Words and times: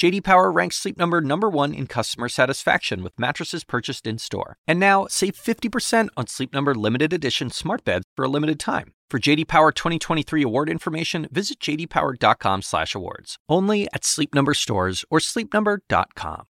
JD 0.00 0.24
Power 0.24 0.50
ranks 0.50 0.76
Sleep 0.76 0.96
Number 0.96 1.20
number 1.20 1.50
1 1.50 1.74
in 1.74 1.86
customer 1.86 2.30
satisfaction 2.30 3.02
with 3.02 3.12
mattresses 3.18 3.64
purchased 3.64 4.06
in-store. 4.06 4.56
And 4.66 4.80
now, 4.80 5.06
save 5.10 5.34
50% 5.34 6.08
on 6.16 6.26
Sleep 6.26 6.54
Number 6.54 6.74
limited 6.74 7.12
edition 7.12 7.50
smart 7.50 7.84
beds 7.84 8.06
for 8.16 8.24
a 8.24 8.28
limited 8.28 8.58
time. 8.58 8.94
For 9.10 9.18
JD 9.20 9.46
Power 9.46 9.72
2023 9.72 10.42
award 10.42 10.70
information, 10.70 11.28
visit 11.30 11.60
jdpower.com/awards. 11.60 13.36
Only 13.46 13.88
at 13.92 14.06
Sleep 14.06 14.34
Number 14.34 14.54
stores 14.54 15.04
or 15.10 15.18
sleepnumber.com. 15.18 16.46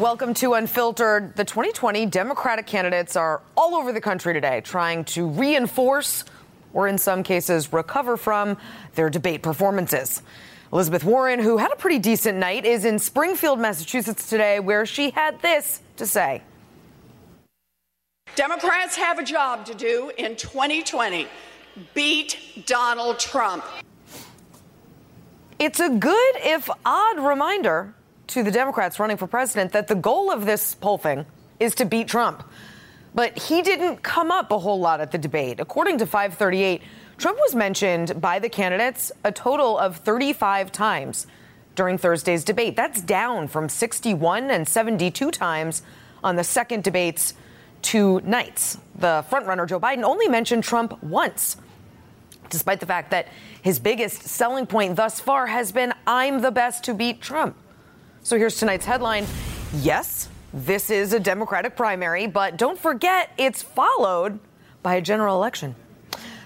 Welcome 0.00 0.34
to 0.34 0.54
Unfiltered. 0.54 1.36
The 1.36 1.44
2020 1.44 2.06
Democratic 2.06 2.66
candidates 2.66 3.14
are 3.14 3.42
all 3.54 3.76
over 3.76 3.92
the 3.92 4.00
country 4.00 4.32
today 4.32 4.62
trying 4.62 5.04
to 5.04 5.28
reinforce 5.28 6.24
or 6.72 6.88
in 6.88 6.98
some 6.98 7.22
cases 7.22 7.72
recover 7.72 8.16
from 8.16 8.56
their 8.94 9.10
debate 9.10 9.42
performances. 9.42 10.22
Elizabeth 10.72 11.02
Warren, 11.02 11.40
who 11.40 11.56
had 11.56 11.72
a 11.72 11.76
pretty 11.76 11.98
decent 11.98 12.38
night, 12.38 12.64
is 12.64 12.84
in 12.84 12.98
Springfield, 12.98 13.58
Massachusetts 13.58 14.28
today, 14.28 14.60
where 14.60 14.86
she 14.86 15.10
had 15.10 15.40
this 15.42 15.80
to 15.96 16.06
say. 16.06 16.42
Democrats 18.36 18.96
have 18.96 19.18
a 19.18 19.24
job 19.24 19.66
to 19.66 19.74
do 19.74 20.12
in 20.16 20.36
2020 20.36 21.26
beat 21.94 22.64
Donald 22.66 23.18
Trump. 23.18 23.64
It's 25.58 25.80
a 25.80 25.90
good, 25.90 26.36
if 26.36 26.70
odd, 26.86 27.18
reminder 27.18 27.94
to 28.28 28.42
the 28.42 28.50
Democrats 28.50 28.98
running 29.00 29.16
for 29.16 29.26
president 29.26 29.72
that 29.72 29.88
the 29.88 29.94
goal 29.94 30.30
of 30.30 30.46
this 30.46 30.74
poll 30.74 30.98
thing 30.98 31.26
is 31.58 31.74
to 31.76 31.84
beat 31.84 32.08
Trump. 32.08 32.44
But 33.14 33.38
he 33.38 33.62
didn't 33.62 34.02
come 34.02 34.30
up 34.30 34.50
a 34.52 34.58
whole 34.58 34.78
lot 34.78 35.00
at 35.00 35.10
the 35.10 35.18
debate. 35.18 35.60
According 35.60 35.98
to 35.98 36.06
538, 36.06 36.82
Trump 37.18 37.38
was 37.38 37.54
mentioned 37.54 38.20
by 38.20 38.38
the 38.38 38.48
candidates 38.48 39.12
a 39.24 39.32
total 39.32 39.78
of 39.78 39.96
35 39.96 40.72
times 40.72 41.26
during 41.74 41.98
Thursday's 41.98 42.44
debate. 42.44 42.76
That's 42.76 43.00
down 43.02 43.48
from 43.48 43.68
61 43.68 44.50
and 44.50 44.68
72 44.68 45.30
times 45.30 45.82
on 46.22 46.36
the 46.36 46.44
second 46.44 46.84
debate's 46.84 47.34
two 47.82 48.20
nights. 48.20 48.78
The 48.96 49.24
frontrunner 49.30 49.68
Joe 49.68 49.80
Biden 49.80 50.02
only 50.02 50.28
mentioned 50.28 50.64
Trump 50.64 51.02
once, 51.02 51.56
despite 52.50 52.80
the 52.80 52.86
fact 52.86 53.10
that 53.10 53.28
his 53.62 53.78
biggest 53.78 54.22
selling 54.22 54.66
point 54.66 54.96
thus 54.96 55.20
far 55.20 55.46
has 55.46 55.72
been 55.72 55.94
I'm 56.06 56.42
the 56.42 56.50
best 56.50 56.84
to 56.84 56.94
beat 56.94 57.20
Trump. 57.20 57.56
So 58.22 58.36
here's 58.36 58.58
tonight's 58.58 58.84
headline 58.84 59.26
Yes, 59.74 60.19
this 60.52 60.90
is 60.90 61.12
a 61.12 61.20
Democratic 61.20 61.76
primary, 61.76 62.26
but 62.26 62.56
don't 62.56 62.78
forget 62.78 63.30
it's 63.38 63.62
followed 63.62 64.38
by 64.82 64.96
a 64.96 65.00
general 65.00 65.36
election. 65.36 65.74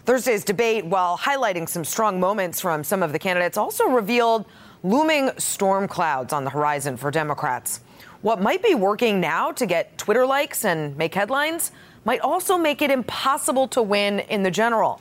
Thursday's 0.05 0.45
debate, 0.45 0.85
while 0.85 1.17
highlighting 1.17 1.69
some 1.69 1.85
strong 1.85 2.21
moments 2.21 2.61
from 2.61 2.85
some 2.85 3.03
of 3.03 3.13
the 3.13 3.19
candidates, 3.19 3.57
also 3.57 3.87
revealed 3.87 4.45
looming 4.83 5.31
storm 5.39 5.89
clouds 5.89 6.33
on 6.33 6.45
the 6.45 6.51
horizon 6.51 6.97
for 6.97 7.11
Democrats. 7.11 7.81
What 8.21 8.41
might 8.41 8.63
be 8.63 8.75
working 8.75 9.21
now 9.21 9.53
to 9.53 9.67
get 9.67 9.97
Twitter 9.97 10.27
likes 10.27 10.65
and 10.65 10.97
make 10.97 11.15
headlines 11.15 11.73
might 12.05 12.21
also 12.21 12.59
make 12.59 12.83
it 12.83 12.91
impossible 12.91 13.69
to 13.69 13.83
win 13.83 14.21
in 14.21 14.43
the 14.43 14.51
general. 14.51 15.01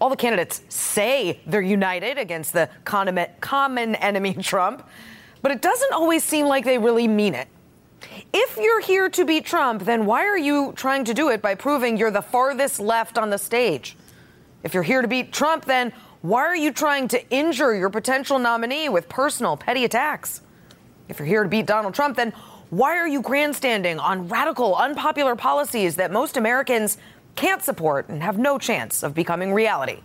All 0.00 0.08
the 0.08 0.16
candidates 0.16 0.62
say 0.70 1.40
they're 1.46 1.60
united 1.60 2.16
against 2.16 2.54
the 2.54 2.70
common 2.84 3.94
enemy 3.96 4.34
Trump 4.40 4.86
but 5.42 5.52
it 5.52 5.62
doesn't 5.62 5.92
always 5.92 6.24
seem 6.24 6.46
like 6.46 6.64
they 6.64 6.78
really 6.78 7.08
mean 7.08 7.34
it. 7.34 7.48
If 8.32 8.56
you're 8.56 8.80
here 8.80 9.08
to 9.10 9.24
beat 9.24 9.44
Trump, 9.44 9.84
then 9.84 10.06
why 10.06 10.24
are 10.26 10.38
you 10.38 10.72
trying 10.76 11.04
to 11.04 11.14
do 11.14 11.28
it 11.28 11.42
by 11.42 11.54
proving 11.54 11.96
you're 11.96 12.10
the 12.10 12.22
farthest 12.22 12.80
left 12.80 13.18
on 13.18 13.30
the 13.30 13.38
stage? 13.38 13.96
If 14.62 14.74
you're 14.74 14.82
here 14.82 15.02
to 15.02 15.08
beat 15.08 15.32
Trump, 15.32 15.64
then 15.64 15.92
why 16.22 16.42
are 16.42 16.56
you 16.56 16.72
trying 16.72 17.08
to 17.08 17.30
injure 17.30 17.74
your 17.74 17.90
potential 17.90 18.38
nominee 18.38 18.88
with 18.88 19.08
personal, 19.08 19.56
petty 19.56 19.84
attacks? 19.84 20.42
If 21.08 21.18
you're 21.18 21.26
here 21.26 21.42
to 21.42 21.48
beat 21.48 21.66
Donald 21.66 21.94
Trump, 21.94 22.16
then 22.16 22.32
why 22.70 22.96
are 22.96 23.08
you 23.08 23.20
grandstanding 23.20 23.98
on 23.98 24.28
radical, 24.28 24.76
unpopular 24.76 25.34
policies 25.34 25.96
that 25.96 26.12
most 26.12 26.36
Americans 26.36 26.98
can't 27.34 27.62
support 27.62 28.08
and 28.08 28.22
have 28.22 28.38
no 28.38 28.58
chance 28.58 29.02
of 29.02 29.14
becoming 29.14 29.52
reality? 29.52 30.00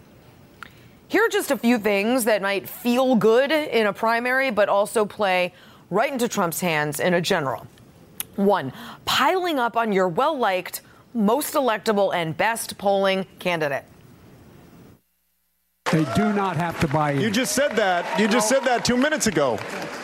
Here 1.08 1.26
are 1.26 1.30
just 1.30 1.52
a 1.52 1.58
few 1.58 1.78
things 1.78 2.26
that 2.26 2.42
might 2.42 2.68
feel 2.68 3.16
good 3.16 3.52
in 3.52 3.86
a 3.86 3.94
primary, 3.94 4.50
but 4.50 4.70
also 4.70 5.06
play 5.06 5.54
right 5.92 6.12
into 6.12 6.28
Trump's 6.28 6.62
hands 6.62 7.00
in 7.00 7.14
a 7.14 7.22
general. 7.22 7.68
One, 8.36 8.74
piling 9.06 9.60
up 9.60 9.78
on 9.78 9.92
your 9.92 10.08
well 10.08 10.38
liked, 10.38 10.82
most 11.14 11.54
electable, 11.54 12.14
and 12.14 12.36
best 12.36 12.78
polling 12.78 13.26
candidate. 13.40 13.86
They 15.92 16.04
do 16.16 16.34
not 16.34 16.58
have 16.58 16.80
to 16.82 16.88
buy 16.88 17.12
in. 17.12 17.22
You 17.22 17.30
just 17.30 17.54
said 17.54 17.76
that. 17.76 18.20
You 18.20 18.28
just 18.28 18.50
said 18.50 18.64
that 18.64 18.84
two 18.84 18.98
minutes 18.98 19.28
ago. 19.28 19.60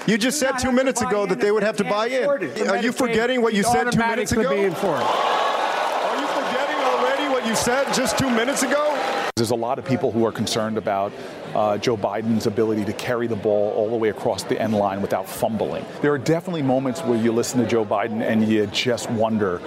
You 0.07 0.17
just 0.17 0.39
said 0.39 0.53
two 0.57 0.71
minutes 0.71 1.01
ago 1.01 1.25
that 1.25 1.41
they 1.41 1.51
would 1.51 1.63
have 1.63 1.75
to 1.77 1.83
buy 1.83 2.07
in. 2.07 2.69
Are 2.69 2.77
you 2.77 2.91
forgetting 2.91 3.41
what 3.41 3.53
you 3.53 3.63
said 3.63 3.91
two 3.91 3.99
minutes 3.99 4.31
ago? 4.31 4.49
Are 4.49 4.61
you 4.61 6.27
forgetting 6.27 6.75
already 6.77 7.27
what 7.29 7.45
you 7.45 7.55
said 7.55 7.93
just 7.93 8.17
two 8.17 8.29
minutes 8.29 8.63
ago? 8.63 8.97
There's 9.35 9.51
a 9.51 9.55
lot 9.55 9.79
of 9.79 9.85
people 9.85 10.11
who 10.11 10.25
are 10.25 10.31
concerned 10.31 10.77
about 10.77 11.11
uh, 11.55 11.77
Joe 11.77 11.97
Biden's 11.97 12.47
ability 12.47 12.85
to 12.85 12.93
carry 12.93 13.27
the 13.27 13.35
ball 13.35 13.71
all 13.73 13.89
the 13.89 13.95
way 13.95 14.09
across 14.09 14.43
the 14.43 14.59
end 14.59 14.73
line 14.73 15.01
without 15.01 15.27
fumbling. 15.27 15.85
There 16.01 16.13
are 16.13 16.17
definitely 16.17 16.61
moments 16.61 17.01
where 17.01 17.17
you 17.17 17.31
listen 17.31 17.59
to 17.61 17.67
Joe 17.67 17.85
Biden 17.85 18.21
and 18.21 18.47
you 18.47 18.67
just 18.67 19.09
wonder. 19.11 19.61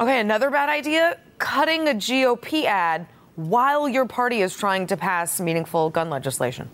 Okay, 0.00 0.20
another 0.20 0.50
bad 0.50 0.68
idea 0.68 1.18
cutting 1.38 1.88
a 1.88 1.92
GOP 1.92 2.64
ad 2.64 3.06
while 3.36 3.88
your 3.88 4.06
party 4.06 4.40
is 4.42 4.56
trying 4.56 4.86
to 4.86 4.96
pass 4.96 5.40
meaningful 5.40 5.90
gun 5.90 6.10
legislation. 6.10 6.68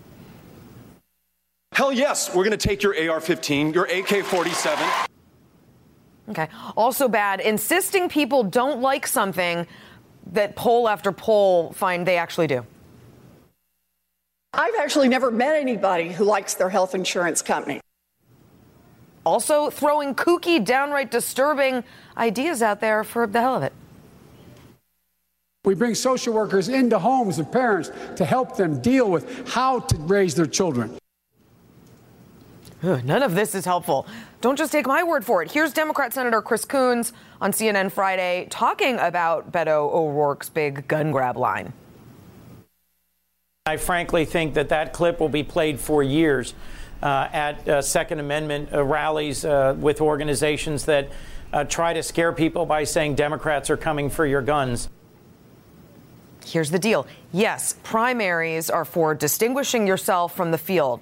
Hell 1.73 1.91
yes, 1.91 2.33
we're 2.35 2.43
going 2.43 2.57
to 2.57 2.67
take 2.67 2.83
your 2.83 3.11
AR 3.11 3.21
15, 3.21 3.73
your 3.73 3.85
AK 3.85 4.25
47. 4.25 4.85
Okay. 6.29 6.47
Also 6.77 7.07
bad, 7.07 7.39
insisting 7.39 8.09
people 8.09 8.43
don't 8.43 8.81
like 8.81 9.07
something 9.07 9.65
that 10.27 10.55
poll 10.55 10.87
after 10.87 11.11
poll 11.11 11.71
find 11.73 12.05
they 12.05 12.17
actually 12.17 12.47
do? 12.47 12.65
I've 14.53 14.75
actually 14.77 15.07
never 15.07 15.31
met 15.31 15.55
anybody 15.55 16.09
who 16.09 16.25
likes 16.25 16.55
their 16.55 16.69
health 16.69 16.93
insurance 16.93 17.41
company. 17.41 17.79
Also, 19.25 19.69
throwing 19.69 20.13
kooky, 20.13 20.63
downright 20.63 21.09
disturbing 21.09 21.83
ideas 22.17 22.61
out 22.61 22.81
there 22.81 23.03
for 23.03 23.27
the 23.27 23.39
hell 23.39 23.55
of 23.55 23.63
it. 23.63 23.73
We 25.63 25.75
bring 25.75 25.95
social 25.95 26.33
workers 26.33 26.69
into 26.69 26.97
homes 26.99 27.37
of 27.39 27.51
parents 27.51 27.91
to 28.15 28.25
help 28.25 28.57
them 28.57 28.81
deal 28.81 29.09
with 29.09 29.47
how 29.47 29.79
to 29.79 29.97
raise 29.97 30.35
their 30.35 30.47
children. 30.47 30.97
None 32.81 33.21
of 33.21 33.35
this 33.35 33.53
is 33.53 33.63
helpful. 33.63 34.07
Don't 34.41 34.57
just 34.57 34.71
take 34.71 34.87
my 34.87 35.03
word 35.03 35.23
for 35.23 35.43
it. 35.43 35.51
Here's 35.51 35.71
Democrat 35.71 36.13
Senator 36.13 36.41
Chris 36.41 36.65
Coons 36.65 37.13
on 37.39 37.51
CNN 37.51 37.91
Friday 37.91 38.47
talking 38.49 38.97
about 38.97 39.51
Beto 39.51 39.93
O'Rourke's 39.93 40.49
big 40.49 40.87
gun 40.87 41.11
grab 41.11 41.37
line. 41.37 41.73
I 43.67 43.77
frankly 43.77 44.25
think 44.25 44.55
that 44.55 44.69
that 44.69 44.91
clip 44.91 45.19
will 45.19 45.29
be 45.29 45.43
played 45.43 45.79
for 45.79 46.01
years 46.01 46.55
uh, 47.03 47.27
at 47.31 47.67
uh, 47.69 47.83
Second 47.83 48.19
Amendment 48.19 48.73
uh, 48.73 48.83
rallies 48.83 49.45
uh, 49.45 49.75
with 49.77 50.01
organizations 50.01 50.85
that 50.85 51.09
uh, 51.53 51.63
try 51.65 51.93
to 51.93 52.01
scare 52.01 52.33
people 52.33 52.65
by 52.65 52.85
saying 52.85 53.13
Democrats 53.13 53.69
are 53.69 53.77
coming 53.77 54.09
for 54.09 54.25
your 54.25 54.41
guns. 54.41 54.89
Here's 56.43 56.71
the 56.71 56.79
deal 56.79 57.05
yes, 57.31 57.75
primaries 57.83 58.71
are 58.71 58.83
for 58.83 59.13
distinguishing 59.13 59.85
yourself 59.85 60.35
from 60.35 60.49
the 60.49 60.57
field. 60.57 60.99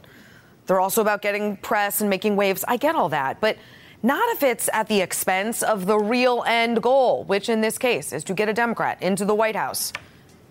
They're 0.67 0.81
also 0.81 0.99
about 0.99 1.21
getting 1.21 1.55
press 1.55 2.01
and 2.01 2.09
making 2.09 2.35
waves. 2.35 2.65
I 2.67 2.75
get 2.75 2.93
all 2.93 3.07
that, 3.07 3.39
but 3.39 3.55
not 4.03 4.27
if 4.35 4.43
it's 4.43 4.69
at 4.73 4.89
the 4.89 4.99
expense 4.99 5.63
of 5.63 5.85
the 5.85 5.97
real 5.97 6.43
end 6.45 6.83
goal, 6.83 7.23
which 7.23 7.47
in 7.47 7.61
this 7.61 7.77
case 7.77 8.11
is 8.11 8.25
to 8.25 8.33
get 8.33 8.49
a 8.49 8.53
Democrat 8.53 9.01
into 9.01 9.23
the 9.23 9.33
White 9.33 9.55
House. 9.55 9.93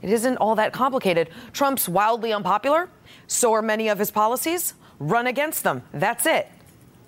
It 0.03 0.11
isn't 0.11 0.37
all 0.37 0.55
that 0.57 0.73
complicated. 0.73 1.31
Trump's 1.53 1.89
wildly 1.89 2.33
unpopular. 2.33 2.89
So 3.27 3.53
are 3.53 3.63
many 3.63 3.89
of 3.89 3.99
his 3.99 4.11
policies. 4.11 4.75
Run 4.99 5.27
against 5.27 5.65
them. 5.65 5.83
That's 5.93 6.27
it. 6.27 6.49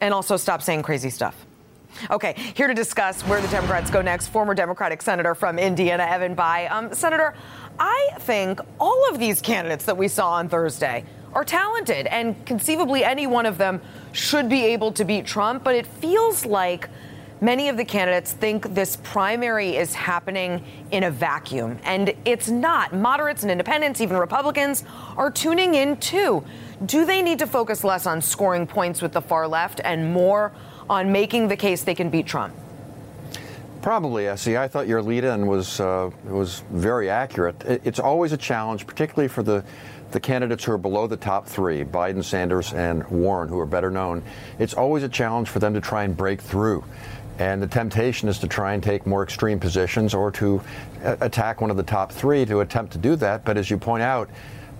And 0.01 0.15
also 0.15 0.37
stop 0.37 0.63
saying 0.63 0.83
crazy 0.83 1.11
stuff. 1.11 1.47
Okay, 2.11 2.35
here 2.55 2.69
to 2.69 2.75
discuss 2.75 3.23
where 3.23 3.41
the 3.41 3.49
Democrats 3.49 3.91
go 3.91 4.01
next, 4.01 4.29
former 4.29 4.55
Democratic 4.55 5.03
Senator 5.03 5.35
from 5.35 5.59
Indiana, 5.59 6.05
Evan 6.05 6.37
Bayh. 6.37 6.71
Um, 6.71 6.95
Senator, 6.95 7.35
I 7.79 8.11
think 8.21 8.61
all 8.79 9.09
of 9.11 9.19
these 9.19 9.41
candidates 9.41 9.85
that 9.85 9.97
we 9.97 10.09
saw 10.09 10.33
on 10.33 10.49
Thursday 10.49 11.05
are 11.35 11.45
talented, 11.45 12.07
and 12.07 12.45
conceivably 12.47 13.05
any 13.05 13.27
one 13.27 13.47
of 13.47 13.59
them 13.59 13.81
should 14.13 14.49
be 14.49 14.65
able 14.65 14.93
to 14.93 15.05
beat 15.05 15.27
Trump. 15.27 15.65
But 15.65 15.75
it 15.75 15.87
feels 15.87 16.47
like 16.47 16.89
many 17.41 17.69
of 17.69 17.77
the 17.77 17.85
candidates 17.85 18.33
think 18.33 18.75
this 18.75 18.97
primary 18.97 19.77
is 19.77 19.95
happening 19.95 20.65
in 20.91 21.05
a 21.05 21.11
vacuum, 21.11 21.79
and 21.85 22.15
it's 22.25 22.49
not. 22.49 22.95
Moderates 22.95 23.43
and 23.43 23.51
independents, 23.51 24.01
even 24.01 24.17
Republicans, 24.17 24.85
are 25.17 25.31
tuning 25.31 25.75
in 25.75 25.97
too. 25.97 26.45
Do 26.85 27.05
they 27.05 27.23
need 27.23 27.39
to 27.41 27.47
focus 27.47 27.85
less 27.85 28.07
on 28.07 28.21
scoring 28.21 28.67
points 28.67 29.03
with 29.03 29.13
the 29.13 29.21
far 29.21 29.47
left 29.47 29.81
and 29.85 30.13
more 30.13 30.53
on 30.89 31.13
making 31.13 31.49
the 31.49 31.57
case 31.57 31.83
they 31.85 31.95
can 31.95 32.11
beat 32.11 32.27
Trump? 32.27 32.55
Probably, 33.83 34.27
SE. 34.29 34.57
I 34.59 34.69
thought 34.69 34.87
your 34.87 35.01
lead-in 35.01 35.47
was 35.47 35.81
uh, 35.81 36.11
was 36.25 36.63
very 36.71 37.09
accurate. 37.09 37.63
It's 37.65 37.99
always 37.99 38.33
a 38.33 38.37
challenge, 38.37 38.87
particularly 38.87 39.29
for 39.29 39.43
the 39.43 39.65
the 40.11 40.21
candidates 40.21 40.65
who 40.65 40.73
are 40.73 40.79
below 40.79 41.07
the 41.07 41.17
top 41.17 41.47
three, 41.47 41.85
Biden, 41.85 42.23
Sanders, 42.23 42.73
and 42.73 43.07
Warren, 43.09 43.49
who 43.49 43.59
are 43.59 43.67
better 43.67 43.91
known. 43.91 44.23
It's 44.59 44.75
always 44.75 45.03
a 45.03 45.09
challenge 45.09 45.49
for 45.49 45.61
them 45.61 45.75
to 45.75 45.81
try 45.81 46.05
and 46.05 46.17
break 46.17 46.41
through. 46.41 46.85
And 47.41 47.63
the 47.63 47.67
temptation 47.67 48.29
is 48.29 48.39
to 48.41 48.47
try 48.47 48.75
and 48.75 48.83
take 48.83 49.07
more 49.07 49.23
extreme 49.23 49.59
positions 49.59 50.13
or 50.13 50.31
to 50.33 50.61
attack 51.03 51.63
one 51.63 51.71
of 51.71 51.79
the 51.79 51.83
top 51.83 52.13
three 52.13 52.45
to 52.45 52.61
attempt 52.61 52.93
to 52.93 52.99
do 52.99 53.17
that. 53.17 53.47
But 53.47 53.57
as 53.57 53.71
you 53.71 53.79
point 53.79 54.03
out, 54.03 54.29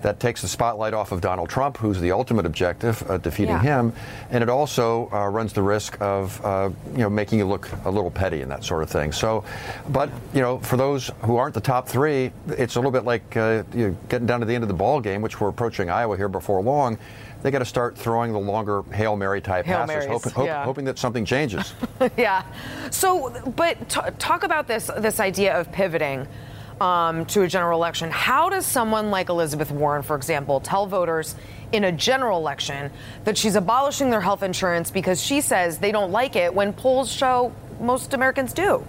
that 0.03 0.19
takes 0.19 0.41
the 0.41 0.47
spotlight 0.47 0.93
off 0.93 1.11
of 1.11 1.21
Donald 1.21 1.49
Trump, 1.49 1.77
who's 1.77 1.99
the 1.99 2.11
ultimate 2.11 2.45
objective, 2.45 3.07
uh, 3.09 3.17
defeating 3.17 3.55
yeah. 3.55 3.61
him, 3.61 3.93
and 4.29 4.41
it 4.43 4.49
also 4.49 5.09
uh, 5.11 5.27
runs 5.27 5.53
the 5.53 5.61
risk 5.61 5.99
of 6.01 6.43
uh, 6.43 6.69
you 6.91 6.99
know 6.99 7.09
making 7.09 7.39
you 7.39 7.45
look 7.45 7.69
a 7.85 7.91
little 7.91 8.11
petty 8.11 8.41
and 8.41 8.51
that 8.51 8.63
sort 8.63 8.83
of 8.83 8.89
thing. 8.89 9.11
So, 9.11 9.43
but 9.89 10.09
you 10.33 10.41
know, 10.41 10.57
for 10.59 10.77
those 10.77 11.11
who 11.23 11.37
aren't 11.37 11.53
the 11.53 11.61
top 11.61 11.87
three, 11.87 12.31
it's 12.47 12.75
a 12.75 12.79
little 12.79 12.91
bit 12.91 13.05
like 13.05 13.37
uh, 13.37 13.63
you 13.73 13.89
know, 13.89 13.97
getting 14.09 14.27
down 14.27 14.39
to 14.39 14.45
the 14.45 14.55
end 14.55 14.63
of 14.63 14.69
the 14.69 14.73
ball 14.75 15.01
game, 15.01 15.21
which 15.21 15.39
we're 15.39 15.49
approaching 15.49 15.89
Iowa 15.89 16.17
here 16.17 16.29
before 16.29 16.61
long. 16.61 16.97
They 17.41 17.51
got 17.51 17.59
to 17.59 17.65
start 17.65 17.97
throwing 17.97 18.33
the 18.33 18.39
longer 18.39 18.83
hail 18.93 19.15
mary 19.15 19.41
type 19.41 19.65
hail 19.65 19.85
passes, 19.85 20.05
hoping, 20.05 20.31
hope, 20.31 20.45
yeah. 20.45 20.63
hoping 20.63 20.85
that 20.85 20.99
something 20.99 21.25
changes. 21.25 21.73
yeah. 22.17 22.43
So, 22.91 23.33
but 23.55 23.89
t- 23.89 24.01
talk 24.19 24.43
about 24.43 24.67
this 24.67 24.89
this 24.97 25.19
idea 25.19 25.59
of 25.59 25.71
pivoting 25.71 26.27
um, 26.79 27.25
to 27.27 27.43
a 27.43 27.47
general 27.47 27.79
election. 27.79 28.09
How 28.09 28.49
does 28.49 28.65
someone 28.65 29.11
like 29.11 29.29
Elizabeth 29.29 29.71
Warren, 29.71 30.01
for 30.01 30.15
example, 30.15 30.59
tell 30.59 30.87
voters 30.87 31.35
in 31.71 31.83
a 31.83 31.91
general 31.91 32.37
election 32.39 32.91
that 33.23 33.37
she's 33.37 33.55
abolishing 33.55 34.09
their 34.09 34.21
health 34.21 34.43
insurance 34.43 34.91
because 34.91 35.21
she 35.21 35.41
says 35.41 35.77
they 35.77 35.91
don't 35.91 36.11
like 36.11 36.35
it 36.35 36.53
when 36.53 36.73
polls 36.73 37.11
show 37.11 37.53
most 37.79 38.13
Americans 38.13 38.53
do? 38.53 38.83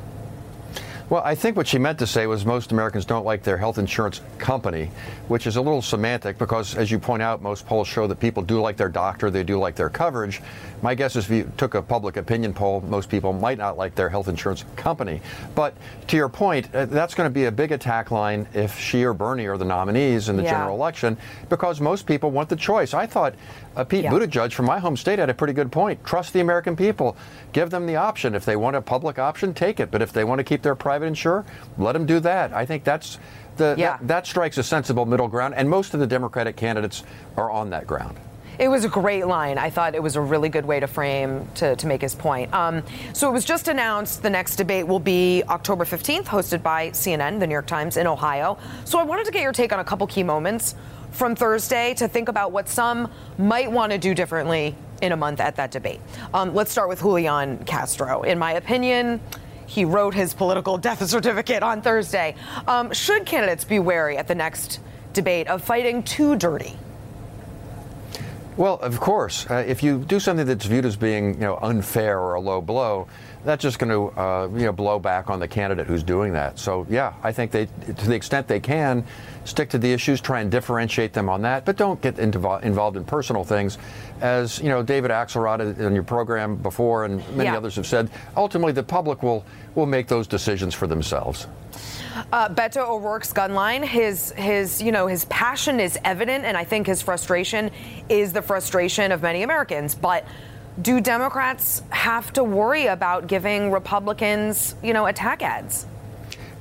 Well, 1.13 1.21
I 1.27 1.35
think 1.35 1.59
what 1.59 1.67
she 1.67 1.77
meant 1.77 1.99
to 1.99 2.07
say 2.07 2.27
was 2.27 2.47
most 2.47 2.73
Americans 2.73 3.05
don't 3.05 3.27
like 3.27 3.43
their 3.43 3.59
health 3.59 3.77
insurance 3.77 4.23
company, 4.39 4.91
which 5.29 5.47
is 5.47 5.57
a 5.57 5.61
little 5.61 5.83
semantic 5.83 6.39
because, 6.39 6.75
as 6.75 6.91
you 6.91 6.99
point 6.99 7.21
out, 7.21 7.43
most 7.43 7.67
polls 7.67 7.87
show 7.87 8.07
that 8.07 8.19
people 8.19 8.43
do 8.43 8.63
like 8.63 8.79
their 8.79 8.89
doctor, 8.89 9.31
they 9.31 9.45
do 9.45 9.59
like 9.59 9.75
their 9.75 9.91
coverage. 9.91 10.41
My 10.81 10.95
guess 10.95 11.15
is 11.15 11.27
if 11.27 11.31
you 11.31 11.53
took 11.59 11.75
a 11.75 11.83
public 11.83 12.17
opinion 12.17 12.55
poll, 12.55 12.81
most 12.81 13.11
people 13.11 13.35
might 13.35 13.59
not 13.59 13.77
like 13.77 13.95
their 13.95 14.09
health 14.09 14.27
insurance 14.27 14.65
company. 14.75 15.21
But 15.55 15.75
to 16.07 16.17
your 16.17 16.31
point, 16.31 16.75
uh, 16.75 16.87
that's 16.87 17.15
going 17.15 17.29
to 17.29 17.35
be 17.35 17.45
a 17.45 17.53
big 17.53 17.73
attack 17.73 18.11
line 18.11 18.49
if 18.55 18.81
she 18.81 19.05
or 19.05 19.13
Bernie 19.13 19.45
are 19.45 19.59
the 19.59 19.67
nominees 19.67 20.31
in 20.31 20.39
the 20.39 20.45
yeah. 20.45 20.53
general 20.53 20.75
election 20.75 21.19
because 21.51 21.79
most 21.79 22.07
people 22.07 22.31
want 22.31 22.49
the 22.49 22.57
choice. 22.57 22.95
I 22.95 23.05
thought 23.05 23.35
uh, 23.77 23.85
Pete 23.85 24.05
yeah. 24.05 24.11
Buttigieg 24.11 24.53
from 24.53 24.67
my 24.67 24.79
home 24.79 24.97
state 24.97 25.19
had 25.19 25.31
a 25.31 25.35
pretty 25.35 25.53
good 25.53 25.73
point. 25.73 26.05
Trust 26.05 26.33
the 26.33 26.41
American 26.41 26.77
people. 26.77 27.17
Give 27.53 27.71
them 27.71 27.87
the 27.87 27.97
option. 27.97 28.35
If 28.35 28.45
they 28.45 28.57
want 28.57 28.77
a 28.77 28.83
public 28.83 29.19
option, 29.19 29.55
take 29.55 29.81
it. 29.81 29.91
But 29.91 30.03
if 30.03 30.13
they 30.13 30.25
want 30.25 30.39
to 30.39 30.45
keep 30.45 30.63
their 30.63 30.75
private 30.75 31.07
insurer, 31.07 31.45
let 31.79 31.93
them 31.93 32.07
do 32.07 32.21
that. 32.21 32.53
I 32.53 32.67
think 32.67 32.85
that's 32.85 33.19
the 33.57 33.75
yeah. 33.79 33.97
that, 33.99 34.09
that 34.09 34.27
strikes 34.27 34.59
a 34.59 34.63
sensible 34.63 35.07
middle 35.07 35.29
ground, 35.29 35.55
and 35.55 35.69
most 35.69 35.95
of 35.95 36.01
the 36.01 36.07
Democratic 36.07 36.57
candidates 36.57 37.05
are 37.37 37.51
on 37.51 37.71
that 37.71 37.87
ground. 37.87 38.19
It 38.59 38.69
was 38.69 38.85
a 38.85 38.89
great 38.89 39.27
line. 39.27 39.57
I 39.57 39.71
thought 39.71 39.95
it 39.95 40.03
was 40.03 40.17
a 40.17 40.21
really 40.21 40.49
good 40.49 40.67
way 40.67 40.79
to 40.79 40.87
frame 40.87 41.49
to, 41.57 41.75
to 41.75 41.87
make 41.87 42.03
his 42.03 42.15
point. 42.15 42.53
Um, 42.53 42.83
so 43.15 43.29
it 43.29 43.33
was 43.33 43.45
just 43.45 43.67
announced 43.67 44.23
the 44.23 44.31
next 44.31 44.57
debate 44.57 44.87
will 44.87 45.01
be 45.01 45.43
October 45.49 45.85
15th, 45.85 46.27
hosted 46.27 46.63
by 46.63 46.91
CNN, 46.91 47.41
the 47.41 47.47
New 47.47 47.55
York 47.55 47.67
Times, 47.67 47.97
in 47.97 48.07
Ohio. 48.07 48.59
So 48.85 48.99
I 48.99 49.05
wanted 49.05 49.25
to 49.25 49.33
get 49.33 49.43
your 49.43 49.53
take 49.53 49.73
on 49.73 49.81
a 49.81 49.85
couple 49.85 50.07
key 50.07 50.23
moments 50.23 50.75
from 51.13 51.37
Thursday 51.37 51.95
to 51.95 52.09
think 52.09 52.29
about 52.29 52.53
what 52.53 52.69
some 52.69 53.11
might 53.39 53.71
want 53.71 53.93
to 53.93 53.99
do 53.99 54.15
differently 54.15 54.75
in 55.01 55.13
a 55.13 55.17
month 55.17 55.41
at 55.41 55.57
that 55.57 55.71
debate. 55.71 56.01
Um, 56.33 56.55
let's 56.55 56.73
start 56.73 56.89
with 56.89 57.01
Julian 57.01 57.65
Castro. 57.65 58.23
In 58.23 58.39
my 58.39 58.53
opinion, 58.53 59.21
he 59.67 59.85
wrote 59.85 60.15
his 60.15 60.35
political 60.35 60.79
death 60.79 61.07
certificate 61.09 61.63
on 61.63 61.83
Thursday. 61.83 62.35
Um, 62.67 62.93
should 62.93 63.27
candidates 63.27 63.65
be 63.65 63.79
wary 63.79 64.17
at 64.17 64.29
the 64.29 64.35
next 64.35 64.81
debate 65.13 65.49
of 65.49 65.63
fighting 65.63 66.03
too 66.03 66.37
dirty? 66.37 66.77
Well, 68.57 68.79
of 68.81 69.01
course. 69.01 69.51
Uh, 69.51 69.65
if 69.67 69.83
you 69.83 69.99
do 69.99 70.21
something 70.21 70.47
that's 70.47 70.67
viewed 70.67 70.85
as 70.85 70.97
being, 70.97 71.35
you 71.35 71.41
know, 71.41 71.59
unfair 71.63 72.19
or 72.19 72.35
a 72.35 72.41
low 72.41 72.61
blow, 72.61 73.09
that's 73.45 73.63
just 73.63 73.79
going 73.79 73.91
to, 73.91 74.21
uh, 74.21 74.49
you 74.55 74.67
know, 74.67 74.73
blow 74.73 74.99
back 74.99 75.31
on 75.31 75.41
the 75.41 75.49
candidate 75.49 75.87
who's 75.87 76.03
doing 76.03 76.33
that. 76.35 76.59
So, 76.59 76.87
yeah, 76.89 77.15
I 77.23 77.33
think 77.33 77.51
they, 77.51 77.67
to 77.67 78.07
the 78.07 78.15
extent 78.15 78.49
they 78.49 78.61
can, 78.61 79.05
stick 79.45 79.71
to 79.71 79.79
the 79.79 79.93
issues, 79.93 80.21
try 80.21 80.41
and 80.41 80.51
differentiate 80.51 81.13
them 81.13 81.29
on 81.29 81.43
that, 81.43 81.65
but 81.65 81.77
don't 81.77 82.01
get 82.01 82.19
into, 82.19 82.39
involved 82.63 82.97
in 82.97 83.05
personal 83.05 83.45
things. 83.45 83.79
As 84.21 84.61
you 84.61 84.69
know, 84.69 84.83
David 84.83 85.11
Axelrod 85.11 85.79
in 85.79 85.95
your 85.95 86.05
program 86.05 86.57
before, 86.57 87.05
and 87.05 87.19
many 87.37 87.51
yeah. 87.51 87.57
others 87.57 87.77
have 87.77 87.87
said, 87.87 88.11
ultimately 88.37 88.73
the 88.73 88.83
public 88.83 89.23
will 89.23 89.45
will 89.75 89.87
make 89.87 90.07
those 90.07 90.27
decisions 90.27 90.75
for 90.75 90.87
themselves. 90.87 91.47
Uh, 92.31 92.49
Beto 92.49 92.87
O'Rourke's 92.87 93.33
gun 93.33 93.55
line, 93.55 93.83
his 93.83 94.33
his 94.33 94.81
you 94.81 94.93
know 94.93 95.07
his 95.07 95.25
passion 95.25 95.81
is 95.81 95.99
evident, 96.05 96.45
and 96.45 96.57
I 96.57 96.65
think 96.65 96.87
his 96.87 97.03
frustration 97.03 97.71
is 98.09 98.33
the 98.33 98.43
frustration 98.43 99.11
of 99.11 99.23
many 99.23 99.43
Americans. 99.43 99.95
But 99.95 100.25
do 100.81 101.01
Democrats 101.01 101.83
have 101.91 102.33
to 102.33 102.43
worry 102.43 102.87
about 102.87 103.27
giving 103.27 103.71
Republicans 103.71 104.75
you 104.83 104.93
know 104.93 105.07
attack 105.07 105.43
ads? 105.43 105.87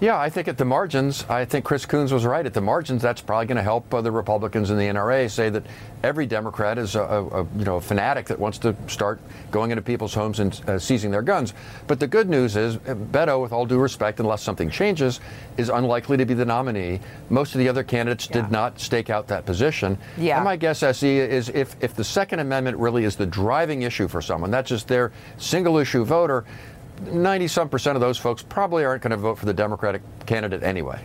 Yeah, 0.01 0.17
I 0.17 0.31
think 0.31 0.47
at 0.47 0.57
the 0.57 0.65
margins, 0.65 1.23
I 1.29 1.45
think 1.45 1.63
Chris 1.63 1.85
Coons 1.85 2.11
was 2.11 2.25
right. 2.25 2.43
At 2.43 2.55
the 2.55 2.61
margins, 2.61 3.03
that's 3.03 3.21
probably 3.21 3.45
going 3.45 3.57
to 3.57 3.61
help 3.61 3.93
uh, 3.93 4.01
the 4.01 4.11
Republicans 4.11 4.71
and 4.71 4.79
the 4.79 4.85
NRA 4.85 5.29
say 5.29 5.51
that 5.51 5.63
every 6.01 6.25
Democrat 6.25 6.79
is 6.79 6.95
a, 6.95 7.01
a, 7.03 7.43
you 7.55 7.65
know 7.65 7.75
a 7.75 7.81
fanatic 7.81 8.25
that 8.25 8.39
wants 8.39 8.57
to 8.57 8.75
start 8.87 9.19
going 9.51 9.69
into 9.69 9.83
people's 9.83 10.15
homes 10.15 10.39
and 10.39 10.59
uh, 10.67 10.79
seizing 10.79 11.11
their 11.11 11.21
guns. 11.21 11.53
But 11.85 11.99
the 11.99 12.07
good 12.07 12.27
news 12.27 12.55
is, 12.55 12.77
uh, 12.77 12.95
Beto, 12.95 13.39
with 13.39 13.51
all 13.51 13.67
due 13.67 13.77
respect, 13.77 14.19
unless 14.19 14.41
something 14.41 14.71
changes, 14.71 15.19
is 15.57 15.69
unlikely 15.69 16.17
to 16.17 16.25
be 16.25 16.33
the 16.33 16.45
nominee. 16.45 16.99
Most 17.29 17.53
of 17.53 17.59
the 17.59 17.69
other 17.69 17.83
candidates 17.83 18.27
yeah. 18.27 18.41
did 18.41 18.51
not 18.51 18.79
stake 18.79 19.11
out 19.11 19.27
that 19.27 19.45
position. 19.45 19.99
Yeah. 20.17 20.37
And 20.37 20.45
my 20.45 20.55
guess, 20.55 20.81
SE, 20.81 21.15
is 21.15 21.49
if 21.49 21.75
if 21.79 21.93
the 21.93 22.03
Second 22.03 22.39
Amendment 22.39 22.77
really 22.77 23.03
is 23.03 23.17
the 23.17 23.27
driving 23.27 23.83
issue 23.83 24.07
for 24.07 24.23
someone, 24.23 24.49
that's 24.49 24.69
just 24.69 24.87
their 24.87 25.11
single 25.37 25.77
issue 25.77 26.03
voter 26.03 26.43
90 27.07 27.47
some 27.47 27.69
percent 27.69 27.95
of 27.95 28.01
those 28.01 28.17
folks 28.17 28.43
probably 28.43 28.85
aren't 28.85 29.01
going 29.01 29.11
to 29.11 29.17
vote 29.17 29.37
for 29.37 29.45
the 29.45 29.53
Democratic 29.53 30.01
candidate 30.25 30.63
anyway. 30.63 31.03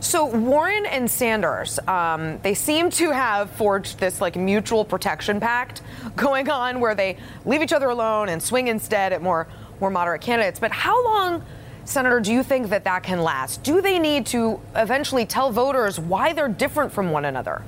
So 0.00 0.26
Warren 0.26 0.86
and 0.86 1.10
Sanders, 1.10 1.78
um, 1.88 2.38
they 2.42 2.54
seem 2.54 2.88
to 2.90 3.10
have 3.10 3.50
forged 3.50 3.98
this 3.98 4.20
like 4.20 4.36
mutual 4.36 4.84
protection 4.84 5.40
pact 5.40 5.82
going 6.16 6.48
on, 6.48 6.80
where 6.80 6.94
they 6.94 7.16
leave 7.44 7.62
each 7.62 7.72
other 7.72 7.88
alone 7.88 8.28
and 8.28 8.42
swing 8.42 8.68
instead 8.68 9.12
at 9.12 9.22
more 9.22 9.48
more 9.80 9.90
moderate 9.90 10.20
candidates. 10.20 10.58
But 10.58 10.72
how 10.72 11.04
long, 11.04 11.44
Senator, 11.84 12.20
do 12.20 12.32
you 12.32 12.42
think 12.42 12.68
that 12.68 12.84
that 12.84 13.02
can 13.02 13.22
last? 13.22 13.62
Do 13.62 13.80
they 13.80 13.98
need 13.98 14.26
to 14.26 14.60
eventually 14.74 15.26
tell 15.26 15.50
voters 15.52 16.00
why 16.00 16.32
they're 16.32 16.48
different 16.48 16.92
from 16.92 17.10
one 17.10 17.24
another? 17.24 17.62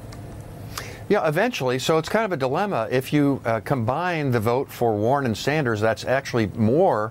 Yeah, 1.09 1.27
eventually. 1.27 1.81
So 1.81 1.99
it's 1.99 2.09
kind 2.09 2.25
of 2.25 2.33
a 2.33 2.37
dilemma. 2.37 2.89
If 2.91 3.13
you 3.13 3.41
uh, 3.45 3.61
combine 3.61 4.31
the 4.31 4.39
vote 4.39 4.71
for 4.71 4.95
Warren 4.95 5.27
and 5.27 5.37
Sanders, 5.37 5.81
that's 5.81 6.05
actually 6.05 6.47
more 6.47 7.11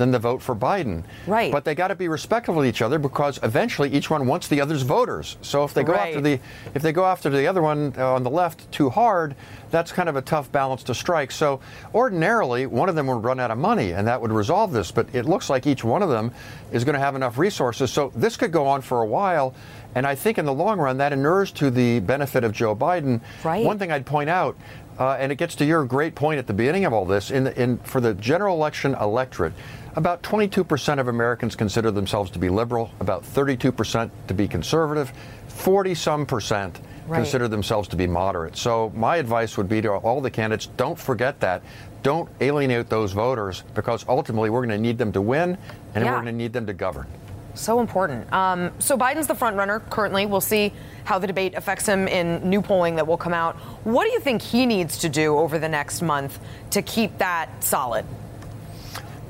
than 0.00 0.10
the 0.10 0.18
vote 0.18 0.40
for 0.42 0.56
Biden. 0.56 1.04
Right. 1.26 1.52
But 1.52 1.64
they 1.64 1.74
got 1.74 1.88
to 1.88 1.94
be 1.94 2.08
respectful 2.08 2.58
of 2.58 2.64
each 2.64 2.80
other 2.80 2.98
because 2.98 3.38
eventually 3.42 3.92
each 3.92 4.08
one 4.08 4.26
wants 4.26 4.48
the 4.48 4.60
other's 4.60 4.80
voters. 4.82 5.36
So 5.42 5.62
if 5.62 5.74
they 5.74 5.84
go 5.84 5.92
right. 5.92 6.08
after 6.08 6.20
the 6.22 6.40
if 6.74 6.80
they 6.82 6.90
go 6.90 7.04
after 7.04 7.28
the 7.28 7.46
other 7.46 7.60
one 7.60 7.92
uh, 7.96 8.14
on 8.14 8.22
the 8.22 8.30
left 8.30 8.72
too 8.72 8.88
hard, 8.88 9.36
that's 9.70 9.92
kind 9.92 10.08
of 10.08 10.16
a 10.16 10.22
tough 10.22 10.50
balance 10.50 10.82
to 10.84 10.94
strike. 10.94 11.30
So 11.30 11.60
ordinarily 11.94 12.64
one 12.64 12.88
of 12.88 12.94
them 12.94 13.06
would 13.08 13.22
run 13.22 13.38
out 13.38 13.50
of 13.50 13.58
money 13.58 13.92
and 13.92 14.08
that 14.08 14.20
would 14.20 14.32
resolve 14.32 14.72
this, 14.72 14.90
but 14.90 15.06
it 15.14 15.26
looks 15.26 15.50
like 15.50 15.66
each 15.66 15.84
one 15.84 16.02
of 16.02 16.08
them 16.08 16.32
is 16.72 16.82
going 16.82 16.94
to 16.94 17.00
have 17.00 17.14
enough 17.14 17.36
resources. 17.36 17.92
So 17.92 18.10
this 18.16 18.38
could 18.38 18.52
go 18.52 18.66
on 18.66 18.80
for 18.80 19.02
a 19.02 19.06
while. 19.06 19.54
And 19.94 20.06
I 20.06 20.14
think 20.14 20.38
in 20.38 20.44
the 20.44 20.52
long 20.52 20.78
run, 20.78 20.98
that 20.98 21.12
inures 21.12 21.50
to 21.52 21.70
the 21.70 22.00
benefit 22.00 22.44
of 22.44 22.52
Joe 22.52 22.76
Biden. 22.76 23.20
Right. 23.44 23.64
One 23.64 23.78
thing 23.78 23.90
I'd 23.90 24.06
point 24.06 24.30
out, 24.30 24.56
uh, 25.00 25.16
and 25.18 25.32
it 25.32 25.36
gets 25.36 25.54
to 25.56 25.64
your 25.64 25.84
great 25.84 26.14
point 26.14 26.38
at 26.38 26.46
the 26.46 26.52
beginning 26.52 26.84
of 26.84 26.92
all 26.92 27.06
this, 27.06 27.30
in, 27.30 27.48
in 27.48 27.78
for 27.78 28.00
the 28.00 28.14
general 28.14 28.54
election 28.54 28.94
electorate, 29.00 29.54
about 29.96 30.22
22% 30.22 30.98
of 30.98 31.08
Americans 31.08 31.56
consider 31.56 31.90
themselves 31.90 32.30
to 32.32 32.38
be 32.38 32.48
liberal, 32.48 32.90
about 33.00 33.24
32% 33.24 34.10
to 34.28 34.34
be 34.34 34.46
conservative, 34.46 35.12
40 35.48 35.94
some 35.94 36.26
percent 36.26 36.80
right. 37.06 37.18
consider 37.18 37.48
themselves 37.48 37.88
to 37.88 37.96
be 37.96 38.06
moderate. 38.06 38.56
So 38.56 38.92
my 38.94 39.16
advice 39.16 39.56
would 39.56 39.68
be 39.68 39.80
to 39.82 39.90
all 39.90 40.20
the 40.20 40.30
candidates 40.30 40.66
don't 40.76 40.98
forget 40.98 41.40
that. 41.40 41.62
Don't 42.02 42.30
alienate 42.40 42.88
those 42.88 43.12
voters 43.12 43.62
because 43.74 44.06
ultimately 44.08 44.48
we're 44.48 44.64
going 44.64 44.70
to 44.70 44.78
need 44.78 44.96
them 44.96 45.12
to 45.12 45.20
win 45.20 45.58
and 45.94 46.04
yeah. 46.04 46.10
we're 46.10 46.22
going 46.22 46.26
to 46.26 46.32
need 46.32 46.52
them 46.52 46.66
to 46.66 46.72
govern. 46.72 47.06
So 47.54 47.80
important. 47.80 48.32
Um, 48.32 48.70
so 48.78 48.96
Biden's 48.96 49.26
the 49.26 49.34
front 49.34 49.56
runner 49.56 49.80
currently. 49.80 50.24
We'll 50.24 50.40
see 50.40 50.72
how 51.04 51.18
the 51.18 51.26
debate 51.26 51.54
affects 51.54 51.86
him 51.86 52.06
in 52.06 52.48
new 52.48 52.62
polling 52.62 52.96
that 52.96 53.06
will 53.06 53.16
come 53.16 53.34
out. 53.34 53.56
What 53.84 54.04
do 54.04 54.10
you 54.12 54.20
think 54.20 54.40
he 54.40 54.66
needs 54.66 54.98
to 54.98 55.08
do 55.08 55.36
over 55.36 55.58
the 55.58 55.68
next 55.68 56.00
month 56.00 56.38
to 56.70 56.80
keep 56.80 57.18
that 57.18 57.62
solid? 57.62 58.06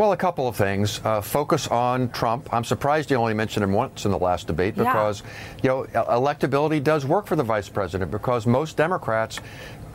Well, 0.01 0.13
a 0.13 0.17
couple 0.17 0.49
of 0.49 0.57
things. 0.57 0.99
Uh, 1.05 1.21
focus 1.21 1.69
on 1.69 2.09
Trump. 2.09 2.55
I'm 2.55 2.65
surprised 2.65 3.11
you 3.11 3.19
only 3.19 3.35
mentioned 3.35 3.65
him 3.65 3.73
once 3.73 4.07
in 4.07 4.11
the 4.11 4.19
last 4.19 4.47
debate 4.47 4.75
because, 4.75 5.23
yeah. 5.63 5.63
you 5.63 5.69
know, 5.93 6.05
electability 6.05 6.83
does 6.83 7.05
work 7.05 7.27
for 7.27 7.37
the 7.37 7.43
vice 7.43 7.69
president 7.69 8.11
because 8.11 8.47
most 8.47 8.79
Democrats 8.79 9.41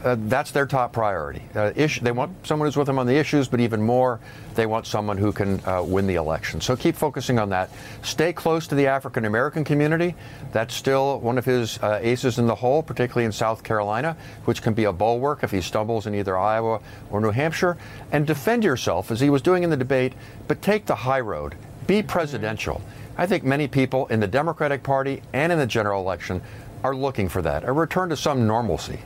uh, 0.04 0.16
that's 0.20 0.52
their 0.52 0.66
top 0.66 0.94
priority. 0.94 1.42
Uh, 1.56 1.72
issue, 1.76 2.02
they 2.02 2.12
want 2.12 2.46
someone 2.46 2.68
who's 2.68 2.78
with 2.78 2.88
them 2.88 3.00
on 3.00 3.08
the 3.08 3.16
issues, 3.16 3.48
but 3.48 3.60
even 3.60 3.82
more, 3.82 4.20
they 4.56 4.66
want 4.66 4.86
someone 4.86 5.18
who 5.18 5.32
can 5.32 5.60
uh, 5.66 5.82
win 5.84 6.08
the 6.08 6.16
election. 6.16 6.62
So 6.62 6.76
keep 6.76 6.96
focusing 6.96 7.40
on 7.40 7.50
that. 7.50 7.70
Stay 8.04 8.34
close 8.34 8.68
to 8.68 8.76
the 8.76 8.88
African 8.88 9.26
American 9.26 9.64
community. 9.64 10.16
That's 10.52 10.74
still 10.74 11.20
one 11.20 11.38
of 11.38 11.46
his 11.46 11.80
uh, 11.80 12.00
aces 12.02 12.40
in 12.40 12.48
the 12.48 12.56
hole, 12.56 12.84
particularly 12.84 13.26
in 13.26 13.32
South 13.32 13.64
Carolina, 13.64 14.16
which 14.46 14.62
can 14.62 14.74
be 14.74 14.84
a 14.84 14.94
bulwark 14.94 15.44
if 15.44 15.52
he 15.52 15.62
stumbles 15.62 16.08
in 16.08 16.16
either 16.16 16.38
Iowa 16.38 16.82
or 17.10 17.22
New 17.22 17.32
Hampshire. 17.32 17.78
And 18.12 18.28
defend 18.28 18.64
yourself, 18.64 19.12
as 19.12 19.20
he 19.20 19.30
was 19.30 19.42
doing 19.42 19.64
in 19.64 19.70
the 19.70 19.78
debate, 19.78 20.14
but 20.48 20.62
take 20.62 20.86
the 20.86 20.96
high 20.96 21.22
road. 21.22 21.56
Be 21.88 22.02
presidential. 22.04 22.82
I 23.18 23.28
think 23.28 23.44
many 23.44 23.68
people 23.68 24.08
in 24.08 24.20
the 24.20 24.28
Democratic 24.28 24.84
Party 24.84 25.22
and 25.34 25.52
in 25.52 25.60
the 25.60 25.68
general 25.68 26.02
election 26.02 26.42
are 26.84 26.96
looking 26.96 27.30
for 27.30 27.42
that, 27.42 27.64
a 27.64 27.72
return 27.72 28.10
to 28.10 28.18
some 28.18 28.46
normalcy. 28.46 29.00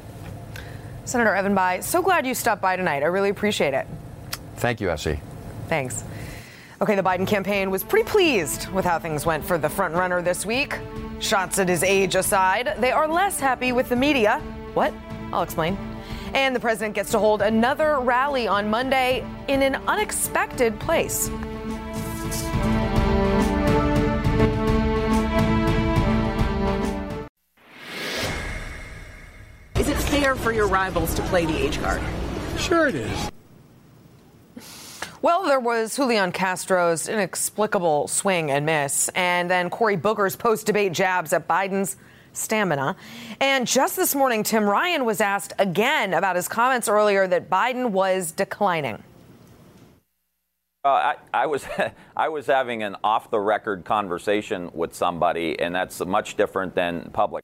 Senator 1.10 1.34
Evan 1.34 1.56
Bayh, 1.56 1.82
so 1.82 2.04
glad 2.04 2.28
you 2.28 2.36
stopped 2.36 2.62
by 2.62 2.76
tonight. 2.76 3.02
I 3.02 3.08
really 3.08 3.30
appreciate 3.30 3.74
it. 3.74 3.88
Thank 4.58 4.80
you, 4.80 4.92
SE. 4.92 5.20
Thanks. 5.68 6.04
Okay, 6.82 6.94
the 6.96 7.02
Biden 7.02 7.26
campaign 7.26 7.72
was 7.72 7.84
pretty 7.84 8.08
pleased 8.08 8.70
with 8.70 8.86
how 8.86 9.00
things 9.00 9.26
went 9.26 9.44
for 9.44 9.58
the 9.58 9.70
frontrunner 9.70 10.24
this 10.24 10.46
week. 10.46 10.78
Shots 11.20 11.58
at 11.58 11.68
his 11.68 11.82
age 11.82 12.14
aside, 12.14 12.76
they 12.78 12.92
are 12.92 13.08
less 13.08 13.40
happy 13.40 13.72
with 13.72 13.90
the 13.90 13.96
media. 13.96 14.38
What? 14.76 14.94
I'll 15.34 15.42
explain. 15.42 15.78
And 16.36 16.56
the 16.56 16.60
president 16.60 16.94
gets 16.94 17.10
to 17.12 17.20
hold 17.20 17.42
another 17.42 18.00
rally 18.00 18.48
on 18.48 18.70
Monday 18.70 19.26
in 19.48 19.64
an 19.64 19.76
unexpected 19.88 20.80
place. 20.80 21.32
Fair 30.10 30.36
for 30.36 30.52
your 30.52 30.68
rivals 30.68 31.14
to 31.16 31.22
play 31.24 31.46
the 31.46 31.56
age 31.56 31.80
card? 31.80 32.02
Sure, 32.58 32.88
it 32.88 32.96
is. 32.96 33.32
Well, 35.22 35.46
there 35.46 35.60
was 35.60 35.98
Julian 35.98 36.32
Castro's 36.32 37.10
inexplicable 37.10 38.08
swing 38.08 38.52
and 38.52 38.66
miss, 38.66 39.10
and 39.10 39.52
then 39.52 39.70
Cory 39.70 39.98
Booker's 39.98 40.36
post 40.36 40.66
debate 40.66 40.94
jabs 40.94 41.34
at 41.34 41.48
Biden's 41.48 41.98
stamina. 42.32 42.96
And 43.42 43.68
just 43.68 43.96
this 43.98 44.16
morning, 44.16 44.44
Tim 44.44 44.64
Ryan 44.64 45.04
was 45.04 45.20
asked 45.20 45.54
again 45.60 46.14
about 46.14 46.38
his 46.38 46.48
comments 46.48 46.88
earlier 46.88 47.28
that 47.28 47.50
Biden 47.50 47.92
was 47.92 48.32
declining. 48.32 49.04
Uh, 50.86 50.88
I, 50.88 51.16
I, 51.34 51.46
was 51.48 51.66
I 52.16 52.30
was 52.30 52.48
having 52.48 52.84
an 52.84 52.96
off 53.04 53.30
the 53.30 53.40
record 53.40 53.84
conversation 53.84 54.72
with 54.74 54.96
somebody, 54.96 55.60
and 55.60 55.76
that's 55.76 56.00
much 56.06 56.36
different 56.38 56.76
than 56.76 57.10
public. 57.12 57.44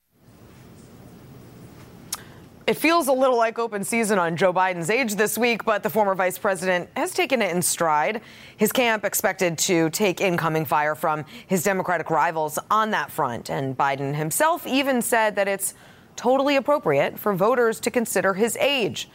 It 2.68 2.78
feels 2.78 3.08
a 3.08 3.14
little 3.14 3.38
like 3.38 3.60
open 3.60 3.84
season 3.84 4.18
on 4.18 4.36
Joe 4.36 4.52
Biden's 4.52 4.90
age 4.90 5.14
this 5.14 5.38
week, 5.38 5.66
but 5.66 5.84
the 5.84 5.90
former 5.90 6.16
vice 6.16 6.40
president 6.40 6.90
has 6.96 7.14
taken 7.14 7.40
it 7.44 7.56
in 7.56 7.62
stride. 7.62 8.22
His 8.58 8.72
camp 8.72 9.06
expected 9.06 9.60
to 9.60 9.92
take 9.92 10.20
incoming 10.20 10.66
fire 10.66 10.96
from 10.96 11.26
his 11.46 11.62
Democratic 11.62 12.10
rivals 12.10 12.58
on 12.72 12.90
that 12.90 13.12
front. 13.12 13.52
And 13.52 13.78
Biden 13.78 14.16
himself 14.16 14.66
even 14.66 15.04
said 15.04 15.36
that 15.36 15.48
it's 15.48 15.76
totally 16.16 16.56
appropriate 16.56 17.20
for 17.20 17.36
voters 17.36 17.80
to 17.82 17.92
consider 17.92 18.34
his 18.34 18.58
age. 18.58 19.10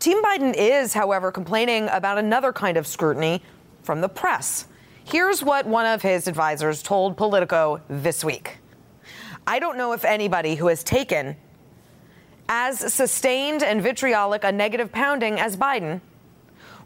Team 0.00 0.20
Biden 0.20 0.52
is, 0.56 0.92
however, 0.92 1.30
complaining 1.30 1.88
about 1.92 2.18
another 2.18 2.52
kind 2.52 2.76
of 2.76 2.84
scrutiny 2.84 3.44
from 3.84 4.00
the 4.00 4.08
press. 4.08 4.66
Here's 5.04 5.40
what 5.40 5.66
one 5.66 5.86
of 5.86 6.02
his 6.02 6.26
advisors 6.26 6.82
told 6.82 7.16
Politico 7.16 7.80
this 7.88 8.24
week 8.24 8.58
I 9.46 9.60
don't 9.60 9.78
know 9.78 9.92
if 9.92 10.04
anybody 10.04 10.56
who 10.56 10.66
has 10.66 10.82
taken 10.82 11.36
as 12.48 12.92
sustained 12.92 13.62
and 13.62 13.82
vitriolic 13.82 14.44
a 14.44 14.52
negative 14.52 14.90
pounding 14.90 15.38
as 15.38 15.56
Biden. 15.56 16.00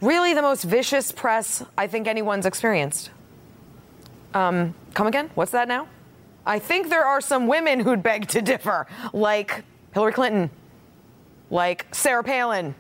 Really, 0.01 0.35
the 0.35 0.43
most 0.43 0.65
vicious 0.65 1.13
press 1.13 1.65
I 1.79 1.87
think 1.87 2.09
anyone's 2.09 2.47
experienced. 2.47 3.11
Um, 4.35 4.75
come 4.95 5.07
again? 5.07 5.31
What's 5.35 5.53
that 5.53 5.69
now? 5.69 5.87
I 6.45 6.59
think 6.59 6.89
there 6.89 7.05
are 7.05 7.21
some 7.21 7.47
women 7.47 7.79
who'd 7.79 8.03
beg 8.03 8.27
to 8.29 8.43
differ, 8.43 8.89
like 9.13 9.63
Hillary 9.95 10.13
Clinton, 10.13 10.51
like 11.51 11.87
Sarah 11.95 12.25
Palin, 12.25 12.75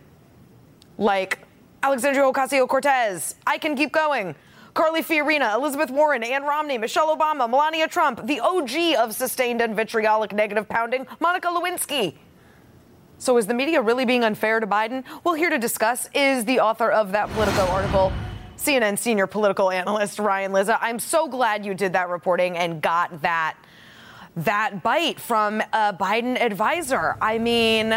like 0.99 1.39
Alexandria 1.83 2.25
Ocasio 2.25 2.67
Cortez. 2.67 3.37
I 3.47 3.59
can 3.59 3.77
keep 3.77 3.93
going. 3.93 4.35
Carly 4.75 5.03
Fiorina, 5.03 5.55
Elizabeth 5.55 5.91
Warren, 5.91 6.25
Ann 6.25 6.45
Romney, 6.45 6.79
Michelle 6.79 7.15
Obama, 7.15 7.49
Melania 7.49 7.87
Trump, 7.87 8.27
the 8.27 8.41
OG 8.41 8.97
of 8.99 9.15
sustained 9.15 9.61
and 9.61 9.77
vitriolic 9.77 10.33
negative 10.33 10.69
pounding, 10.69 11.07
Monica 11.21 11.49
Lewinsky. 11.49 12.15
So 13.23 13.37
is 13.37 13.47
the 13.47 13.55
media 13.55 13.81
really 13.81 14.05
being 14.05 14.25
unfair 14.25 14.59
to 14.59 14.67
Biden? 14.67 15.05
Well, 15.23 15.35
here 15.35 15.49
to 15.49 15.57
discuss 15.57 16.09
is 16.13 16.45
the 16.45 16.59
author 16.59 16.91
of 16.91 17.13
that 17.13 17.31
Politico 17.31 17.67
article. 17.69 18.13
CNN 18.59 18.99
senior 18.99 19.29
political 19.29 19.71
analyst 19.71 20.19
Ryan 20.19 20.53
Lizza. 20.53 20.77
I'm 20.81 20.99
so 20.99 21.29
glad 21.29 21.65
you 21.65 21.73
did 21.73 21.93
that 21.93 22.09
reporting 22.09 22.57
and 22.57 22.83
got 22.83 23.23
that 23.23 23.57
that 24.35 24.83
bite 24.83 25.21
from 25.21 25.61
a 25.61 25.95
Biden 25.97 26.37
advisor. 26.41 27.17
I 27.21 27.39
mean, 27.39 27.93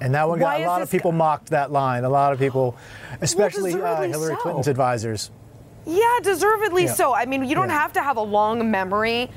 and 0.00 0.14
that 0.16 0.28
one 0.28 0.40
got 0.40 0.60
a 0.60 0.66
lot 0.66 0.82
of 0.82 0.90
people 0.90 1.12
guy? 1.12 1.16
mocked 1.16 1.50
that 1.50 1.70
line. 1.70 2.02
A 2.02 2.08
lot 2.08 2.32
of 2.32 2.40
people, 2.40 2.76
especially 3.20 3.72
well, 3.72 4.02
uh, 4.02 4.08
Hillary 4.08 4.34
so. 4.34 4.40
Clinton's 4.40 4.66
advisors. 4.66 5.30
Yeah, 5.86 6.18
deservedly 6.24 6.86
yeah. 6.86 6.94
so. 6.94 7.14
I 7.14 7.26
mean, 7.26 7.44
you 7.44 7.54
don't 7.54 7.68
yeah. 7.68 7.78
have 7.78 7.92
to 7.92 8.02
have 8.02 8.16
a 8.16 8.22
long 8.22 8.68
memory 8.68 9.30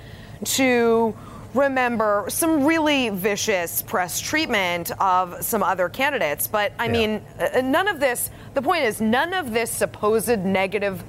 to 0.43 1.15
remember 1.53 2.25
some 2.29 2.65
really 2.65 3.09
vicious 3.09 3.81
press 3.81 4.19
treatment 4.19 4.91
of 4.99 5.43
some 5.43 5.63
other 5.63 5.89
candidates. 5.89 6.47
But 6.47 6.73
I 6.77 6.85
yeah. 6.85 6.91
mean, 6.91 7.21
uh, 7.39 7.61
none 7.61 7.87
of 7.87 7.99
this, 7.99 8.29
the 8.53 8.61
point 8.61 8.83
is, 8.83 9.01
none 9.01 9.33
of 9.33 9.51
this 9.51 9.71
supposed 9.71 10.39
negative 10.39 11.03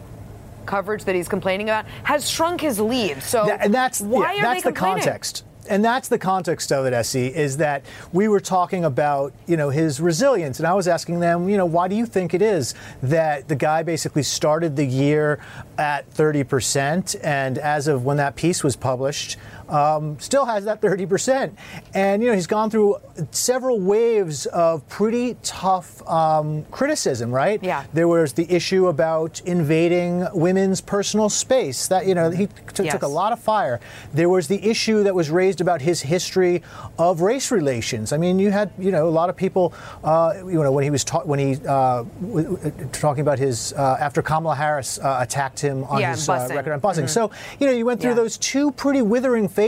coverage 0.67 1.05
that 1.05 1.15
he's 1.15 1.29
complaining 1.29 1.69
about 1.69 1.87
has 2.05 2.29
shrunk 2.29 2.61
his 2.61 2.81
lead. 2.81 3.23
So 3.23 3.49
and 3.49 3.73
that's, 3.73 4.01
why 4.01 4.35
yeah, 4.35 4.43
that's 4.43 4.65
the 4.65 4.73
context 4.73 5.45
and 5.71 5.85
that's 5.85 6.09
the 6.09 6.19
context 6.19 6.73
of 6.73 6.85
it, 6.85 6.93
SE, 6.93 7.27
is 7.29 7.59
that 7.59 7.85
we 8.13 8.27
were 8.27 8.41
talking 8.41 8.85
about, 8.85 9.33
you 9.47 9.57
know, 9.57 9.71
his 9.71 10.01
resilience. 10.01 10.59
And 10.59 10.67
I 10.67 10.75
was 10.75 10.89
asking 10.89 11.21
them, 11.21 11.49
you 11.49 11.57
know, 11.57 11.65
why 11.65 11.87
do 11.87 11.95
you 11.95 12.07
think 12.07 12.35
it 12.35 12.43
is 12.43 12.75
that 13.05 13.47
the 13.47 13.55
guy 13.55 13.85
basically 13.85 14.25
started 14.25 14.75
the 14.75 14.85
year 14.85 15.39
at 15.79 16.11
30%, 16.13 17.17
and 17.23 17.57
as 17.57 17.87
of 17.87 18.05
when 18.05 18.17
that 18.17 18.35
piece 18.35 18.65
was 18.65 18.75
published, 18.75 19.37
um, 19.71 20.19
still 20.19 20.45
has 20.45 20.65
that 20.65 20.81
30%. 20.81 21.53
And, 21.95 22.23
you 22.23 22.29
know, 22.29 22.35
he's 22.35 22.47
gone 22.47 22.71
through 22.71 22.97
several 23.31 23.81
waves 23.81 24.47
of 24.47 24.87
pretty 24.89 25.37
tough 25.43 26.07
um, 26.09 26.65
criticism, 26.71 27.31
right? 27.31 27.62
Yeah. 27.62 27.85
There 27.93 28.09
was 28.09 28.33
the 28.35 28.50
issue 28.50 28.89
about 28.89 29.41
invading 29.47 30.27
women's 30.33 30.81
personal 30.81 31.29
space. 31.29 31.89
That, 31.89 32.07
you 32.07 32.15
know, 32.15 32.31
he 32.31 32.47
t- 32.47 32.85
yes. 32.85 32.93
took 32.93 33.03
a 33.03 33.09
lot 33.09 33.33
of 33.33 33.41
fire. 33.41 33.81
There 34.12 34.29
was 34.29 34.49
the 34.49 34.62
issue 34.65 35.03
that 35.05 35.15
was 35.15 35.31
raised 35.31 35.61
about 35.61 35.81
his 35.81 36.03
history 36.03 36.62
of 36.99 37.21
race 37.21 37.50
relations. 37.50 38.12
I 38.12 38.17
mean, 38.17 38.39
you 38.39 38.50
had, 38.50 38.73
you 38.79 38.91
know, 38.91 39.09
a 39.09 39.11
lot 39.11 39.31
of 39.31 39.37
people, 39.37 39.73
uh, 40.05 40.35
you 40.47 40.62
know, 40.62 40.73
when 40.73 40.85
he 40.85 40.91
was 40.91 41.05
ta- 41.05 41.23
when 41.23 41.39
he 41.39 41.55
uh, 41.67 42.05
w- 42.21 42.73
talking 42.93 43.23
about 43.23 43.39
his 43.39 43.73
uh, 43.75 43.97
after 44.00 44.23
Kamala 44.23 44.55
Harris 44.55 44.99
uh, 44.99 45.19
attacked 45.21 45.61
him 45.61 45.85
on 45.85 46.00
yeah, 46.00 46.12
his 46.12 46.29
uh, 46.29 46.49
record 46.50 46.73
on 46.73 46.81
busing. 46.81 47.05
Mm-hmm. 47.05 47.07
So, 47.07 47.31
you 47.59 47.67
know, 47.67 47.73
you 47.73 47.85
went 47.85 48.00
through 48.00 48.11
yeah. 48.11 48.17
those 48.17 48.39
two 48.39 48.73
pretty 48.73 49.03
withering 49.03 49.49
phases, 49.49 49.60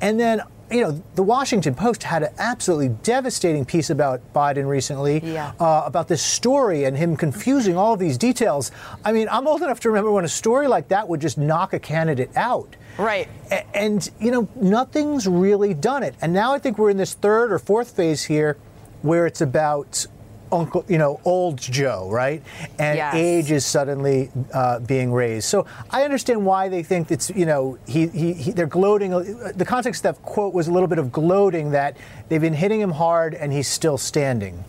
and 0.00 0.18
then 0.18 0.42
you 0.70 0.80
know, 0.80 1.02
the 1.14 1.22
Washington 1.22 1.74
Post 1.74 2.02
had 2.02 2.22
an 2.22 2.32
absolutely 2.38 2.88
devastating 2.88 3.64
piece 3.64 3.90
about 3.90 4.20
Biden 4.32 4.66
recently 4.66 5.20
yeah. 5.22 5.52
uh, 5.60 5.82
about 5.84 6.08
this 6.08 6.22
story 6.22 6.84
and 6.84 6.96
him 6.96 7.16
confusing 7.16 7.76
all 7.76 7.92
of 7.92 8.00
these 8.00 8.16
details. 8.16 8.70
I 9.04 9.12
mean, 9.12 9.28
I'm 9.30 9.46
old 9.46 9.62
enough 9.62 9.80
to 9.80 9.88
remember 9.88 10.10
when 10.10 10.24
a 10.24 10.28
story 10.28 10.66
like 10.66 10.88
that 10.88 11.08
would 11.08 11.20
just 11.20 11.36
knock 11.36 11.74
a 11.74 11.78
candidate 11.78 12.30
out. 12.34 12.76
Right. 12.98 13.28
A- 13.50 13.76
and, 13.76 14.08
you 14.18 14.30
know, 14.30 14.48
nothing's 14.56 15.26
really 15.26 15.74
done 15.74 16.02
it. 16.02 16.14
And 16.20 16.32
now 16.32 16.54
I 16.54 16.58
think 16.58 16.78
we're 16.78 16.90
in 16.90 16.96
this 16.96 17.14
third 17.14 17.52
or 17.52 17.58
fourth 17.58 17.94
phase 17.94 18.24
here 18.24 18.56
where 19.02 19.26
it's 19.26 19.42
about 19.42 20.06
Uncle, 20.54 20.84
you 20.88 20.98
know, 20.98 21.20
old 21.24 21.58
Joe, 21.58 22.08
right? 22.10 22.42
And 22.78 22.96
yes. 22.96 23.14
age 23.14 23.50
is 23.50 23.66
suddenly 23.66 24.30
uh, 24.52 24.78
being 24.80 25.12
raised. 25.12 25.46
So 25.46 25.66
I 25.90 26.04
understand 26.04 26.44
why 26.46 26.68
they 26.68 26.82
think 26.82 27.10
it's, 27.10 27.30
you 27.30 27.46
know, 27.46 27.78
he, 27.86 28.06
he, 28.08 28.32
he, 28.32 28.50
they're 28.52 28.66
gloating. 28.66 29.10
The 29.10 29.64
context 29.64 30.04
of 30.04 30.16
that 30.16 30.22
quote 30.22 30.54
was 30.54 30.68
a 30.68 30.72
little 30.72 30.88
bit 30.88 30.98
of 30.98 31.10
gloating 31.12 31.70
that 31.72 31.96
they've 32.28 32.40
been 32.40 32.54
hitting 32.54 32.80
him 32.80 32.92
hard 32.92 33.34
and 33.34 33.52
he's 33.52 33.68
still 33.68 33.98
standing. 33.98 34.64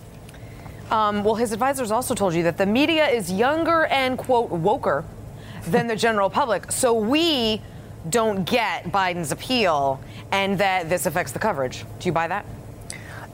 Um, 0.92 1.24
well, 1.24 1.36
his 1.36 1.52
advisors 1.52 1.92
also 1.92 2.14
told 2.14 2.34
you 2.34 2.44
that 2.44 2.58
the 2.58 2.66
media 2.66 3.08
is 3.08 3.32
younger 3.32 3.86
and, 3.86 4.18
quote, 4.18 4.52
woker 4.52 5.04
than 5.68 5.88
the 5.88 5.96
general 5.96 6.30
public. 6.30 6.72
So 6.72 6.94
we 6.94 7.62
don't 8.10 8.44
get 8.44 8.84
Biden's 8.92 9.32
appeal 9.32 10.00
and 10.32 10.60
that 10.60 10.90
this 10.90 11.08
affects 11.08 11.32
the 11.32 11.40
coverage. 11.40 11.86
Do 12.00 12.08
you 12.08 12.12
buy 12.12 12.28
that? 12.28 12.46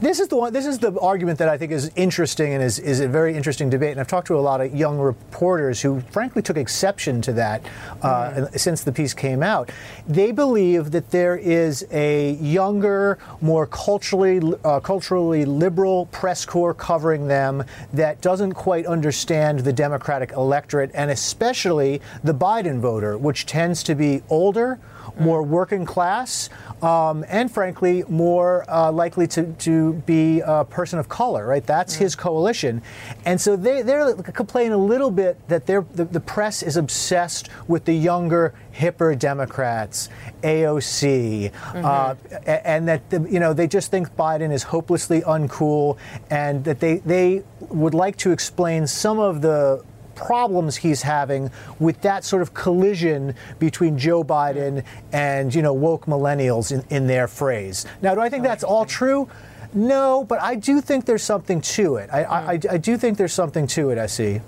This 0.02 0.20
is 0.20 0.28
the 0.30 0.36
one. 0.36 0.52
This 0.52 0.66
is 0.66 0.80
the 0.80 1.00
argument 1.00 1.38
that 1.40 1.48
I 1.48 1.60
think 1.60 1.72
is 1.72 1.92
interesting 1.96 2.54
and 2.54 2.64
is, 2.64 2.80
is 2.80 3.00
a 3.00 3.08
very 3.08 3.36
interesting 3.36 3.70
debate. 3.70 3.92
And 3.92 4.00
I've 4.00 4.08
talked 4.08 4.28
to 4.28 4.36
a 4.38 4.42
lot 4.42 4.60
of 4.60 4.76
young 4.76 4.98
reporters 4.98 5.80
who, 5.80 6.02
frankly, 6.10 6.42
took 6.42 6.58
exception 6.58 7.22
to 7.22 7.34
that 7.34 7.62
uh, 8.02 8.32
mm. 8.32 8.60
since 8.60 8.84
the 8.84 8.92
piece 8.92 9.14
came 9.14 9.44
out. 9.44 9.72
They 10.08 10.32
believe 10.32 10.90
that 10.92 11.12
there 11.12 11.38
is 11.38 11.86
a 11.92 12.32
younger, 12.34 13.20
more 13.42 13.68
culturally 13.68 14.42
uh, 14.64 14.80
culturally 14.80 15.46
liberal 15.46 16.08
press 16.08 16.46
corps 16.46 16.74
covering 16.74 17.28
them 17.28 17.64
that 17.94 18.22
doesn't 18.22 18.54
quite 18.54 18.88
understand 18.88 19.60
the 19.60 19.74
Democratic 19.74 20.32
electorate 20.32 20.90
and 20.96 21.12
especially 21.12 22.02
the 22.24 22.34
Biden 22.34 22.80
voter, 22.80 23.20
which 23.20 23.46
tends 23.46 23.84
to 23.84 23.94
be 23.94 24.24
older 24.30 24.80
more 25.20 25.44
working 25.44 25.86
class, 25.86 26.50
um, 26.82 27.26
and 27.28 27.52
frankly, 27.52 28.04
more 28.08 28.70
uh, 28.70 28.92
likely 28.92 29.28
to, 29.28 29.54
to 29.54 29.94
be 30.06 30.42
a 30.42 30.66
person 30.66 31.00
of 31.00 31.10
color, 31.10 31.46
right? 31.46 31.66
That's 31.66 31.96
his 31.96 32.16
coalition. 32.16 32.82
And 33.26 33.40
so 33.40 33.56
they, 33.56 33.82
they're 33.82 34.14
complaining 34.16 34.74
a 34.74 34.78
little 34.78 35.12
bit 35.12 35.48
that 35.48 35.66
the, 35.66 35.86
the 35.94 36.20
press 36.20 36.64
is 36.64 36.78
obsessed 36.78 37.50
with 37.68 37.86
the 37.86 37.94
younger, 37.94 38.54
hipper 38.74 39.18
Democrats, 39.18 40.10
AOC, 40.44 41.52
mm-hmm. 41.52 41.86
uh, 41.86 42.16
and 42.48 42.88
that, 42.88 43.10
the, 43.10 43.22
you 43.30 43.40
know, 43.40 43.54
they 43.54 43.68
just 43.68 43.92
think 43.92 44.16
Biden 44.16 44.52
is 44.52 44.64
hopelessly 44.64 45.22
uncool 45.22 45.98
and 46.30 46.64
that 46.64 46.80
they, 46.80 46.98
they 46.98 47.44
would 47.60 47.94
like 47.94 48.18
to 48.18 48.32
explain 48.32 48.88
some 48.88 49.20
of 49.20 49.42
the 49.42 49.84
problems 50.26 50.76
he's 50.76 51.02
having 51.02 51.50
with 51.80 52.02
that 52.02 52.24
sort 52.24 52.42
of 52.42 52.54
collision 52.54 53.34
between 53.60 53.98
Joe 53.98 54.24
Biden 54.24 54.84
and, 55.12 55.54
you 55.54 55.62
know, 55.62 55.74
woke 55.74 56.06
millennials 56.06 56.72
in, 56.72 56.86
in 56.96 57.08
their 57.08 57.28
phrase. 57.28 57.86
Now, 58.02 58.14
do 58.16 58.22
I 58.22 58.30
think 58.30 58.44
that's 58.44 58.64
all 58.64 58.86
true? 58.86 59.28
No, 59.74 60.24
but 60.24 60.42
I 60.42 60.56
do 60.56 60.82
think 60.82 61.06
there's 61.06 61.24
something 61.24 61.62
to 61.62 61.96
it. 61.96 62.10
I, 62.12 62.24
I, 62.24 62.52
I 62.52 62.78
do 62.78 62.98
think 62.98 63.18
there's 63.18 63.34
something 63.34 63.68
to 63.68 63.90
it, 63.90 63.98
SE. 63.98 64.42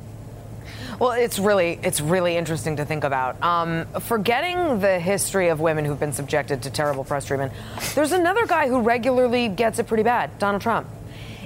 Well, 0.99 1.11
it's 1.11 1.39
really 1.39 1.79
it's 1.81 2.01
really 2.01 2.37
interesting 2.37 2.75
to 2.77 2.85
think 2.85 3.03
about. 3.03 3.41
Um, 3.41 3.85
forgetting 4.01 4.79
the 4.79 4.99
history 4.99 5.47
of 5.49 5.59
women 5.59 5.85
who've 5.85 5.99
been 5.99 6.13
subjected 6.13 6.61
to 6.63 6.69
terrible 6.69 7.03
press 7.03 7.25
treatment, 7.25 7.51
there's 7.95 8.11
another 8.11 8.45
guy 8.45 8.67
who 8.67 8.79
regularly 8.79 9.49
gets 9.49 9.79
it 9.79 9.87
pretty 9.87 10.03
bad, 10.03 10.37
Donald 10.37 10.61
Trump. 10.61 10.87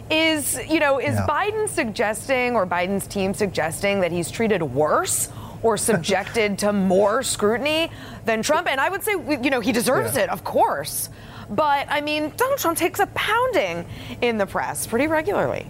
Is, 0.09 0.59
you 0.69 0.79
know, 0.79 0.99
is 0.99 1.15
yeah. 1.15 1.27
Biden 1.27 1.67
suggesting 1.67 2.55
or 2.55 2.65
Biden's 2.65 3.07
team 3.07 3.33
suggesting 3.33 4.01
that 4.01 4.11
he's 4.11 4.31
treated 4.31 4.63
worse 4.63 5.29
or 5.63 5.77
subjected 5.77 6.59
to 6.59 6.71
more 6.71 7.23
scrutiny 7.23 7.91
than 8.25 8.41
Trump? 8.41 8.67
And 8.67 8.79
I 8.79 8.89
would 8.89 9.03
say, 9.03 9.11
you 9.11 9.49
know, 9.49 9.59
he 9.59 9.71
deserves 9.71 10.15
yeah. 10.15 10.23
it, 10.23 10.29
of 10.29 10.43
course. 10.43 11.09
But 11.49 11.87
I 11.89 12.01
mean, 12.01 12.31
Donald 12.35 12.59
Trump 12.59 12.77
takes 12.77 12.99
a 12.99 13.07
pounding 13.07 13.85
in 14.21 14.37
the 14.37 14.45
press 14.45 14.85
pretty 14.87 15.07
regularly. 15.07 15.65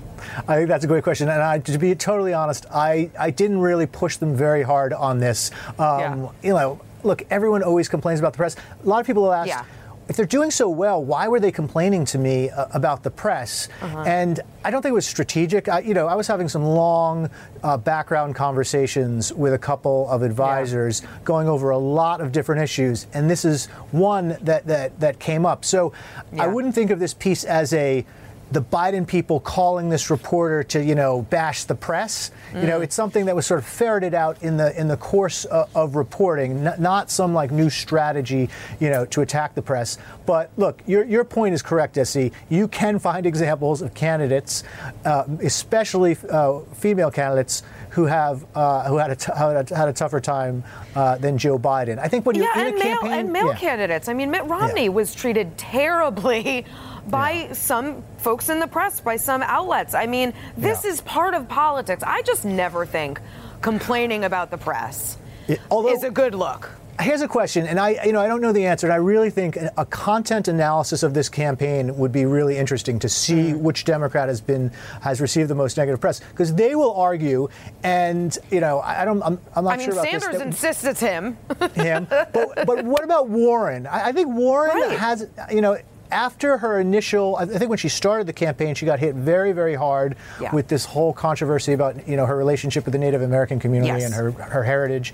I 0.47 0.55
think 0.55 0.67
that's 0.67 0.83
a 0.83 0.87
great 0.87 1.03
question. 1.03 1.29
And 1.29 1.41
I, 1.41 1.59
to 1.59 1.77
be 1.77 1.93
totally 1.95 2.33
honest, 2.33 2.65
I, 2.71 3.09
I 3.19 3.29
didn't 3.29 3.59
really 3.59 3.85
push 3.85 4.17
them 4.17 4.35
very 4.35 4.63
hard 4.63 4.93
on 4.93 5.19
this. 5.19 5.51
Um, 5.79 5.99
yeah. 5.99 6.29
You 6.43 6.53
know, 6.53 6.81
look, 7.03 7.23
everyone 7.29 7.63
always 7.63 7.87
complains 7.87 8.19
about 8.19 8.33
the 8.33 8.37
press. 8.37 8.55
A 8.55 8.87
lot 8.87 8.99
of 8.99 9.07
people 9.07 9.31
have 9.31 9.47
asked, 9.47 9.49
yeah 9.49 9.76
if 10.09 10.15
they're 10.15 10.25
doing 10.25 10.51
so 10.51 10.69
well, 10.69 11.03
why 11.03 11.27
were 11.27 11.39
they 11.39 11.51
complaining 11.51 12.05
to 12.05 12.17
me 12.17 12.49
uh, 12.49 12.67
about 12.73 13.03
the 13.03 13.11
press? 13.11 13.67
Uh-huh. 13.81 14.03
And 14.05 14.39
I 14.63 14.71
don't 14.71 14.81
think 14.81 14.91
it 14.91 14.95
was 14.95 15.07
strategic. 15.07 15.67
I, 15.67 15.79
you 15.79 15.93
know, 15.93 16.07
I 16.07 16.15
was 16.15 16.27
having 16.27 16.47
some 16.47 16.63
long 16.63 17.29
uh, 17.63 17.77
background 17.77 18.35
conversations 18.35 19.33
with 19.33 19.53
a 19.53 19.57
couple 19.57 20.09
of 20.09 20.21
advisors, 20.21 21.01
yeah. 21.01 21.09
going 21.25 21.47
over 21.47 21.71
a 21.71 21.77
lot 21.77 22.21
of 22.21 22.31
different 22.31 22.61
issues, 22.61 23.07
and 23.13 23.29
this 23.29 23.43
is 23.45 23.67
one 23.91 24.37
that 24.41 24.65
that 24.65 24.99
that 24.99 25.19
came 25.19 25.45
up. 25.45 25.65
So 25.65 25.93
yeah. 26.31 26.43
I 26.43 26.47
wouldn't 26.47 26.75
think 26.75 26.91
of 26.91 26.99
this 26.99 27.13
piece 27.13 27.43
as 27.43 27.73
a 27.73 28.05
the 28.51 28.61
Biden 28.61 29.05
people 29.05 29.39
calling 29.39 29.89
this 29.89 30.09
reporter 30.09 30.63
to, 30.63 30.83
you 30.83 30.95
know, 30.95 31.21
bash 31.23 31.65
the 31.65 31.75
press. 31.75 32.31
Mm. 32.51 32.61
You 32.61 32.67
know, 32.67 32.79
mm. 32.79 32.83
it's 32.83 32.95
something 32.95 33.25
that 33.25 33.35
was 33.35 33.45
sort 33.45 33.59
of 33.59 33.65
ferreted 33.65 34.13
out 34.13 34.41
in 34.41 34.57
the 34.57 34.77
in 34.79 34.87
the 34.87 34.97
course 34.97 35.45
of, 35.45 35.75
of 35.75 35.95
reporting, 35.95 36.65
n- 36.65 36.81
not 36.81 37.11
some 37.11 37.33
like 37.33 37.51
new 37.51 37.69
strategy, 37.69 38.49
you 38.79 38.89
know, 38.89 39.05
to 39.07 39.21
attack 39.21 39.55
the 39.55 39.61
press. 39.61 39.97
But 40.25 40.51
look, 40.57 40.81
your 40.85 41.03
your 41.03 41.23
point 41.23 41.53
is 41.53 41.61
correct, 41.61 41.97
SE. 41.97 42.31
You 42.49 42.67
can 42.67 42.99
find 42.99 43.25
examples 43.25 43.81
of 43.81 43.93
candidates, 43.93 44.63
uh, 45.03 45.25
especially 45.41 46.17
uh, 46.29 46.59
female 46.75 47.11
candidates, 47.11 47.63
who 47.89 48.05
have 48.05 48.45
uh, 48.55 48.83
who 48.83 48.97
had 48.97 49.11
a, 49.11 49.15
t- 49.15 49.31
had, 49.35 49.71
a, 49.71 49.75
had 49.75 49.87
a 49.89 49.93
tougher 49.93 50.21
time 50.21 50.63
uh, 50.95 51.17
than 51.17 51.37
Joe 51.37 51.59
Biden. 51.59 51.99
I 51.99 52.07
think 52.07 52.25
when 52.25 52.35
you're 52.35 52.45
yeah, 52.45 52.61
in 52.61 52.67
and 52.67 52.75
a 52.75 52.79
male, 52.79 52.97
campaign, 52.99 53.19
and 53.19 53.33
male 53.33 53.47
yeah. 53.47 53.57
candidates. 53.57 54.07
I 54.07 54.13
mean, 54.13 54.31
Mitt 54.31 54.45
Romney 54.45 54.83
yeah. 54.83 54.89
was 54.89 55.13
treated 55.13 55.57
terribly 55.57 56.65
by 57.09 57.31
yeah. 57.31 57.53
some 57.53 58.03
folks 58.17 58.49
in 58.49 58.59
the 58.59 58.67
press, 58.67 58.99
by 58.99 59.17
some 59.17 59.41
outlets. 59.41 59.93
I 59.93 60.05
mean, 60.05 60.33
this 60.57 60.83
yeah. 60.83 60.91
is 60.91 61.01
part 61.01 61.33
of 61.33 61.47
politics. 61.47 62.03
I 62.05 62.21
just 62.23 62.45
never 62.45 62.85
think 62.85 63.19
complaining 63.61 64.23
about 64.23 64.51
the 64.51 64.57
press 64.57 65.17
it, 65.47 65.59
although, 65.71 65.89
is 65.89 66.03
a 66.03 66.11
good 66.11 66.35
look. 66.35 66.69
Here's 66.99 67.21
a 67.21 67.27
question, 67.27 67.67
and 67.67 67.79
I, 67.79 68.03
you 68.03 68.11
know, 68.11 68.19
I 68.19 68.27
don't 68.27 68.41
know 68.41 68.51
the 68.51 68.65
answer, 68.65 68.87
and 68.87 68.93
I 68.93 68.97
really 68.97 69.29
think 69.29 69.55
a 69.55 69.85
content 69.85 70.47
analysis 70.47 71.03
of 71.03 71.13
this 71.13 71.29
campaign 71.29 71.95
would 71.95 72.11
be 72.11 72.25
really 72.25 72.57
interesting 72.57 72.97
to 72.99 73.09
see 73.09 73.51
mm 73.51 73.57
which 73.57 73.85
Democrat 73.85 74.29
has 74.29 74.41
been 74.41 74.71
has 75.01 75.19
received 75.21 75.49
the 75.49 75.55
most 75.55 75.77
negative 75.77 76.01
press, 76.01 76.19
because 76.19 76.55
they 76.55 76.73
will 76.73 76.95
argue, 76.95 77.49
and 77.83 78.37
you 78.49 78.59
know, 78.59 78.79
I 78.79 79.05
don't, 79.05 79.21
I'm, 79.21 79.39
I'm 79.55 79.63
not 79.63 79.73
I 79.73 79.77
mean, 79.77 79.85
sure 79.85 79.93
about 79.93 80.05
Sanders 80.05 80.23
this. 80.23 80.37
Sanders 80.37 80.47
insists 80.47 80.83
it's 80.85 80.99
him. 80.99 81.37
him, 81.75 82.07
but, 82.09 82.65
but 82.65 82.83
what 82.83 83.03
about 83.03 83.29
Warren? 83.29 83.85
I, 83.85 84.07
I 84.07 84.11
think 84.11 84.29
Warren 84.29 84.75
right. 84.75 84.97
has, 84.97 85.27
you 85.51 85.61
know 85.61 85.77
after 86.11 86.57
her 86.57 86.79
initial, 86.79 87.35
I 87.35 87.45
think 87.45 87.69
when 87.69 87.77
she 87.77 87.89
started 87.89 88.27
the 88.27 88.33
campaign, 88.33 88.75
she 88.75 88.85
got 88.85 88.99
hit 88.99 89.15
very, 89.15 89.51
very 89.51 89.75
hard 89.75 90.15
yeah. 90.41 90.53
with 90.53 90.67
this 90.67 90.85
whole 90.85 91.13
controversy 91.13 91.73
about 91.73 92.07
you 92.07 92.15
know 92.15 92.25
her 92.25 92.35
relationship 92.35 92.85
with 92.85 92.93
the 92.93 92.99
Native 92.99 93.21
American 93.21 93.59
community 93.59 93.99
yes. 93.99 94.05
and 94.05 94.13
her 94.13 94.31
her 94.31 94.63
heritage. 94.63 95.13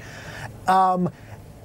Um, 0.67 1.09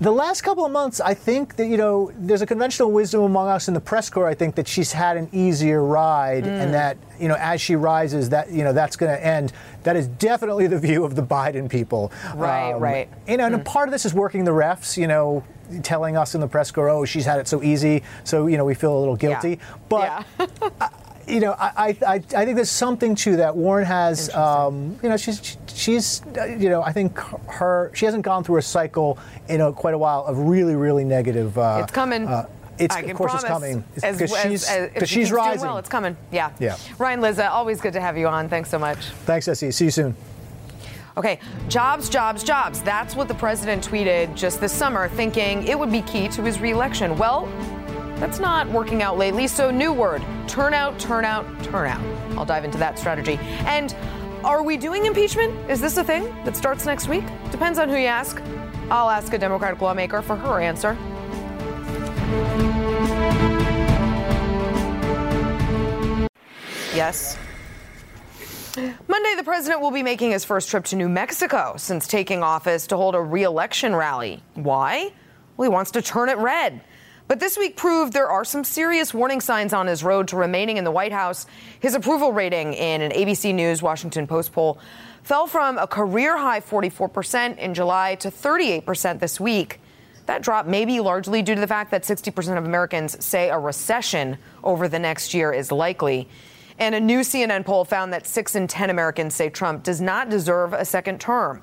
the 0.01 0.13
last 0.13 0.43
couple 0.43 0.65
of 0.65 0.71
months, 0.71 1.01
I 1.01 1.15
think 1.15 1.57
that 1.57 1.67
you 1.67 1.77
know 1.77 2.13
there's 2.15 2.43
a 2.43 2.47
conventional 2.47 2.93
wisdom 2.93 3.23
among 3.23 3.49
us 3.49 3.67
in 3.67 3.75
the 3.75 3.81
press 3.81 4.09
corps. 4.09 4.29
I 4.29 4.35
think 4.35 4.55
that 4.55 4.69
she's 4.69 4.93
had 4.93 5.17
an 5.17 5.29
easier 5.33 5.83
ride, 5.83 6.45
mm. 6.45 6.49
and 6.49 6.73
that 6.73 6.97
you 7.19 7.27
know 7.27 7.37
as 7.39 7.61
she 7.61 7.75
rises, 7.75 8.29
that 8.31 8.51
you 8.51 8.63
know 8.63 8.73
that's 8.73 8.97
going 8.97 9.15
to 9.15 9.25
end. 9.25 9.53
That 9.83 9.97
is 9.97 10.07
definitely 10.07 10.69
the 10.69 10.79
view 10.79 11.05
of 11.05 11.17
the 11.17 11.23
Biden 11.23 11.69
people. 11.69 12.13
Right, 12.35 12.73
um, 12.73 12.81
right. 12.81 13.09
You 13.27 13.39
know, 13.39 13.49
mm. 13.49 13.55
and 13.55 13.65
part 13.65 13.89
of 13.89 13.93
this 13.93 14.05
is 14.05 14.15
working 14.15 14.45
the 14.45 14.53
refs. 14.53 14.97
You 14.97 15.09
know, 15.09 15.45
telling 15.83 16.17
us 16.17 16.35
in 16.35 16.41
the 16.41 16.49
press 16.49 16.71
corps, 16.71 16.89
oh, 16.89 17.05
she's 17.05 17.25
had 17.25 17.39
it 17.39 17.49
so 17.49 17.63
easy, 17.63 18.03
so 18.25 18.47
you 18.47 18.57
know 18.57 18.65
we 18.65 18.75
feel 18.75 18.97
a 18.97 18.99
little 18.99 19.17
guilty. 19.17 19.51
Yeah. 19.51 19.57
But 19.89 20.25
yeah. 20.39 20.89
you 21.29 21.41
know, 21.41 21.53
I, 21.59 21.97
I, 22.07 22.15
I 22.15 22.19
think 22.21 22.57
there's 22.57 22.71
something 22.71 23.15
to 23.17 23.37
that. 23.37 23.55
Warren 23.55 23.85
has, 23.85 24.35
um, 24.35 24.99
you 25.03 25.09
know, 25.09 25.17
she's 25.17 25.57
she's 25.67 26.23
you 26.59 26.69
know, 26.69 26.83
I 26.83 26.93
think 26.93 27.19
her 27.19 27.91
she 27.95 28.05
hasn't 28.05 28.25
gone 28.25 28.45
through 28.45 28.59
a 28.59 28.63
cycle 28.63 29.19
in 29.49 29.61
a, 29.61 29.73
quite 29.73 29.95
a 29.95 29.99
while 29.99 30.25
of 30.25 30.39
really 30.39 30.75
really 30.75 31.05
negative. 31.05 31.57
Uh, 31.59 31.81
it's 31.83 31.93
coming. 31.93 32.27
Uh, 32.27 32.49
it's, 32.79 32.97
of 32.97 33.15
course, 33.15 33.35
it's 33.35 33.45
coming 33.45 33.85
because 33.95 34.37
she's 34.43 34.71
because 34.71 35.09
she's 35.09 35.33
rising. 35.33 35.67
Well, 35.67 35.79
it's 35.79 35.89
coming. 35.89 36.17
Yeah. 36.31 36.53
Yeah. 36.59 36.77
Ryan 36.99 37.21
Lizza, 37.21 37.51
always 37.51 37.81
good 37.81 37.93
to 37.95 38.01
have 38.01 38.17
you 38.17 38.29
on. 38.29 38.49
Thanks 38.49 38.71
so 38.71 38.79
much. 38.79 38.99
Thanks, 39.27 39.49
SE. 39.49 39.71
See 39.71 39.87
you 39.87 39.91
soon. 39.91 40.17
Okay, 41.19 41.41
jobs, 41.69 42.09
jobs, 42.09 42.45
jobs. 42.45 42.81
That's 42.81 43.17
what 43.17 43.27
the 43.27 43.35
president 43.35 43.85
tweeted 43.85 44.37
just 44.37 44.61
this 44.61 44.73
summer, 44.73 45.09
thinking 45.09 45.67
it 45.67 45.77
would 45.77 45.91
be 45.91 46.03
key 46.03 46.29
to 46.29 46.43
his 46.45 46.61
reelection. 46.61 47.19
Well, 47.19 47.47
that's 48.21 48.39
not 48.39 48.69
working 48.69 49.03
out 49.03 49.19
lately, 49.19 49.49
so 49.49 49.69
new 49.73 49.93
word 49.93 50.23
turnout, 50.47 50.97
turnout, 51.01 51.45
turnout. 51.65 52.01
I'll 52.39 52.45
dive 52.45 52.65
into 52.65 52.79
that 52.79 53.01
strategy. 53.01 53.37
And 53.67 53.97
are 54.45 54.63
we 54.63 54.77
doing 54.77 55.07
impeachment? 55.07 55.53
Is 55.69 55.81
this 55.81 55.97
a 55.97 56.05
thing 56.05 56.25
that 56.45 56.57
starts 56.57 56.87
next 56.87 57.09
week? 57.09 57.25
Depends 57.51 57.81
on 57.81 57.89
who 57.89 57.97
you 57.97 58.07
ask. 58.07 58.41
I'll 58.89 59.11
ask 59.11 59.33
a 59.33 59.39
Democratic 59.39 59.81
lawmaker 59.81 60.23
for 60.23 60.37
her 60.37 60.61
answer. 60.61 60.97
Yes. 66.95 67.37
Monday, 69.09 69.35
the 69.37 69.43
president 69.43 69.81
will 69.81 69.91
be 69.91 70.03
making 70.03 70.31
his 70.31 70.45
first 70.45 70.69
trip 70.69 70.85
to 70.87 70.97
New 70.97 71.09
Mexico 71.09 71.75
since 71.77 72.07
taking 72.07 72.43
office 72.43 72.87
to 72.89 72.97
hold 72.97 73.15
a 73.15 73.21
reelection 73.21 73.95
rally. 73.95 74.43
Why? 74.55 75.13
Well, 75.57 75.69
he 75.69 75.73
wants 75.73 75.91
to 75.93 76.03
turn 76.03 76.29
it 76.29 76.39
red. 76.39 76.81
But 77.27 77.41
this 77.41 77.59
week 77.59 77.77
proved 77.77 78.15
there 78.15 78.31
are 78.31 78.45
some 78.45 78.65
serious 78.65 79.13
warning 79.13 79.41
signs 79.41 79.73
on 79.75 79.87
his 79.87 80.03
road 80.03 80.29
to 80.29 80.37
remaining 80.37 80.79
in 80.79 80.85
the 80.85 80.91
White 80.91 81.13
House. 81.13 81.47
His 81.81 81.95
approval 81.95 82.33
rating 82.33 82.73
in 82.73 83.03
an 83.03 83.11
ABC 83.11 83.55
News 83.55 83.83
Washington 83.83 84.27
Post 84.27 84.53
poll 84.53 84.79
fell 85.25 85.47
from 85.47 85.77
a 85.77 85.87
career 85.87 86.39
high 86.39 86.61
44% 86.61 87.59
in 87.59 87.75
July 87.75 88.15
to 88.15 88.31
38% 88.31 89.19
this 89.19 89.39
week. 89.39 89.81
That 90.25 90.43
drop 90.43 90.67
may 90.67 90.85
be 90.85 91.01
largely 91.01 91.43
due 91.43 91.55
to 91.55 91.61
the 91.61 91.67
fact 91.67 91.91
that 91.91 92.03
60% 92.05 92.57
of 92.57 92.65
Americans 92.65 93.23
say 93.25 93.51
a 93.51 93.59
recession 93.59 94.39
over 94.65 94.89
the 94.89 94.99
next 94.99 95.35
year 95.35 95.53
is 95.53 95.71
likely. 95.71 96.29
And 96.79 96.95
a 96.95 97.01
new 97.01 97.21
CNN 97.21 97.65
poll 97.65 97.85
found 97.85 98.13
that 98.13 98.27
six 98.27 98.55
in 98.55 98.69
10 98.69 98.91
Americans 98.91 99.35
say 99.35 99.51
Trump 99.51 99.83
does 99.83 100.01
not 100.01 100.31
deserve 100.31 100.73
a 100.73 100.85
second 100.85 101.21
term. 101.21 101.61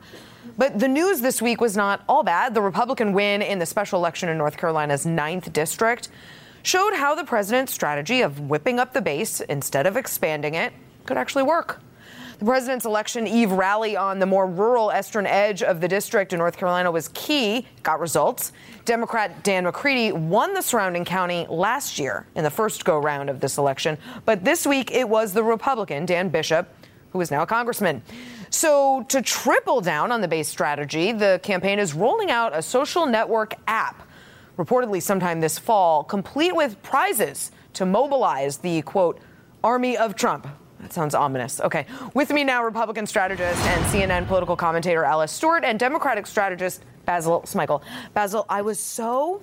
But 0.58 0.80
the 0.80 0.88
news 0.88 1.21
this 1.21 1.41
week 1.41 1.60
was 1.60 1.75
not 1.75 2.04
all 2.08 2.23
bad. 2.23 2.54
The 2.54 2.62
Republican 2.62 3.13
win 3.13 3.41
in 3.41 3.60
the 3.60 3.65
special 3.65 3.99
election 3.99 4.30
in 4.30 4.38
North 4.38 4.58
Carolina's 4.58 5.06
ninth 5.06 5.51
district 5.54 6.10
showed 6.63 6.93
how 6.93 7.15
the 7.15 7.23
president's 7.23 7.73
strategy 7.73 8.21
of 8.21 8.39
whipping 8.39 8.80
up 8.80 8.93
the 8.93 9.01
base 9.01 9.39
instead 9.41 9.86
of 9.86 9.97
expanding 9.97 10.56
it 10.56 10.73
could 11.06 11.17
actually 11.17 11.43
work. 11.43 11.80
The 12.39 12.45
president's 12.45 12.85
election 12.85 13.27
eve 13.27 13.51
rally 13.51 13.95
on 13.95 14.19
the 14.19 14.25
more 14.25 14.45
rural 14.45 14.91
eastern 14.91 15.25
edge 15.25 15.63
of 15.63 15.79
the 15.79 15.87
district 15.87 16.33
in 16.33 16.39
North 16.39 16.57
Carolina 16.57 16.91
was 16.91 17.07
key, 17.09 17.65
got 17.83 17.99
results. 17.99 18.51
Democrat 18.83 19.43
Dan 19.43 19.63
McCready 19.63 20.11
won 20.11 20.53
the 20.53 20.61
surrounding 20.61 21.05
county 21.05 21.45
last 21.49 21.97
year 21.97 22.27
in 22.35 22.43
the 22.43 22.49
first 22.49 22.83
go 22.83 22.99
round 22.99 23.29
of 23.29 23.39
this 23.39 23.57
election, 23.57 23.97
but 24.25 24.43
this 24.43 24.67
week 24.67 24.91
it 24.91 25.07
was 25.07 25.33
the 25.33 25.43
Republican 25.43 26.05
Dan 26.05 26.29
Bishop 26.29 26.67
who 27.15 27.21
is 27.21 27.31
now 27.31 27.43
a 27.43 27.47
congressman. 27.47 28.01
So, 28.49 29.05
to 29.07 29.21
triple 29.21 29.79
down 29.79 30.11
on 30.11 30.19
the 30.19 30.27
base 30.27 30.49
strategy, 30.49 31.13
the 31.13 31.39
campaign 31.43 31.79
is 31.79 31.93
rolling 31.93 32.29
out 32.29 32.53
a 32.53 32.61
social 32.61 33.05
network 33.05 33.53
app, 33.67 34.03
reportedly 34.57 35.01
sometime 35.01 35.39
this 35.39 35.57
fall, 35.57 36.03
complete 36.03 36.53
with 36.53 36.81
prizes 36.83 37.51
to 37.75 37.85
mobilize 37.85 38.57
the 38.57 38.81
quote, 38.81 39.21
army 39.63 39.95
of 39.95 40.15
Trump. 40.15 40.45
That 40.85 40.93
sounds 40.93 41.15
ominous. 41.15 41.59
Okay. 41.61 41.87
With 42.13 42.29
me 42.29 42.43
now, 42.43 42.63
Republican 42.63 43.07
strategist 43.07 43.59
and 43.65 43.83
CNN 43.85 44.27
political 44.27 44.55
commentator 44.55 45.03
Alice 45.03 45.31
Stewart 45.31 45.63
and 45.63 45.79
Democratic 45.79 46.27
strategist 46.27 46.83
Basil 47.05 47.41
Smikle. 47.41 47.81
Basil, 48.13 48.45
I 48.49 48.61
was 48.61 48.79
so 48.79 49.41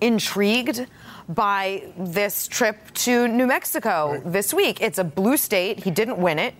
intrigued 0.00 0.84
by 1.28 1.92
this 1.96 2.48
trip 2.48 2.92
to 2.94 3.28
New 3.28 3.46
Mexico 3.46 4.14
right. 4.14 4.32
this 4.32 4.52
week. 4.52 4.80
It's 4.80 4.98
a 4.98 5.04
blue 5.04 5.36
state. 5.36 5.84
He 5.84 5.92
didn't 5.92 6.18
win 6.18 6.40
it. 6.40 6.54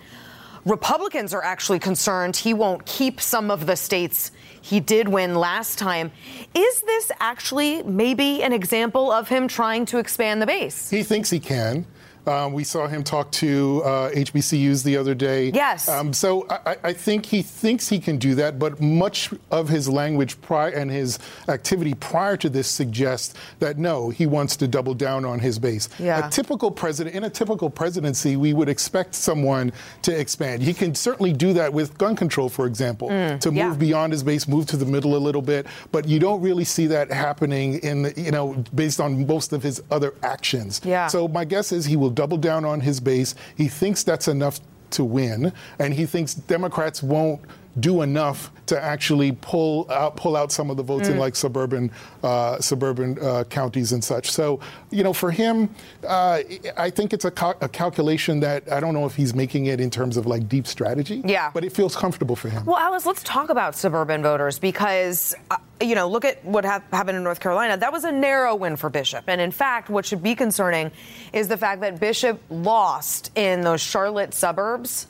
Republicans 0.65 1.35
are 1.35 1.43
actually 1.43 1.81
concerned 1.81 2.37
he 2.37 2.55
won't 2.55 2.87
keep 2.87 3.21
some 3.21 3.51
of 3.51 3.67
the 3.67 3.75
states 3.75 4.31
he 4.61 4.79
did 4.79 5.09
win 5.09 5.35
last 5.35 5.77
time. 5.77 6.13
Is 6.55 6.83
this 6.83 7.11
actually 7.19 7.83
maybe 7.83 8.45
an 8.45 8.53
example 8.53 9.11
of 9.11 9.29
him 9.29 9.49
trying 9.49 9.87
to 9.87 9.99
expand 9.99 10.41
the 10.41 10.47
base? 10.47 10.89
He 10.89 11.03
thinks 11.03 11.31
he 11.31 11.41
can. 11.41 11.85
Um, 12.29 12.53
we 12.53 12.63
saw 12.63 12.87
him 12.87 13.03
talk 13.03 13.33
to 13.33 13.83
uh, 13.85 14.11
HBCUs 14.11 14.85
the 14.85 14.99
other 14.99 15.15
day. 15.15 15.51
Yes. 15.55 15.89
Um, 15.89 16.13
so 16.13 16.47
I, 16.51 16.77
I, 16.85 16.93
think 16.93 17.25
he 17.25 17.41
thinks 17.41 17.89
he 17.89 17.99
can 17.99 18.19
do 18.19 18.35
that, 18.35 18.59
but 18.59 18.83
much 18.83 19.31
of 19.51 19.71
his 19.71 19.89
language 19.89 20.39
prior 20.43 20.69
and 20.69 20.91
his 20.91 21.19
activity 21.49 21.95
prior 21.95 22.37
to 22.37 22.51
this 22.51 22.69
suggests 22.69 23.33
that 23.61 23.79
no, 23.79 24.11
he 24.11 24.27
wants 24.27 24.57
to 24.57 24.69
double 24.69 24.93
down 24.93 25.25
on 25.25 25.39
his 25.39 25.59
base. 25.59 25.89
Yeah. 25.99 26.27
A 26.27 26.31
typical 26.31 26.71
president, 26.71 27.17
in 27.17 27.25
a 27.25 27.31
typical 27.31 27.71
presidency, 27.71 28.37
we 28.37 28.53
would 28.53 28.69
expect 28.69 29.15
someone 29.15 29.73
to 30.03 30.19
expand. 30.19 30.63
He 30.63 30.75
can 30.75 30.95
certainly 30.95 31.33
do 31.33 31.55
that 31.55 31.73
with 31.73 31.97
gun 31.97 32.15
control, 32.15 32.51
for 32.51 32.67
example, 32.67 33.09
mm, 33.09 33.41
to 33.41 33.51
move 33.51 33.57
yeah. 33.57 33.75
beyond 33.75 34.13
his 34.13 34.23
base, 34.23 34.47
move 34.47 34.67
to 34.67 34.77
the 34.77 34.85
middle 34.85 35.17
a 35.17 35.19
little 35.19 35.41
bit. 35.41 35.67
But 35.93 36.07
you 36.07 36.19
don't 36.19 36.43
really 36.43 36.65
see 36.65 36.87
that 36.89 37.11
happening 37.11 37.79
in, 37.79 38.03
the, 38.03 38.21
you 38.21 38.33
know, 38.33 38.63
based 38.75 39.01
on 39.01 39.27
most 39.27 39.55
of 39.55 39.63
his 39.63 39.83
other 39.91 40.13
actions. 40.23 40.83
Yeah. 40.85 41.07
So 41.07 41.27
my 41.27 41.47
guess 41.47 41.73
is 41.73 41.87
he 41.87 41.97
will 41.97 42.18
double 42.19 42.37
down 42.37 42.65
on 42.65 42.81
his 42.81 42.99
base. 42.99 43.37
He 43.57 43.69
thinks 43.69 44.03
that's 44.03 44.27
enough 44.27 44.59
to 44.91 45.05
win, 45.05 45.53
and 45.79 45.95
he 45.95 46.05
thinks 46.05 46.35
Democrats 46.35 47.01
won't 47.01 47.41
do 47.81 48.03
enough 48.03 48.51
to 48.67 48.81
actually 48.83 49.33
pull 49.33 49.91
out 49.91 50.17
pull 50.17 50.37
out 50.37 50.53
some 50.53 50.71
of 50.71 50.77
the 50.77 50.83
votes 50.83 51.09
mm. 51.09 51.13
in 51.13 51.19
like 51.19 51.35
suburban 51.35 51.91
uh, 52.23 52.61
suburban 52.61 53.19
uh, 53.21 53.45
counties 53.45 53.93
and 53.93 54.03
such. 54.03 54.31
So 54.31 54.61
you 54.91 55.03
know, 55.03 55.13
for 55.13 55.31
him, 55.31 55.75
uh, 56.07 56.41
I 56.77 56.91
think 56.91 57.13
it's 57.13 57.25
a, 57.25 57.31
cal- 57.31 57.57
a, 57.61 57.69
calculation 57.69 58.41
that 58.41 58.71
I 58.71 58.81
don't 58.81 58.95
know 58.95 59.07
if 59.07 59.15
he's 59.15 59.35
making 59.35 59.67
it 59.67 59.81
in 59.81 59.91
terms 59.91 60.17
of 60.17 60.27
like 60.27 60.49
deep 60.49 60.67
strategy. 60.67 61.23
Yeah, 61.25 61.51
but 61.53 61.65
it 61.65 61.73
feels 61.73 61.97
comfortable 61.97 62.37
for 62.37 62.49
him. 62.49 62.65
Well, 62.65 62.79
Alice, 62.79 63.07
let's 63.07 63.23
talk 63.23 63.51
about 63.51 63.75
suburban 63.75 64.23
voters 64.23 64.59
because 64.59 65.35
uh, 65.51 65.57
you 65.81 65.95
know, 65.95 66.09
look 66.09 66.25
at 66.25 66.45
what 66.45 66.65
ha- 66.65 66.83
happened 66.93 67.17
in 67.17 67.25
North 67.25 67.41
Carolina. 67.41 67.77
That 67.77 67.93
was 67.93 68.05
a 68.05 68.13
narrow 68.13 68.55
win 68.55 68.77
for 68.77 68.91
Bishop, 68.91 69.25
and 69.29 69.41
in 69.41 69.51
fact, 69.51 69.89
what 69.89 70.05
should 70.05 70.23
be 70.23 70.35
concerning 70.35 70.91
is 71.33 71.49
the 71.49 71.57
fact 71.57 71.81
that 71.81 72.01
Bishop 72.01 72.41
lost 72.51 73.31
in 73.37 73.63
those 73.63 73.81
Charlotte 73.81 74.35
suburbs 74.35 75.07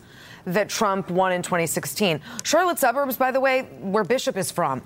that 0.52 0.68
Trump 0.68 1.10
won 1.10 1.32
in 1.32 1.42
2016. 1.42 2.20
Charlotte 2.42 2.78
suburbs, 2.78 3.16
by 3.16 3.30
the 3.30 3.40
way, 3.40 3.62
where 3.80 4.04
Bishop 4.04 4.36
is 4.36 4.50
from. 4.50 4.82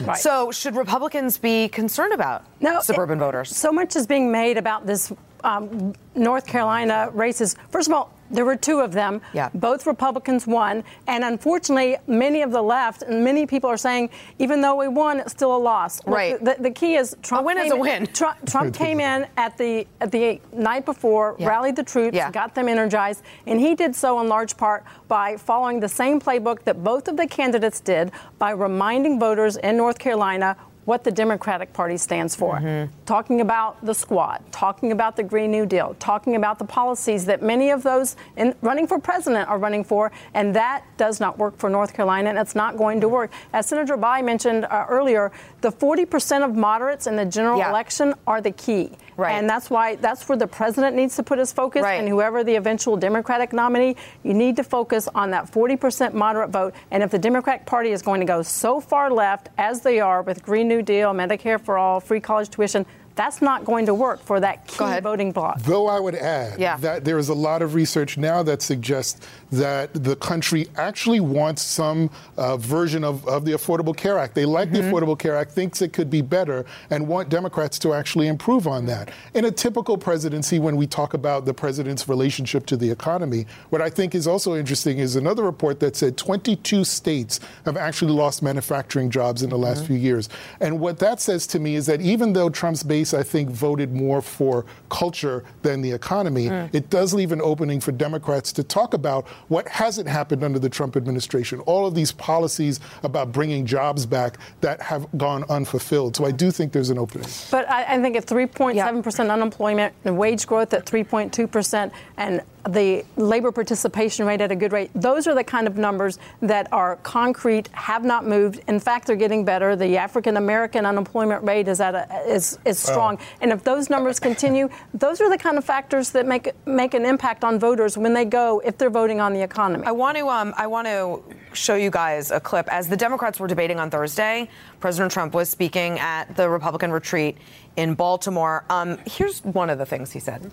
Right. 0.00 0.16
So, 0.16 0.50
should 0.50 0.76
Republicans 0.76 1.38
be 1.38 1.68
concerned 1.68 2.12
about 2.12 2.44
no, 2.60 2.80
suburban 2.80 3.18
it, 3.18 3.20
voters? 3.20 3.56
So 3.56 3.72
much 3.72 3.96
is 3.96 4.06
being 4.06 4.30
made 4.30 4.58
about 4.58 4.86
this 4.86 5.12
um, 5.42 5.94
North 6.14 6.46
Carolina 6.46 7.10
races. 7.12 7.56
First 7.70 7.88
of 7.88 7.94
all, 7.94 8.12
there 8.30 8.44
were 8.44 8.56
two 8.56 8.80
of 8.80 8.92
them. 8.92 9.20
Yeah. 9.32 9.50
Both 9.54 9.86
Republicans 9.86 10.46
won. 10.46 10.84
And 11.06 11.24
unfortunately, 11.24 11.96
many 12.06 12.42
of 12.42 12.50
the 12.50 12.62
left 12.62 13.02
and 13.02 13.24
many 13.24 13.46
people 13.46 13.70
are 13.70 13.76
saying, 13.76 14.10
even 14.38 14.60
though 14.60 14.76
we 14.76 14.88
won, 14.88 15.20
it's 15.20 15.32
still 15.32 15.56
a 15.56 15.58
loss. 15.58 16.04
Right. 16.06 16.42
the, 16.42 16.56
the, 16.58 16.70
key 16.70 16.96
is 16.96 17.16
Trump. 17.22 17.42
A 17.42 17.46
win 17.46 17.58
is 17.58 17.72
a 17.72 17.76
win. 17.76 18.06
Trump, 18.06 18.46
Trump 18.46 18.74
came 18.74 19.00
in 19.00 19.26
at 19.36 19.56
the 19.56 19.86
at 20.00 20.12
the 20.12 20.40
night 20.52 20.84
before, 20.84 21.36
yeah. 21.38 21.48
rallied 21.48 21.76
the 21.76 21.82
troops, 21.82 22.16
yeah. 22.16 22.30
got 22.30 22.54
them 22.54 22.68
energized, 22.68 23.22
and 23.46 23.60
he 23.60 23.74
did 23.74 23.94
so 23.94 24.20
in 24.20 24.28
large 24.28 24.56
part 24.56 24.84
by 25.08 25.36
following 25.36 25.80
the 25.80 25.88
same 25.88 26.20
playbook 26.20 26.62
that 26.64 26.82
both 26.82 27.08
of 27.08 27.16
the 27.16 27.26
candidates 27.26 27.80
did 27.80 28.10
by 28.38 28.50
reminding 28.50 29.18
voters 29.18 29.56
in 29.56 29.76
North 29.76 29.98
Carolina 29.98 30.56
what 30.86 31.04
the 31.04 31.10
Democratic 31.10 31.72
Party 31.72 31.96
stands 31.96 32.34
for. 32.34 32.56
Mm-hmm. 32.56 32.92
Talking 33.04 33.40
about 33.40 33.84
the 33.84 33.92
squad, 33.92 34.42
talking 34.52 34.92
about 34.92 35.16
the 35.16 35.22
Green 35.22 35.50
New 35.50 35.66
Deal, 35.66 35.94
talking 35.98 36.36
about 36.36 36.58
the 36.58 36.64
policies 36.64 37.26
that 37.26 37.42
many 37.42 37.70
of 37.70 37.82
those 37.82 38.16
in, 38.36 38.54
running 38.62 38.86
for 38.86 38.98
president 38.98 39.48
are 39.48 39.58
running 39.58 39.84
for, 39.84 40.12
and 40.32 40.54
that 40.54 40.84
does 40.96 41.20
not 41.20 41.36
work 41.38 41.58
for 41.58 41.68
North 41.68 41.92
Carolina, 41.92 42.30
and 42.30 42.38
it's 42.38 42.54
not 42.54 42.78
going 42.78 43.00
to 43.00 43.08
work. 43.08 43.32
As 43.52 43.66
Senator 43.66 43.98
Bayh 43.98 44.24
mentioned 44.24 44.64
uh, 44.64 44.86
earlier, 44.88 45.32
the 45.60 45.70
40% 45.70 46.44
of 46.44 46.54
moderates 46.54 47.06
in 47.06 47.16
the 47.16 47.26
general 47.26 47.58
yeah. 47.58 47.68
election 47.68 48.14
are 48.26 48.40
the 48.40 48.52
key. 48.52 48.92
Right. 49.16 49.32
And 49.32 49.48
that's 49.48 49.70
why 49.70 49.96
that's 49.96 50.28
where 50.28 50.36
the 50.36 50.46
president 50.46 50.94
needs 50.94 51.16
to 51.16 51.22
put 51.22 51.38
his 51.38 51.52
focus, 51.52 51.82
right. 51.82 51.94
and 51.94 52.08
whoever 52.08 52.44
the 52.44 52.56
eventual 52.56 52.96
Democratic 52.96 53.52
nominee, 53.52 53.96
you 54.22 54.34
need 54.34 54.56
to 54.56 54.64
focus 54.64 55.08
on 55.14 55.30
that 55.30 55.50
40% 55.50 56.12
moderate 56.12 56.50
vote. 56.50 56.74
And 56.90 57.02
if 57.02 57.10
the 57.10 57.18
Democratic 57.18 57.64
Party 57.66 57.92
is 57.92 58.02
going 58.02 58.20
to 58.20 58.26
go 58.26 58.42
so 58.42 58.80
far 58.80 59.10
left 59.10 59.48
as 59.56 59.80
they 59.80 60.00
are 60.00 60.22
with 60.22 60.42
Green 60.42 60.68
New 60.68 60.82
Deal, 60.82 61.12
Medicare 61.12 61.60
for 61.60 61.78
all, 61.78 61.98
free 62.00 62.20
college 62.20 62.50
tuition, 62.50 62.84
that's 63.16 63.40
not 63.40 63.64
going 63.64 63.86
to 63.86 63.94
work 63.94 64.22
for 64.22 64.38
that 64.40 64.66
key 64.66 65.00
voting 65.00 65.32
bloc. 65.32 65.58
Though 65.60 65.86
I 65.88 65.98
would 65.98 66.14
add 66.14 66.60
yeah. 66.60 66.76
that 66.76 67.04
there 67.04 67.18
is 67.18 67.30
a 67.30 67.34
lot 67.34 67.62
of 67.62 67.74
research 67.74 68.18
now 68.18 68.42
that 68.42 68.60
suggests 68.60 69.26
that 69.50 69.92
the 69.94 70.16
country 70.16 70.68
actually 70.76 71.20
wants 71.20 71.62
some 71.62 72.10
uh, 72.36 72.58
version 72.58 73.04
of, 73.04 73.26
of 73.26 73.44
the 73.44 73.52
Affordable 73.52 73.96
Care 73.96 74.18
Act. 74.18 74.34
They 74.34 74.44
like 74.44 74.70
mm-hmm. 74.70 74.90
the 74.90 74.92
Affordable 74.92 75.18
Care 75.18 75.34
Act, 75.34 75.52
thinks 75.52 75.80
it 75.80 75.94
could 75.94 76.10
be 76.10 76.20
better, 76.20 76.66
and 76.90 77.08
want 77.08 77.30
Democrats 77.30 77.78
to 77.80 77.94
actually 77.94 78.28
improve 78.28 78.66
on 78.66 78.84
that. 78.86 79.10
In 79.32 79.46
a 79.46 79.50
typical 79.50 79.96
presidency, 79.96 80.58
when 80.58 80.76
we 80.76 80.86
talk 80.86 81.14
about 81.14 81.46
the 81.46 81.54
president's 81.54 82.08
relationship 82.08 82.66
to 82.66 82.76
the 82.76 82.90
economy, 82.90 83.46
what 83.70 83.80
I 83.80 83.88
think 83.88 84.14
is 84.14 84.26
also 84.26 84.54
interesting 84.54 84.98
is 84.98 85.16
another 85.16 85.42
report 85.42 85.80
that 85.80 85.96
said 85.96 86.18
22 86.18 86.84
states 86.84 87.40
have 87.64 87.78
actually 87.78 88.12
lost 88.12 88.42
manufacturing 88.42 89.08
jobs 89.08 89.42
in 89.42 89.48
the 89.48 89.58
last 89.58 89.78
mm-hmm. 89.78 89.86
few 89.86 89.96
years. 89.96 90.28
And 90.60 90.80
what 90.80 90.98
that 90.98 91.20
says 91.20 91.46
to 91.48 91.58
me 91.58 91.76
is 91.76 91.86
that 91.86 92.02
even 92.02 92.34
though 92.34 92.50
Trump's 92.50 92.82
base 92.82 93.05
base, 93.06 93.18
I 93.18 93.22
think, 93.22 93.50
voted 93.50 93.92
more 93.92 94.20
for 94.22 94.64
culture 94.88 95.44
than 95.62 95.82
the 95.82 95.92
economy. 95.92 96.46
Mm. 96.46 96.74
It 96.74 96.90
does 96.90 97.14
leave 97.14 97.32
an 97.32 97.40
opening 97.40 97.80
for 97.80 97.92
Democrats 97.92 98.52
to 98.52 98.62
talk 98.62 98.94
about 98.94 99.26
what 99.48 99.68
hasn't 99.68 100.08
happened 100.08 100.42
under 100.42 100.58
the 100.58 100.68
Trump 100.68 100.96
administration. 100.96 101.60
All 101.60 101.86
of 101.86 101.94
these 101.94 102.12
policies 102.12 102.80
about 103.02 103.32
bringing 103.32 103.66
jobs 103.66 104.06
back 104.06 104.38
that 104.60 104.80
have 104.82 105.06
gone 105.16 105.44
unfulfilled. 105.48 106.16
So 106.16 106.24
I 106.24 106.30
do 106.30 106.50
think 106.50 106.72
there's 106.72 106.90
an 106.90 106.98
opening. 106.98 107.28
But 107.50 107.68
I, 107.68 107.94
I 107.94 108.02
think 108.02 108.16
at 108.16 108.26
3.7% 108.26 108.74
yeah. 108.74 109.32
unemployment 109.32 109.94
and 110.04 110.18
wage 110.18 110.46
growth 110.46 110.72
at 110.74 110.86
3.2% 110.86 111.92
and 112.16 112.42
the 112.68 113.04
labor 113.16 113.52
participation 113.52 114.26
rate 114.26 114.40
at 114.40 114.50
a 114.50 114.56
good 114.56 114.72
rate. 114.72 114.90
Those 114.94 115.26
are 115.26 115.34
the 115.34 115.44
kind 115.44 115.66
of 115.66 115.76
numbers 115.76 116.18
that 116.42 116.72
are 116.72 116.96
concrete, 116.96 117.68
have 117.72 118.04
not 118.04 118.26
moved. 118.26 118.60
In 118.68 118.80
fact, 118.80 119.06
they're 119.06 119.16
getting 119.16 119.44
better. 119.44 119.76
The 119.76 119.96
African 119.96 120.36
American 120.36 120.84
unemployment 120.86 121.44
rate 121.44 121.68
is 121.68 121.80
at 121.80 121.94
a, 121.94 122.06
is 122.28 122.58
is 122.64 122.78
strong. 122.78 123.18
Oh. 123.20 123.24
And 123.40 123.52
if 123.52 123.62
those 123.64 123.88
numbers 123.90 124.18
continue, 124.18 124.68
those 124.94 125.20
are 125.20 125.30
the 125.30 125.38
kind 125.38 125.58
of 125.58 125.64
factors 125.64 126.10
that 126.10 126.26
make 126.26 126.50
make 126.66 126.94
an 126.94 127.04
impact 127.04 127.44
on 127.44 127.58
voters 127.58 127.96
when 127.96 128.14
they 128.14 128.24
go 128.24 128.60
if 128.64 128.78
they're 128.78 128.90
voting 128.90 129.20
on 129.20 129.32
the 129.32 129.42
economy. 129.42 129.84
I 129.86 129.92
want 129.92 130.16
to 130.18 130.28
um, 130.28 130.54
I 130.56 130.66
want 130.66 130.86
to 130.88 131.22
show 131.52 131.74
you 131.74 131.90
guys 131.90 132.30
a 132.30 132.40
clip 132.40 132.68
as 132.72 132.88
the 132.88 132.96
Democrats 132.96 133.40
were 133.40 133.48
debating 133.48 133.78
on 133.78 133.90
Thursday. 133.90 134.48
President 134.80 135.12
Trump 135.12 135.34
was 135.34 135.48
speaking 135.48 135.98
at 135.98 136.36
the 136.36 136.48
Republican 136.48 136.90
retreat 136.90 137.36
in 137.76 137.94
Baltimore. 137.94 138.64
Um, 138.70 138.98
here's 139.06 139.44
one 139.44 139.70
of 139.70 139.78
the 139.78 139.86
things 139.86 140.12
he 140.12 140.20
said. 140.20 140.50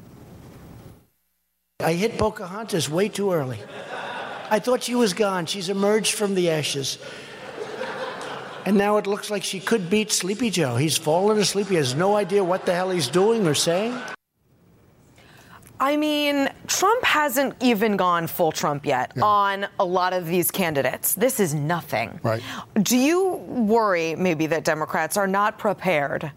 I 1.84 1.94
hit 1.94 2.18
Pocahontas 2.18 2.90
way 2.90 3.10
too 3.10 3.34
early. 3.34 3.60
I 4.50 4.60
thought 4.60 4.84
she 4.84 4.96
was 4.96 5.14
gone. 5.14 5.46
She's 5.46 5.70
emerged 5.70 6.14
from 6.14 6.36
the 6.36 6.50
ashes. 6.50 6.98
And 8.66 8.78
now 8.78 8.98
it 8.98 9.08
looks 9.08 9.30
like 9.30 9.44
she 9.44 9.60
could 9.60 9.90
beat 9.90 10.12
Sleepy 10.12 10.50
Joe. 10.50 10.78
He's 10.78 10.98
fallen 10.98 11.38
asleep. 11.38 11.68
He 11.68 11.76
has 11.76 11.96
no 11.96 12.16
idea 12.16 12.44
what 12.44 12.66
the 12.66 12.74
hell 12.74 12.92
he's 12.92 13.10
doing 13.10 13.46
or 13.46 13.54
saying. 13.54 13.98
I 15.80 15.98
mean, 15.98 16.50
Trump 16.68 17.04
hasn't 17.04 17.56
even 17.62 17.98
gone 17.98 18.28
full 18.28 18.54
Trump 18.54 18.86
yet 18.86 19.12
yeah. 19.18 19.24
on 19.24 19.68
a 19.80 19.84
lot 19.84 20.14
of 20.14 20.28
these 20.28 20.50
candidates. 20.50 21.16
This 21.16 21.42
is 21.42 21.54
nothing. 21.54 22.22
Right. 22.24 22.42
Do 22.82 22.96
you 22.96 23.34
worry 23.48 24.16
maybe 24.16 24.46
that 24.48 24.64
Democrats 24.64 25.18
are 25.18 25.28
not 25.28 25.58
prepared 25.58 26.32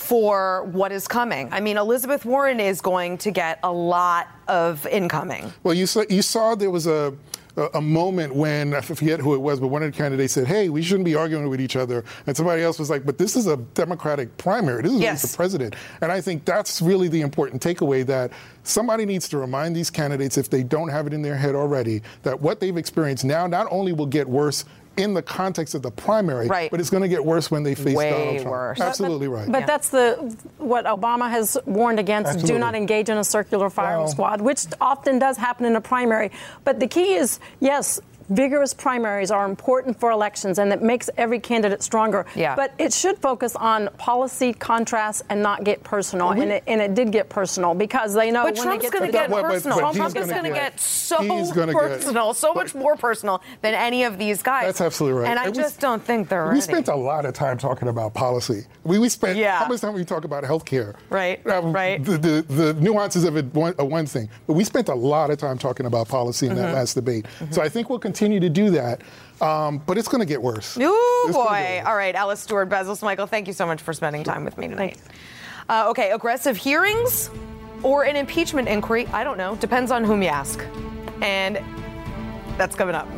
for 0.00 0.64
what 0.64 0.92
is 0.92 1.06
coming. 1.06 1.48
I 1.52 1.60
mean, 1.60 1.76
Elizabeth 1.76 2.24
Warren 2.24 2.58
is 2.58 2.80
going 2.80 3.18
to 3.18 3.30
get 3.30 3.60
a 3.62 3.70
lot 3.72 4.28
of 4.48 4.86
incoming. 4.86 5.52
Well, 5.62 5.74
you 5.74 5.86
saw, 5.86 6.04
you 6.08 6.22
saw 6.22 6.54
there 6.54 6.70
was 6.70 6.86
a 6.86 7.14
a, 7.56 7.80
moment 7.80 8.34
when 8.34 8.74
I 8.74 8.80
forget 8.80 9.20
who 9.20 9.34
it 9.34 9.40
was, 9.40 9.60
but 9.60 9.68
one 9.68 9.82
of 9.82 9.92
the 9.92 9.96
candidates 9.96 10.34
said, 10.34 10.46
"Hey, 10.46 10.68
we 10.68 10.82
shouldn't 10.82 11.04
be 11.04 11.14
arguing 11.14 11.48
with 11.48 11.60
each 11.60 11.76
other," 11.76 12.04
and 12.26 12.36
somebody 12.36 12.62
else 12.62 12.78
was 12.78 12.90
like, 12.90 13.04
"But 13.04 13.18
this 13.18 13.36
is 13.36 13.46
a 13.46 13.56
Democratic 13.56 14.36
primary. 14.38 14.82
This 14.82 14.92
is 14.92 15.00
yes. 15.00 15.22
the 15.22 15.36
president." 15.36 15.74
And 16.00 16.12
I 16.12 16.20
think 16.20 16.44
that's 16.44 16.80
really 16.80 17.08
the 17.08 17.20
important 17.20 17.62
takeaway 17.62 18.06
that 18.06 18.32
somebody 18.62 19.04
needs 19.04 19.28
to 19.30 19.38
remind 19.38 19.74
these 19.74 19.90
candidates, 19.90 20.38
if 20.38 20.50
they 20.50 20.62
don't 20.62 20.88
have 20.88 21.06
it 21.06 21.12
in 21.12 21.22
their 21.22 21.36
head 21.36 21.54
already, 21.54 22.02
that 22.22 22.40
what 22.40 22.60
they've 22.60 22.76
experienced 22.76 23.24
now 23.24 23.46
not 23.46 23.66
only 23.70 23.92
will 23.92 24.06
get 24.06 24.28
worse 24.28 24.64
in 25.00 25.14
the 25.14 25.22
context 25.22 25.74
of 25.74 25.82
the 25.82 25.90
primary, 25.90 26.46
right. 26.46 26.70
but 26.70 26.80
it's 26.80 26.90
going 26.90 27.02
to 27.02 27.08
get 27.08 27.24
worse 27.24 27.50
when 27.50 27.62
they 27.62 27.74
face 27.74 27.94
Way 27.94 28.10
Donald 28.10 28.36
Trump. 28.36 28.50
Worse. 28.50 28.80
Absolutely 28.80 29.28
but, 29.28 29.34
right. 29.34 29.52
But 29.52 29.60
yeah. 29.60 29.66
that's 29.66 29.88
the 29.88 30.36
what 30.58 30.84
Obama 30.84 31.28
has 31.30 31.58
warned 31.66 31.98
against: 31.98 32.28
Absolutely. 32.28 32.54
do 32.54 32.58
not 32.58 32.74
engage 32.74 33.08
in 33.08 33.16
a 33.16 33.24
circular 33.24 33.70
firing 33.70 34.00
well, 34.00 34.08
squad, 34.08 34.40
which 34.40 34.66
often 34.80 35.18
does 35.18 35.36
happen 35.36 35.66
in 35.66 35.76
a 35.76 35.80
primary. 35.80 36.30
But 36.64 36.80
the 36.80 36.86
key 36.86 37.14
is, 37.14 37.40
yes, 37.60 38.00
vigorous 38.30 38.72
primaries 38.72 39.30
are 39.30 39.44
important 39.44 39.98
for 39.98 40.10
elections 40.10 40.58
and 40.58 40.72
it 40.72 40.82
makes 40.82 41.10
every 41.16 41.40
candidate 41.40 41.82
stronger. 41.82 42.24
Yeah. 42.34 42.54
But 42.54 42.72
it 42.78 42.92
should 42.92 43.18
focus 43.18 43.56
on 43.56 43.88
policy 43.98 44.52
contrast 44.52 45.24
and 45.28 45.42
not 45.42 45.64
get 45.64 45.82
personal. 45.82 46.28
Mm-hmm. 46.28 46.42
and, 46.42 46.50
it, 46.52 46.64
and 46.66 46.80
it 46.80 46.94
did 46.94 47.12
get 47.12 47.28
personal 47.28 47.74
because 47.74 48.14
they 48.14 48.30
know 48.30 48.44
but 48.44 48.54
when 48.54 48.64
Trump's 48.64 48.90
going 48.90 49.06
to 49.06 49.12
get 49.12 49.30
but, 49.30 49.42
personal. 49.42 49.78
but, 49.78 49.86
but 49.86 49.96
Trump 49.96 50.16
is 50.16 50.30
going 50.30 50.44
to 50.44 50.50
get, 50.50 50.78
so 50.80 51.16
personal, 51.16 52.28
get, 52.28 52.36
so 52.36 52.54
much 52.54 52.74
more 52.74 52.96
personal 52.96 53.42
than 53.62 53.74
any 53.74 54.04
of 54.04 54.16
these 54.16 54.42
guys. 54.42 54.66
That's 54.66 54.80
absolutely 54.80 55.20
right. 55.20 55.30
And 55.30 55.38
I 55.38 55.48
it 55.48 55.54
just 55.54 55.76
was, 55.76 55.80
don't 55.80 56.02
think 56.02 56.28
they're 56.28 56.44
ready. 56.44 56.56
we 56.56 56.60
spent 56.60 56.88
a 56.88 56.94
lot 56.94 57.24
of 57.24 57.34
time 57.34 57.58
talking 57.58 57.88
about 57.88 58.14
policy. 58.14 58.64
We, 58.84 58.98
we 58.98 59.08
spent 59.08 59.36
yeah. 59.36 59.58
how 59.58 59.68
much 59.68 59.80
time 59.80 59.94
we 59.94 60.04
talk 60.04 60.24
about 60.24 60.44
health 60.44 60.64
care? 60.64 60.94
Right, 61.08 61.44
um, 61.48 61.72
right. 61.72 62.02
The, 62.02 62.18
the, 62.18 62.42
the, 62.48 62.74
nuances 62.74 63.24
of 63.24 63.36
it 63.36 63.46
one, 63.54 63.74
uh, 63.78 63.84
one 63.84 64.06
thing, 64.06 64.28
but 64.46 64.52
we 64.52 64.64
spent 64.64 64.88
a 64.88 64.94
lot 64.94 65.30
of 65.30 65.38
time 65.38 65.58
talking 65.58 65.86
about 65.86 66.08
policy 66.08 66.46
in 66.46 66.52
mm-hmm. 66.52 66.62
that 66.62 66.74
last 66.74 66.94
debate. 66.94 67.24
Mm-hmm. 67.24 67.52
So 67.52 67.62
I 67.62 67.68
think 67.68 67.90
we'll 67.90 67.98
continue 67.98 68.19
to 68.28 68.50
do 68.50 68.70
that. 68.70 69.02
Um, 69.40 69.78
but 69.78 69.96
it's 69.96 70.08
going 70.08 70.20
to 70.20 70.26
get 70.26 70.42
worse. 70.42 70.76
Oh, 70.78 71.30
boy. 71.32 71.82
All 71.86 71.96
right, 71.96 72.14
Alice 72.14 72.40
Stewart, 72.40 72.68
Basil 72.68 72.94
Smikle, 72.94 73.28
thank 73.28 73.46
you 73.46 73.54
so 73.54 73.66
much 73.66 73.80
for 73.80 73.94
spending 73.94 74.22
time 74.22 74.44
with 74.44 74.58
me 74.58 74.68
tonight. 74.68 74.98
Uh, 75.68 75.88
okay, 75.88 76.10
aggressive 76.10 76.56
hearings 76.56 77.30
or 77.82 78.04
an 78.04 78.16
impeachment 78.16 78.68
inquiry? 78.68 79.06
I 79.08 79.24
don't 79.24 79.38
know. 79.38 79.56
Depends 79.56 79.90
on 79.90 80.04
whom 80.04 80.22
you 80.22 80.28
ask. 80.28 80.62
And 81.22 81.58
that's 82.58 82.76
coming 82.76 82.94
up. 82.94 83.08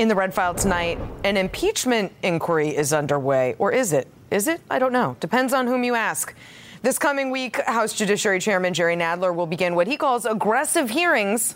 In 0.00 0.08
the 0.08 0.14
Red 0.14 0.32
File 0.32 0.54
tonight, 0.54 0.98
an 1.24 1.36
impeachment 1.36 2.12
inquiry 2.22 2.74
is 2.74 2.94
underway, 2.94 3.54
or 3.58 3.70
is 3.70 3.92
it? 3.92 4.08
Is 4.30 4.48
it? 4.48 4.62
I 4.70 4.78
don't 4.78 4.94
know. 4.94 5.14
Depends 5.20 5.52
on 5.52 5.66
whom 5.66 5.84
you 5.84 5.94
ask. 5.94 6.34
This 6.80 6.98
coming 6.98 7.30
week, 7.30 7.60
House 7.60 7.92
Judiciary 7.92 8.40
Chairman 8.40 8.72
Jerry 8.72 8.96
Nadler 8.96 9.34
will 9.34 9.44
begin 9.46 9.74
what 9.74 9.86
he 9.86 9.98
calls 9.98 10.24
aggressive 10.24 10.88
hearings. 10.88 11.54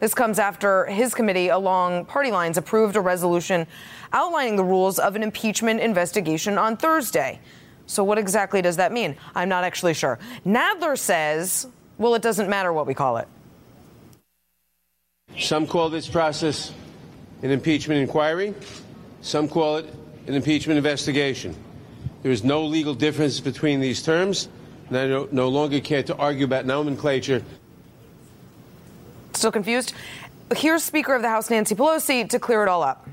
This 0.00 0.14
comes 0.14 0.38
after 0.38 0.86
his 0.86 1.12
committee, 1.12 1.48
along 1.48 2.06
party 2.06 2.30
lines, 2.30 2.56
approved 2.56 2.96
a 2.96 3.02
resolution 3.02 3.66
outlining 4.14 4.56
the 4.56 4.64
rules 4.64 4.98
of 4.98 5.14
an 5.14 5.22
impeachment 5.22 5.80
investigation 5.80 6.56
on 6.56 6.78
Thursday. 6.78 7.38
So, 7.84 8.02
what 8.02 8.16
exactly 8.16 8.62
does 8.62 8.76
that 8.76 8.92
mean? 8.92 9.14
I'm 9.34 9.50
not 9.50 9.62
actually 9.62 9.92
sure. 9.92 10.18
Nadler 10.46 10.96
says, 10.98 11.66
well, 11.98 12.14
it 12.14 12.22
doesn't 12.22 12.48
matter 12.48 12.72
what 12.72 12.86
we 12.86 12.94
call 12.94 13.18
it. 13.18 13.28
Some 15.38 15.66
call 15.66 15.90
this 15.90 16.08
process 16.08 16.72
an 17.44 17.50
impeachment 17.50 18.00
inquiry, 18.00 18.54
some 19.20 19.46
call 19.46 19.76
it 19.76 19.86
an 20.26 20.34
impeachment 20.34 20.78
investigation. 20.78 21.54
There 22.22 22.32
is 22.32 22.42
no 22.42 22.64
legal 22.64 22.94
difference 22.94 23.38
between 23.38 23.80
these 23.80 24.02
terms, 24.02 24.48
and 24.88 24.96
I 24.96 25.06
no, 25.06 25.28
no 25.30 25.48
longer 25.48 25.78
care 25.80 26.02
to 26.04 26.16
argue 26.16 26.46
about 26.46 26.64
nomenclature. 26.64 27.42
Still 29.34 29.52
confused? 29.52 29.92
Here's 30.56 30.82
Speaker 30.82 31.14
of 31.14 31.20
the 31.20 31.28
House 31.28 31.50
Nancy 31.50 31.74
Pelosi 31.74 32.26
to 32.30 32.38
clear 32.38 32.62
it 32.62 32.68
all 32.68 32.82
up. 32.82 33.06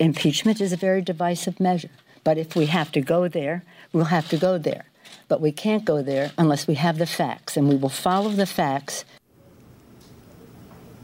Impeachment 0.00 0.60
is 0.60 0.72
a 0.72 0.76
very 0.76 1.00
divisive 1.00 1.60
measure, 1.60 1.90
but 2.24 2.38
if 2.38 2.56
we 2.56 2.66
have 2.66 2.90
to 2.90 3.00
go 3.00 3.28
there, 3.28 3.62
we'll 3.92 4.06
have 4.06 4.28
to 4.30 4.36
go 4.36 4.58
there. 4.58 4.86
But 5.28 5.40
we 5.40 5.52
can't 5.52 5.84
go 5.84 6.02
there 6.02 6.32
unless 6.36 6.66
we 6.66 6.74
have 6.74 6.98
the 6.98 7.06
facts, 7.06 7.56
and 7.56 7.68
we 7.68 7.76
will 7.76 7.88
follow 7.88 8.30
the 8.30 8.46
facts. 8.46 9.04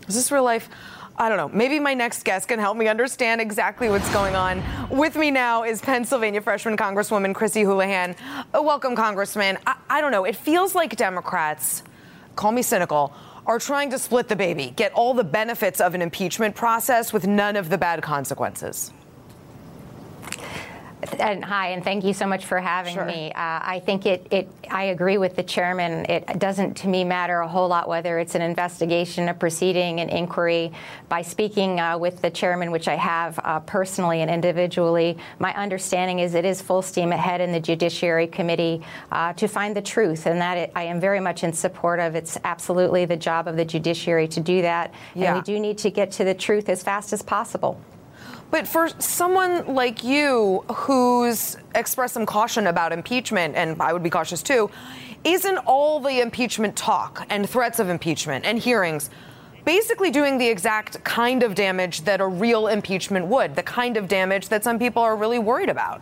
Is 0.09 0.17
this 0.17 0.33
real 0.33 0.43
life? 0.43 0.69
I 1.17 1.29
don't 1.29 1.39
know. 1.39 1.49
Maybe 1.49 1.79
my 1.79 1.95
next 1.95 2.25
guest 2.25 2.49
can 2.49 2.59
help 2.59 2.77
me 2.77 2.89
understand 2.89 3.41
exactly 3.41 3.89
what's 3.89 4.13
going 4.13 4.35
on. 4.35 4.63
With 4.91 5.15
me 5.15 5.31
now 5.31 5.63
is 5.63 5.81
Pennsylvania 5.81 6.41
freshman 6.41 6.77
Congresswoman 6.77 7.35
Chrissy 7.35 7.63
Houlahan. 7.63 8.17
Uh, 8.53 8.61
welcome, 8.61 8.97
Congressman. 8.97 9.59
I, 9.65 9.77
I 9.89 10.01
don't 10.01 10.11
know. 10.11 10.25
It 10.25 10.35
feels 10.35 10.75
like 10.75 10.97
Democrats, 10.97 11.85
call 12.35 12.51
me 12.51 12.63
cynical, 12.63 13.15
are 13.47 13.61
trying 13.61 13.91
to 13.91 13.99
split 13.99 14.27
the 14.27 14.35
baby, 14.35 14.73
get 14.75 14.93
all 14.95 15.15
the 15.15 15.23
benefits 15.23 15.81
of 15.81 15.95
an 15.95 16.03
impeachment 16.03 16.57
process 16.57 17.13
with 17.13 17.29
none 17.29 17.55
of 17.55 17.69
the 17.69 17.79
bad 17.79 18.03
consequences. 18.03 18.93
And 21.19 21.45
hi, 21.45 21.69
and 21.69 21.83
thank 21.83 22.05
you 22.05 22.13
so 22.13 22.27
much 22.27 22.45
for 22.45 22.59
having 22.59 22.95
sure. 22.95 23.05
me. 23.05 23.33
Uh, 23.33 23.35
I 23.37 23.83
think 23.85 24.07
it, 24.07 24.27
it, 24.31 24.49
I 24.71 24.85
agree 24.85 25.19
with 25.19 25.37
the 25.37 25.43
chairman. 25.43 26.07
It 26.09 26.39
doesn't, 26.39 26.75
to 26.79 26.89
me, 26.89 27.05
matter 27.05 27.41
a 27.41 27.49
whole 27.49 27.69
lot 27.69 27.89
whether 27.89 28.19
it's 28.19 28.35
an 28.35 28.43
investigation, 28.43 29.29
a 29.29 29.35
proceeding, 29.35 30.01
an 30.01 30.09
inquiry. 30.09 30.73
By 31.09 31.23
speaking 31.23 31.81
uh, 31.81 31.99
with 31.99 32.23
the 32.23 32.31
chairman, 32.31 32.71
which 32.71 32.89
I 32.89 32.97
have 32.97 33.39
uh, 33.43 33.61
personally 33.61 34.23
and 34.23 34.31
individually, 34.31 35.19
my 35.39 35.55
understanding 35.55 36.19
is 36.21 36.35
it 36.35 36.45
is 36.45 36.63
full 36.63 36.83
steam 36.83 37.13
ahead 37.13 37.41
in 37.41 37.53
the 37.53 37.61
Judiciary 37.61 38.27
Committee 38.27 38.83
uh, 39.13 39.33
to 39.35 39.49
find 39.49 39.77
the 39.77 39.83
truth, 39.83 40.27
and 40.27 40.41
that 40.41 40.57
it, 40.57 40.73
I 40.75 40.85
am 40.85 41.01
very 41.01 41.21
much 41.21 41.45
in 41.45 41.53
support 41.53 42.01
of. 42.01 42.15
It's 42.15 42.39
absolutely 42.45 43.05
the 43.05 43.17
job 43.17 43.49
of 43.49 43.57
the 43.57 43.65
judiciary 43.65 44.29
to 44.29 44.41
do 44.41 44.63
that, 44.63 44.93
yeah. 45.15 45.27
and 45.27 45.37
we 45.37 45.43
do 45.43 45.61
need 45.61 45.79
to 45.79 45.91
get 45.91 46.13
to 46.13 46.25
the 46.25 46.35
truth 46.35 46.69
as 46.69 46.83
fast 46.83 47.13
as 47.13 47.23
possible. 47.23 47.81
But 48.55 48.69
for 48.69 48.89
someone 49.01 49.75
like 49.75 50.05
you 50.05 50.65
who's 50.73 51.57
expressed 51.75 52.15
some 52.15 52.25
caution 52.25 52.69
about 52.69 52.93
impeachment, 52.93 53.57
and 53.57 53.83
I 53.83 53.93
would 53.93 54.05
be 54.05 54.11
cautious 54.11 54.45
too, 54.45 54.71
isn't 55.25 55.59
all 55.67 55.99
the 55.99 56.21
impeachment 56.21 56.77
talk 56.77 57.27
and 57.31 57.51
threats 57.51 57.81
of 57.81 57.89
impeachment 57.89 58.45
and 58.45 58.57
hearings 58.57 59.11
basically 59.65 60.13
doing 60.13 60.39
the 60.39 60.47
exact 60.47 61.03
kind 61.03 61.43
of 61.43 61.57
damage 61.57 62.03
that 62.03 62.21
a 62.21 62.27
real 62.29 62.69
impeachment 62.69 63.27
would, 63.27 63.57
the 63.57 63.63
kind 63.65 63.97
of 63.97 64.07
damage 64.07 64.51
that 64.51 64.63
some 64.63 64.79
people 64.79 65.03
are 65.03 65.17
really 65.17 65.41
worried 65.41 65.69
about? 65.69 66.01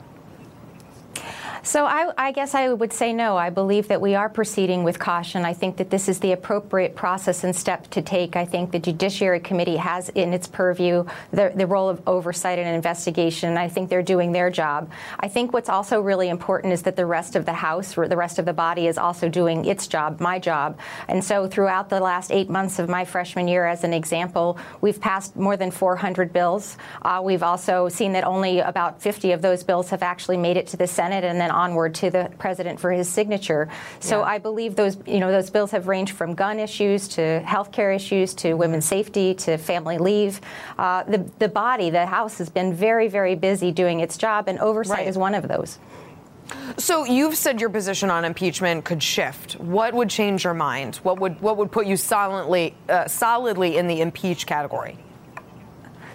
So 1.64 1.86
I, 1.86 2.12
I, 2.18 2.32
guess 2.32 2.56
I 2.56 2.72
would 2.72 2.92
say 2.92 3.12
no. 3.12 3.36
I 3.36 3.48
believe 3.48 3.86
that 3.86 4.00
we 4.00 4.16
are 4.16 4.28
proceeding 4.28 4.82
with 4.82 4.98
caution. 4.98 5.44
I 5.44 5.54
think 5.54 5.76
that 5.76 5.90
this 5.90 6.08
is 6.08 6.18
the 6.18 6.32
appropriate 6.32 6.96
process 6.96 7.44
and 7.44 7.54
step 7.54 7.88
to 7.90 8.02
take. 8.02 8.34
I 8.34 8.44
think 8.44 8.72
the 8.72 8.80
Judiciary 8.80 9.38
Committee 9.38 9.76
has 9.76 10.08
in 10.08 10.32
its 10.32 10.48
purview 10.48 11.04
the, 11.30 11.52
the 11.54 11.68
role 11.68 11.88
of 11.88 12.02
oversight 12.08 12.58
and 12.58 12.74
investigation. 12.74 13.56
I 13.56 13.68
think 13.68 13.90
they're 13.90 14.02
doing 14.02 14.32
their 14.32 14.50
job. 14.50 14.90
I 15.20 15.28
think 15.28 15.52
what's 15.52 15.68
also 15.68 16.00
really 16.00 16.30
important 16.30 16.72
is 16.72 16.82
that 16.82 16.96
the 16.96 17.06
rest 17.06 17.36
of 17.36 17.46
the 17.46 17.52
House, 17.52 17.94
the 17.94 18.16
rest 18.16 18.40
of 18.40 18.44
the 18.44 18.52
body, 18.52 18.88
is 18.88 18.98
also 18.98 19.28
doing 19.28 19.64
its 19.64 19.86
job, 19.86 20.18
my 20.18 20.40
job. 20.40 20.80
And 21.06 21.24
so 21.24 21.46
throughout 21.46 21.88
the 21.88 22.00
last 22.00 22.32
eight 22.32 22.50
months 22.50 22.80
of 22.80 22.88
my 22.88 23.04
freshman 23.04 23.46
year, 23.46 23.66
as 23.66 23.84
an 23.84 23.92
example, 23.92 24.58
we've 24.80 25.00
passed 25.00 25.36
more 25.36 25.56
than 25.56 25.70
400 25.70 26.32
bills. 26.32 26.76
Uh, 27.02 27.20
we've 27.22 27.44
also 27.44 27.88
seen 27.88 28.14
that 28.14 28.24
only 28.24 28.58
about 28.58 29.00
50 29.00 29.30
of 29.30 29.42
those 29.42 29.62
bills 29.62 29.90
have 29.90 30.02
actually 30.02 30.38
made 30.38 30.56
it 30.56 30.66
to 30.66 30.76
the 30.76 30.88
Senate 30.88 31.22
and 31.22 31.40
then 31.40 31.51
onward 31.52 31.94
to 31.96 32.10
the 32.10 32.30
president 32.38 32.80
for 32.80 32.90
his 32.90 33.08
signature. 33.08 33.68
So 34.00 34.20
yeah. 34.20 34.26
I 34.26 34.38
believe 34.38 34.74
those, 34.74 34.96
you 35.06 35.20
know, 35.20 35.30
those 35.30 35.50
bills 35.50 35.70
have 35.70 35.86
ranged 35.86 36.12
from 36.12 36.34
gun 36.34 36.58
issues 36.58 37.08
to 37.08 37.40
health 37.40 37.72
care 37.72 37.92
issues 37.92 38.34
to 38.34 38.54
women's 38.54 38.84
safety 38.84 39.34
to 39.34 39.58
family 39.58 39.98
leave. 39.98 40.40
Uh, 40.78 41.04
the, 41.04 41.18
the 41.38 41.48
body, 41.48 41.90
the 41.90 42.06
House, 42.06 42.38
has 42.38 42.50
been 42.50 42.74
very, 42.74 43.08
very 43.08 43.34
busy 43.34 43.70
doing 43.70 44.00
its 44.00 44.16
job, 44.16 44.48
and 44.48 44.58
oversight 44.58 44.98
right. 44.98 45.06
is 45.06 45.16
one 45.16 45.34
of 45.34 45.48
those. 45.48 45.78
So 46.76 47.04
you've 47.04 47.36
said 47.36 47.60
your 47.60 47.70
position 47.70 48.10
on 48.10 48.24
impeachment 48.24 48.84
could 48.84 49.02
shift. 49.02 49.54
What 49.54 49.94
would 49.94 50.10
change 50.10 50.44
your 50.44 50.54
mind? 50.54 50.96
What 50.96 51.20
would 51.20 51.40
what 51.40 51.56
would 51.56 51.70
put 51.70 51.86
you 51.86 51.96
solidly 51.96 52.74
uh, 52.88 53.08
solidly 53.08 53.76
in 53.76 53.86
the 53.86 54.00
impeach 54.00 54.46
category? 54.46 54.98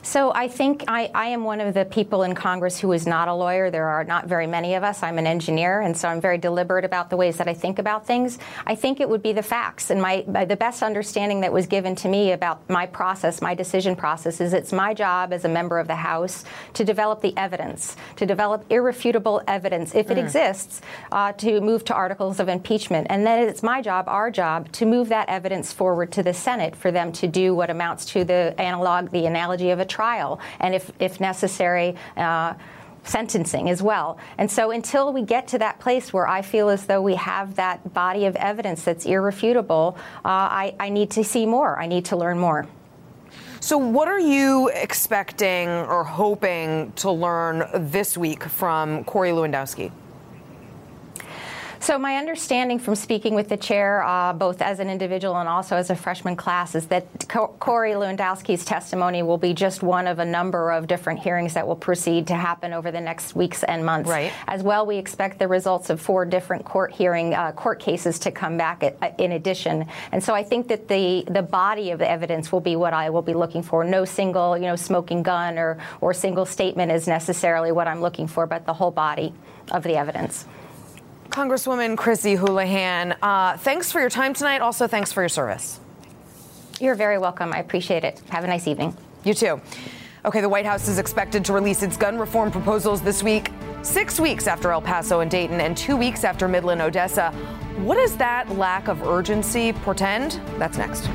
So 0.08 0.32
I 0.34 0.48
think 0.48 0.86
I, 0.88 1.12
I, 1.14 1.28
am 1.28 1.44
one 1.44 1.60
of 1.60 1.74
the 1.74 1.84
people 1.84 2.24
in 2.24 2.34
Congress 2.34 2.80
who 2.80 2.94
is 2.94 3.06
not 3.06 3.28
a 3.28 3.34
lawyer. 3.34 3.70
There 3.70 3.90
are 3.90 4.06
not 4.06 4.26
very 4.26 4.48
many 4.48 4.76
of 4.76 4.82
us. 4.82 5.04
I'm 5.04 5.18
an 5.18 5.28
engineer, 5.28 5.82
and 5.82 5.98
so 5.98 6.08
I'm 6.08 6.22
very 6.22 6.38
deliberate 6.38 6.86
about 6.86 7.10
the 7.10 7.18
ways 7.18 7.36
that 7.40 7.50
I 7.50 7.54
think 7.54 7.78
about 7.78 8.08
things. 8.08 8.40
I 8.66 8.74
think 8.74 9.02
it 9.02 9.10
would 9.10 9.22
be 9.22 9.34
the 9.34 9.44
facts, 9.44 9.90
and 9.90 10.02
my 10.02 10.22
the 10.22 10.56
best 10.56 10.82
understanding 10.82 11.42
that 11.42 11.52
was 11.52 11.68
given 11.68 11.94
to 11.96 12.08
me 12.08 12.32
about 12.32 12.70
my 12.70 12.86
process, 12.86 13.42
my 13.42 13.54
decision 13.54 13.98
process, 13.98 14.40
is 14.40 14.54
it's 14.54 14.72
my 14.72 14.94
job 14.94 15.34
as 15.34 15.44
a 15.44 15.50
member 15.50 15.78
of 15.78 15.88
the 15.88 15.96
House 15.96 16.46
to 16.76 16.86
develop 16.86 17.20
the 17.20 17.36
evidence, 17.36 17.98
to 18.16 18.26
develop 18.26 18.64
irrefutable 18.70 19.42
evidence, 19.46 19.94
if 19.94 20.10
it 20.10 20.18
mm. 20.18 20.24
exists, 20.24 20.80
uh, 21.12 21.34
to 21.34 21.60
move 21.60 21.84
to 21.84 21.94
articles 21.94 22.40
of 22.40 22.48
impeachment, 22.48 23.08
and 23.10 23.28
then 23.28 23.46
it's 23.46 23.62
my 23.62 23.82
job, 23.82 24.06
our 24.08 24.32
job, 24.32 24.72
to 24.72 24.86
move 24.86 25.10
that 25.10 25.28
evidence 25.28 25.74
forward 25.74 26.14
to 26.14 26.24
the 26.24 26.34
Senate 26.34 26.78
for 26.78 26.92
them 26.94 27.12
to 27.12 27.28
do 27.28 27.54
what 27.54 27.70
amounts 27.70 28.06
to 28.06 28.24
the 28.24 28.56
analog, 28.58 29.12
the 29.12 29.26
analogy 29.26 29.70
of 29.70 29.82
a 29.82 29.97
trial, 29.98 30.40
and 30.60 30.76
if, 30.76 30.92
if 31.00 31.20
necessary, 31.20 31.96
uh, 32.18 32.54
sentencing 33.04 33.68
as 33.70 33.82
well. 33.82 34.18
And 34.38 34.50
so 34.52 34.70
until 34.72 35.12
we 35.12 35.24
get 35.24 35.48
to 35.50 35.58
that 35.58 35.80
place 35.80 36.14
where 36.14 36.28
I 36.28 36.42
feel 36.44 36.70
as 36.70 36.86
though 36.86 37.02
we 37.02 37.16
have 37.16 37.56
that 37.56 37.94
body 37.94 38.26
of 38.26 38.36
evidence 38.36 38.84
that's 38.84 39.06
irrefutable, 39.06 39.98
uh, 40.24 40.64
I, 40.64 40.76
I 40.80 40.90
need 40.90 41.10
to 41.12 41.24
see 41.24 41.46
more. 41.46 41.80
I 41.80 41.88
need 41.88 42.06
to 42.06 42.16
learn 42.16 42.38
more. 42.38 42.68
So, 43.60 43.78
what 43.78 44.08
are 44.08 44.20
you 44.20 44.70
expecting 44.70 45.68
or 45.68 46.04
hoping 46.04 46.92
to 46.98 47.12
learn 47.12 47.64
this 47.74 48.16
week 48.16 48.44
from 48.44 49.04
Corey 49.04 49.32
Lewandowski? 49.32 49.92
So, 51.80 51.98
my 52.00 52.16
understanding 52.16 52.80
from 52.80 52.96
speaking 52.96 53.36
with 53.36 53.50
the 53.50 53.58
chair, 53.58 54.04
uh, 54.04 54.34
both 54.34 54.62
as 54.62 54.80
an 54.80 54.90
individual 54.90 55.38
and 55.38 55.48
also 55.48 55.76
as 55.76 55.90
a 55.90 55.96
freshman 55.96 56.36
class, 56.36 56.74
is 56.74 56.88
that 56.88 57.28
Co- 57.28 57.56
Corey 57.60 57.92
Lewandowski's 57.92 58.66
testimony 58.66 59.22
will 59.22 59.38
be 59.38 59.54
just 59.54 59.84
one 59.84 60.08
of 60.08 60.20
a 60.20 60.26
number 60.26 60.72
of 60.72 60.88
different 60.88 61.20
hearings 61.20 61.54
that 61.54 61.68
will 61.68 61.76
proceed 61.76 62.28
to 62.28 62.36
happen 62.36 62.74
over 62.74 62.90
the 62.90 63.00
next 63.00 63.36
weeks 63.36 63.64
and 63.64 63.86
months. 63.86 64.10
Right. 64.10 64.34
As 64.48 64.64
well, 64.64 64.86
we 64.86 64.98
expect 64.98 65.38
the 65.38 65.48
results 65.48 65.90
of 65.90 66.02
four 66.02 66.26
different 66.26 66.66
court 66.66 66.92
hearing 66.92 67.34
uh, 67.34 67.52
court 67.52 67.80
cases 67.80 68.18
to 68.20 68.32
come 68.32 68.58
back 68.58 68.84
at, 68.84 68.98
uh, 69.02 69.12
in 69.20 69.34
addition. 69.34 69.86
And 70.12 70.24
so, 70.24 70.34
I 70.34 70.44
think 70.44 70.68
that 70.70 70.88
the 70.88 71.26
the 71.28 71.44
body 71.44 71.92
of 71.92 72.00
the 72.00 72.10
evidence 72.10 72.52
will 72.52 72.62
be 72.62 72.76
what 72.76 72.94
I 72.94 73.12
will 73.12 73.22
be 73.22 73.34
looking 73.34 73.62
for. 73.62 73.84
No 73.84 74.04
single, 74.04 74.58
you 74.58 74.66
know, 74.66 74.76
smoking 74.76 75.22
gun 75.22 75.60
or 75.60 75.78
or 76.02 76.14
single 76.14 76.46
statement 76.46 76.92
is 76.92 77.08
necessarily 77.08 77.72
what 77.72 77.88
I'm 77.88 78.02
looking 78.02 78.28
for, 78.28 78.48
but 78.48 78.66
the 78.66 78.74
whole 78.74 78.92
body 78.92 79.34
of 79.72 79.84
the 79.84 79.96
evidence. 79.96 80.46
Congresswoman 81.30 81.98
Chrissy 81.98 82.36
Houlahan, 82.36 83.16
uh, 83.22 83.58
thanks 83.58 83.92
for 83.92 84.00
your 84.00 84.10
time 84.10 84.34
tonight. 84.34 84.62
Also, 84.62 84.88
thanks 84.88 85.12
for 85.12 85.22
your 85.22 85.30
service. 85.30 85.80
You're 86.80 86.96
very 86.96 87.18
welcome. 87.18 87.54
I 87.54 87.60
appreciate 87.60 88.04
it. 88.04 88.22
Have 88.30 88.44
a 88.44 88.48
nice 88.48 88.68
evening. 88.68 88.96
You 89.24 89.34
too. 89.34 89.62
Okay, 90.26 90.42
the 90.42 90.50
White 90.50 90.66
House 90.66 90.88
is 90.88 91.00
expected 91.00 91.46
to 91.46 91.54
release 91.54 91.84
its 91.84 91.98
gun 91.98 92.18
reform 92.18 92.52
proposals 92.52 93.02
this 93.02 93.24
week, 93.24 93.52
six 93.82 94.20
weeks 94.20 94.48
after 94.48 94.72
El 94.72 94.82
Paso 94.82 95.22
and 95.22 95.32
Dayton, 95.32 95.62
and 95.62 95.78
two 95.78 95.96
weeks 95.96 96.24
after 96.24 96.48
Midland, 96.48 96.82
Odessa. 96.82 97.32
What 97.78 97.96
does 97.96 98.18
that 98.18 98.50
lack 98.58 98.88
of 98.88 99.04
urgency 99.08 99.74
portend? 99.74 100.42
That's 100.58 100.78
next. 100.78 101.08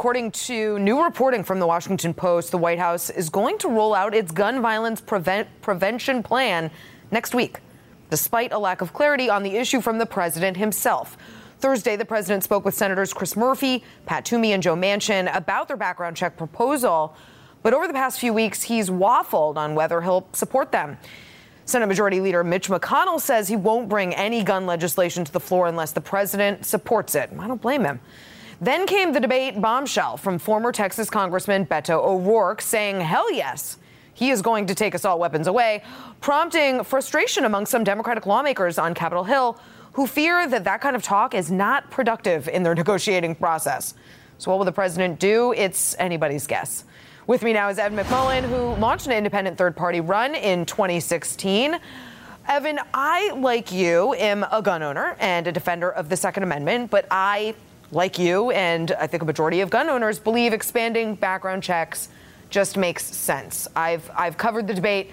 According 0.00 0.30
to 0.30 0.78
new 0.78 1.04
reporting 1.04 1.44
from 1.44 1.60
the 1.60 1.66
Washington 1.66 2.14
Post, 2.14 2.52
the 2.52 2.56
White 2.56 2.78
House 2.78 3.10
is 3.10 3.28
going 3.28 3.58
to 3.58 3.68
roll 3.68 3.94
out 3.94 4.14
its 4.14 4.32
gun 4.32 4.62
violence 4.62 4.98
prevent- 4.98 5.48
prevention 5.60 6.22
plan 6.22 6.70
next 7.10 7.34
week, 7.34 7.58
despite 8.08 8.50
a 8.50 8.58
lack 8.58 8.80
of 8.80 8.94
clarity 8.94 9.28
on 9.28 9.42
the 9.42 9.58
issue 9.58 9.82
from 9.82 9.98
the 9.98 10.06
president 10.06 10.56
himself. 10.56 11.18
Thursday, 11.58 11.96
the 11.96 12.06
president 12.06 12.42
spoke 12.42 12.64
with 12.64 12.74
Senators 12.74 13.12
Chris 13.12 13.36
Murphy, 13.36 13.84
Pat 14.06 14.24
Toomey, 14.24 14.54
and 14.54 14.62
Joe 14.62 14.74
Manchin 14.74 15.30
about 15.36 15.68
their 15.68 15.76
background 15.76 16.16
check 16.16 16.34
proposal. 16.38 17.14
But 17.62 17.74
over 17.74 17.86
the 17.86 17.92
past 17.92 18.18
few 18.18 18.32
weeks, 18.32 18.62
he's 18.62 18.88
waffled 18.88 19.58
on 19.58 19.74
whether 19.74 20.00
he'll 20.00 20.26
support 20.32 20.72
them. 20.72 20.96
Senate 21.66 21.88
Majority 21.88 22.22
Leader 22.22 22.42
Mitch 22.42 22.70
McConnell 22.70 23.20
says 23.20 23.48
he 23.48 23.56
won't 23.56 23.90
bring 23.90 24.14
any 24.14 24.44
gun 24.44 24.64
legislation 24.64 25.26
to 25.26 25.30
the 25.32 25.40
floor 25.40 25.66
unless 25.66 25.92
the 25.92 26.00
president 26.00 26.64
supports 26.64 27.14
it. 27.14 27.28
I 27.38 27.46
don't 27.46 27.60
blame 27.60 27.84
him. 27.84 28.00
Then 28.60 28.86
came 28.86 29.12
the 29.12 29.20
debate 29.20 29.58
bombshell 29.58 30.18
from 30.18 30.38
former 30.38 30.70
Texas 30.70 31.08
Congressman 31.08 31.64
Beto 31.64 32.04
O'Rourke 32.04 32.60
saying, 32.60 33.00
hell 33.00 33.32
yes, 33.32 33.78
he 34.12 34.28
is 34.28 34.42
going 34.42 34.66
to 34.66 34.74
take 34.74 34.92
assault 34.92 35.18
weapons 35.18 35.46
away, 35.46 35.82
prompting 36.20 36.84
frustration 36.84 37.46
among 37.46 37.64
some 37.64 37.84
Democratic 37.84 38.26
lawmakers 38.26 38.78
on 38.78 38.92
Capitol 38.92 39.24
Hill 39.24 39.58
who 39.94 40.06
fear 40.06 40.46
that 40.46 40.64
that 40.64 40.82
kind 40.82 40.94
of 40.94 41.02
talk 41.02 41.34
is 41.34 41.50
not 41.50 41.90
productive 41.90 42.48
in 42.48 42.62
their 42.62 42.74
negotiating 42.82 43.34
process. 43.34 43.94
So, 44.36 44.50
what 44.50 44.58
will 44.58 44.66
the 44.66 44.72
president 44.72 45.18
do? 45.18 45.52
It's 45.52 45.96
anybody's 45.98 46.46
guess. 46.46 46.84
With 47.26 47.42
me 47.42 47.52
now 47.52 47.68
is 47.68 47.78
Evan 47.78 47.98
McMullin, 47.98 48.42
who 48.42 48.78
launched 48.80 49.06
an 49.06 49.12
independent 49.12 49.56
third 49.56 49.76
party 49.76 50.00
run 50.00 50.34
in 50.34 50.66
2016. 50.66 51.78
Evan, 52.48 52.78
I, 52.92 53.30
like 53.32 53.70
you, 53.72 54.14
am 54.14 54.44
a 54.50 54.60
gun 54.60 54.82
owner 54.82 55.16
and 55.18 55.46
a 55.46 55.52
defender 55.52 55.90
of 55.90 56.08
the 56.08 56.16
Second 56.16 56.42
Amendment, 56.42 56.90
but 56.90 57.06
I 57.10 57.54
like 57.92 58.18
you 58.18 58.50
and 58.50 58.92
I 58.92 59.06
think 59.06 59.22
a 59.22 59.26
majority 59.26 59.60
of 59.60 59.70
gun 59.70 59.88
owners 59.88 60.18
believe 60.18 60.52
expanding 60.52 61.14
background 61.14 61.62
checks 61.62 62.08
just 62.50 62.76
makes 62.76 63.04
sense. 63.04 63.68
I've 63.74 64.10
I've 64.16 64.36
covered 64.36 64.66
the 64.66 64.74
debate 64.74 65.10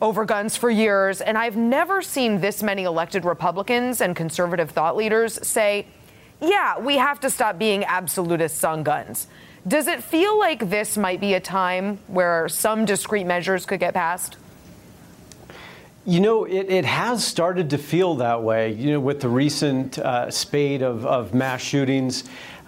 over 0.00 0.24
guns 0.24 0.56
for 0.56 0.70
years 0.70 1.20
and 1.20 1.38
I've 1.38 1.56
never 1.56 2.02
seen 2.02 2.40
this 2.40 2.62
many 2.62 2.84
elected 2.84 3.24
Republicans 3.24 4.00
and 4.00 4.14
conservative 4.14 4.70
thought 4.70 4.96
leaders 4.96 5.38
say, 5.46 5.86
"Yeah, 6.40 6.78
we 6.78 6.96
have 6.96 7.20
to 7.20 7.30
stop 7.30 7.58
being 7.58 7.84
absolutists 7.84 8.64
on 8.64 8.82
guns." 8.82 9.28
Does 9.66 9.88
it 9.88 10.04
feel 10.04 10.38
like 10.38 10.70
this 10.70 10.96
might 10.96 11.20
be 11.20 11.34
a 11.34 11.40
time 11.40 11.98
where 12.06 12.48
some 12.48 12.84
discrete 12.84 13.26
measures 13.26 13.66
could 13.66 13.80
get 13.80 13.94
passed? 13.94 14.36
You 16.08 16.20
know, 16.20 16.44
it, 16.44 16.70
it 16.70 16.84
has 16.84 17.26
started 17.26 17.70
to 17.70 17.78
feel 17.78 18.14
that 18.16 18.40
way, 18.44 18.72
you 18.72 18.92
know, 18.92 19.00
with 19.00 19.20
the 19.20 19.28
recent 19.28 19.98
uh, 19.98 20.30
spate 20.30 20.80
of, 20.80 21.04
of 21.04 21.34
mass 21.34 21.60
shootings 21.60 22.22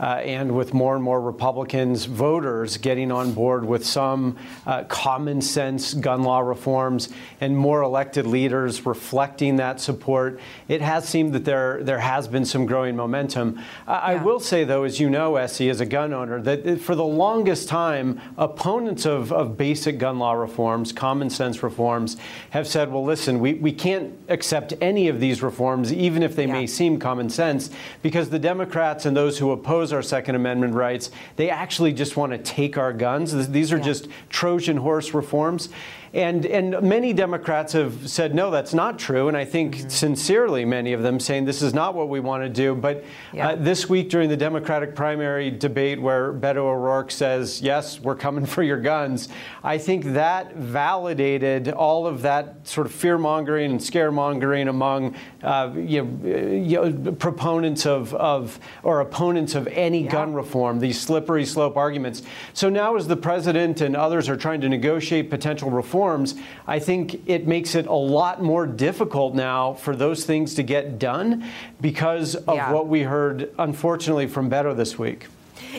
and 0.05 0.55
with 0.55 0.73
more 0.73 0.95
and 0.95 1.03
more 1.03 1.21
Republicans, 1.21 2.05
voters 2.05 2.77
getting 2.77 3.11
on 3.11 3.33
board 3.33 3.65
with 3.65 3.85
some 3.85 4.37
uh, 4.67 4.85
common 4.85 5.41
sense 5.41 5.95
gun 5.95 6.23
law 6.23 6.41
reforms 6.41 7.09
and 7.41 7.57
more 7.57 7.83
elected 7.83 8.27
leaders 8.27 8.87
reflecting 8.87 9.57
that 9.57 9.81
support, 9.81 10.41
it 10.69 10.81
has 10.81 11.09
seemed 11.09 11.33
that 11.33 11.45
there, 11.45 11.83
there 11.83 11.99
has 11.99 12.29
been 12.29 12.45
some 12.45 12.67
growing 12.67 12.97
momentum. 12.97 13.55
Yeah. 13.57 13.95
I 13.99 14.15
will 14.17 14.41
say, 14.41 14.65
though, 14.65 14.85
as 14.85 15.01
you 15.01 15.11
know, 15.11 15.37
SE, 15.37 15.69
as 15.69 15.81
a 15.81 15.87
gun 15.87 16.13
owner, 16.13 16.41
that 16.43 16.81
for 16.81 16.95
the 16.95 17.05
longest 17.05 17.69
time, 17.69 18.21
opponents 18.37 19.07
of, 19.07 19.33
of 19.33 19.57
basic 19.57 19.99
gun 19.99 20.19
law 20.19 20.33
reforms, 20.33 20.93
common 20.93 21.31
sense 21.31 21.63
reforms, 21.63 22.17
have 22.51 22.67
said, 22.67 22.93
well, 22.93 23.05
listen, 23.05 23.41
we, 23.41 23.55
we 23.55 23.73
can't 23.73 24.17
accept 24.29 24.75
any 24.81 25.09
of 25.09 25.21
these 25.21 25.43
reforms, 25.43 25.93
even 25.93 26.23
if 26.23 26.37
they 26.37 26.47
yeah. 26.47 26.53
may 26.53 26.67
seem 26.67 26.99
common 26.99 27.29
sense, 27.29 27.71
because 28.03 28.31
the 28.31 28.39
Democrats 28.39 29.07
and 29.07 29.17
those 29.17 29.39
who 29.39 29.51
oppose 29.51 29.88
our 29.92 30.03
Second 30.03 30.35
Amendment 30.35 30.74
rights. 30.74 31.11
They 31.37 31.51
actually 31.51 31.92
just 31.92 32.16
want 32.16 32.33
to 32.33 32.38
take 32.38 32.79
our 32.79 32.92
guns. 32.92 33.48
These 33.48 33.72
are 33.72 33.79
yeah. 33.79 33.85
just 33.85 34.09
Trojan 34.29 34.77
horse 34.77 35.14
reforms. 35.14 35.68
And, 36.14 36.47
and 36.47 36.81
many 36.83 37.12
Democrats 37.12 37.75
have 37.75 38.09
said, 38.09 38.35
no, 38.35 38.51
that's 38.51 38.73
not 38.73 38.99
true. 38.99 39.29
And 39.29 39.37
I 39.37 39.44
think 39.44 39.77
mm-hmm. 39.77 39.88
sincerely, 39.88 40.64
many 40.64 40.92
of 40.92 41.03
them 41.03 41.21
saying 41.21 41.44
this 41.44 41.61
is 41.61 41.75
not 41.75 41.94
what 41.94 42.09
we 42.09 42.21
want 42.21 42.42
to 42.42 42.49
do. 42.49 42.75
But 42.75 43.05
yeah. 43.33 43.51
uh, 43.51 43.57
this 43.57 43.88
week 43.88 44.09
during 44.09 44.29
the 44.29 44.37
Democratic 44.37 44.94
primary 44.94 45.51
debate, 45.51 46.01
where 46.01 46.33
Beto 46.33 46.59
O'Rourke 46.59 47.11
says, 47.11 47.61
yes, 47.61 48.01
we're 48.01 48.16
coming 48.16 48.47
for 48.47 48.62
your 48.62 48.81
guns, 48.81 49.29
I 49.62 49.77
think 49.77 50.05
that 50.14 50.57
validated 50.57 51.68
all 51.68 52.07
of 52.07 52.23
that 52.23 52.66
sort 52.66 52.87
of 52.87 52.92
fear 52.92 53.18
mongering 53.18 53.71
and 53.71 53.81
scaremongering 53.81 54.68
among 54.68 55.14
uh, 55.42 55.73
you 55.77 56.03
know, 56.03 56.29
you 56.51 56.90
know, 56.90 57.12
proponents 57.12 57.85
of, 57.85 58.14
of, 58.14 58.59
or 58.83 59.01
opponents 59.01 59.55
of 59.55 59.66
any 59.68 60.05
yeah. 60.05 60.11
gun 60.11 60.33
reform, 60.33 60.79
these 60.79 60.99
slippery 61.01 61.44
slope 61.44 61.77
arguments. 61.77 62.23
So 62.55 62.68
now, 62.68 62.97
as 62.97 63.07
the 63.07 63.16
president 63.16 63.81
and 63.81 63.94
others 63.94 64.29
are 64.29 64.37
trying 64.37 64.61
to 64.62 64.68
negotiate 64.68 65.29
potential 65.29 65.71
reform, 65.71 65.98
reforms, 65.99 66.37
I 66.67 66.79
think 66.79 67.29
it 67.29 67.47
makes 67.49 67.75
it 67.75 67.87
a 67.87 67.93
lot 67.93 68.41
more 68.43 68.67
difficult 68.67 69.35
now 69.35 69.75
for 69.75 69.97
those 69.97 70.25
things 70.25 70.55
to 70.55 70.63
get 70.63 70.99
done 70.99 71.45
because 71.81 72.37
of 72.37 72.55
yeah. 72.55 72.73
what 72.73 72.87
we 72.87 73.03
heard, 73.03 73.53
unfortunately, 73.59 74.29
from 74.29 74.49
Beto 74.49 74.77
this 74.77 74.97
week. 74.97 75.27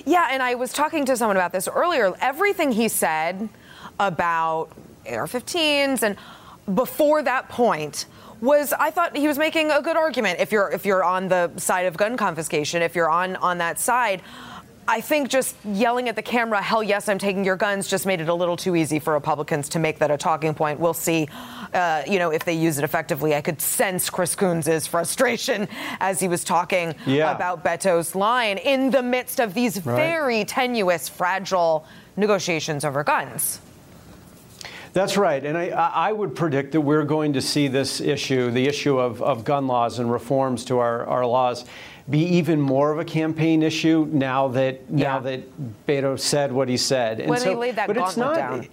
Yeah, 0.05 0.27
and 0.29 0.43
I 0.43 0.55
was 0.55 0.73
talking 0.73 1.05
to 1.05 1.15
someone 1.15 1.37
about 1.37 1.53
this 1.53 1.69
earlier. 1.73 2.13
Everything 2.19 2.73
he 2.73 2.89
said 2.89 3.47
about 3.97 4.69
AR 5.09 5.25
15s 5.25 6.03
and 6.03 6.17
before 6.75 7.23
that 7.23 7.47
point, 7.49 8.05
was 8.41 8.71
I 8.71 8.89
thought 8.89 9.17
he 9.17 9.27
was 9.27 9.37
making 9.37 9.69
a 9.69 9.81
good 9.81 9.97
argument 9.97 10.39
if 10.39 10.53
you're 10.53 10.71
if 10.71 10.85
you're 10.85 11.03
on 11.03 11.27
the 11.27 11.51
side 11.57 11.87
of 11.87 11.97
gun 11.97 12.15
confiscation, 12.15 12.81
if 12.81 12.95
you're 12.95 13.09
on 13.09 13.35
on 13.37 13.57
that 13.57 13.79
side. 13.79 14.21
I 14.89 15.01
think 15.01 15.29
just 15.29 15.55
yelling 15.63 16.09
at 16.09 16.15
the 16.15 16.23
camera, 16.23 16.59
hell 16.63 16.81
yes, 16.81 17.09
I'm 17.09 17.19
taking 17.19 17.45
your 17.45 17.55
guns, 17.55 17.87
just 17.87 18.07
made 18.07 18.21
it 18.21 18.27
a 18.27 18.33
little 18.33 18.57
too 18.57 18.75
easy 18.75 18.97
for 18.97 19.13
Republicans 19.13 19.69
to 19.69 19.79
make 19.79 19.99
that 19.99 20.09
a 20.09 20.17
talking 20.17 20.55
point. 20.55 20.79
We'll 20.79 20.95
see, 20.95 21.29
uh, 21.75 22.01
you 22.07 22.17
know, 22.17 22.31
if 22.31 22.43
they 22.43 22.53
use 22.53 22.79
it 22.79 22.83
effectively. 22.83 23.35
I 23.35 23.41
could 23.41 23.61
sense 23.61 24.09
Chris 24.09 24.33
Coons' 24.33 24.87
frustration 24.87 25.67
as 25.99 26.19
he 26.19 26.27
was 26.27 26.43
talking 26.43 26.95
yeah. 27.05 27.35
about 27.35 27.63
Beto's 27.63 28.15
line 28.15 28.57
in 28.57 28.89
the 28.89 29.03
midst 29.03 29.39
of 29.39 29.53
these 29.53 29.85
right. 29.85 29.95
very 29.95 30.43
tenuous, 30.43 31.07
fragile 31.07 31.85
negotiations 32.17 32.83
over 32.83 33.03
guns. 33.03 33.61
That's 34.91 35.17
right. 35.17 35.45
And 35.45 35.55
I, 35.55 35.67
I, 35.67 36.11
would 36.11 36.35
predict 36.35 36.71
that 36.71 36.81
we're 36.81 37.03
going 37.03 37.33
to 37.33 37.41
see 37.41 37.67
this 37.67 38.01
issue, 38.01 38.49
the 38.49 38.67
issue 38.67 38.97
of, 38.97 39.21
of 39.21 39.43
gun 39.43 39.67
laws 39.67 39.99
and 39.99 40.11
reforms 40.11 40.65
to 40.65 40.79
our, 40.79 41.05
our 41.05 41.27
laws, 41.27 41.65
be 42.09 42.19
even 42.19 42.59
more 42.59 42.91
of 42.91 42.99
a 42.99 43.05
campaign 43.05 43.61
issue 43.61 44.07
now 44.11 44.47
that 44.49 44.81
yeah. 44.89 45.03
now 45.03 45.19
that 45.19 45.85
Beto 45.87 46.19
said 46.19 46.51
what 46.51 46.67
he 46.67 46.77
said. 46.77 47.19
And 47.19 47.29
when 47.29 47.39
so, 47.39 47.51
he 47.51 47.55
laid 47.55 47.75
that 47.75 47.87
but 47.87 47.97
it's 47.97 48.17
not, 48.17 48.35
down. 48.35 48.67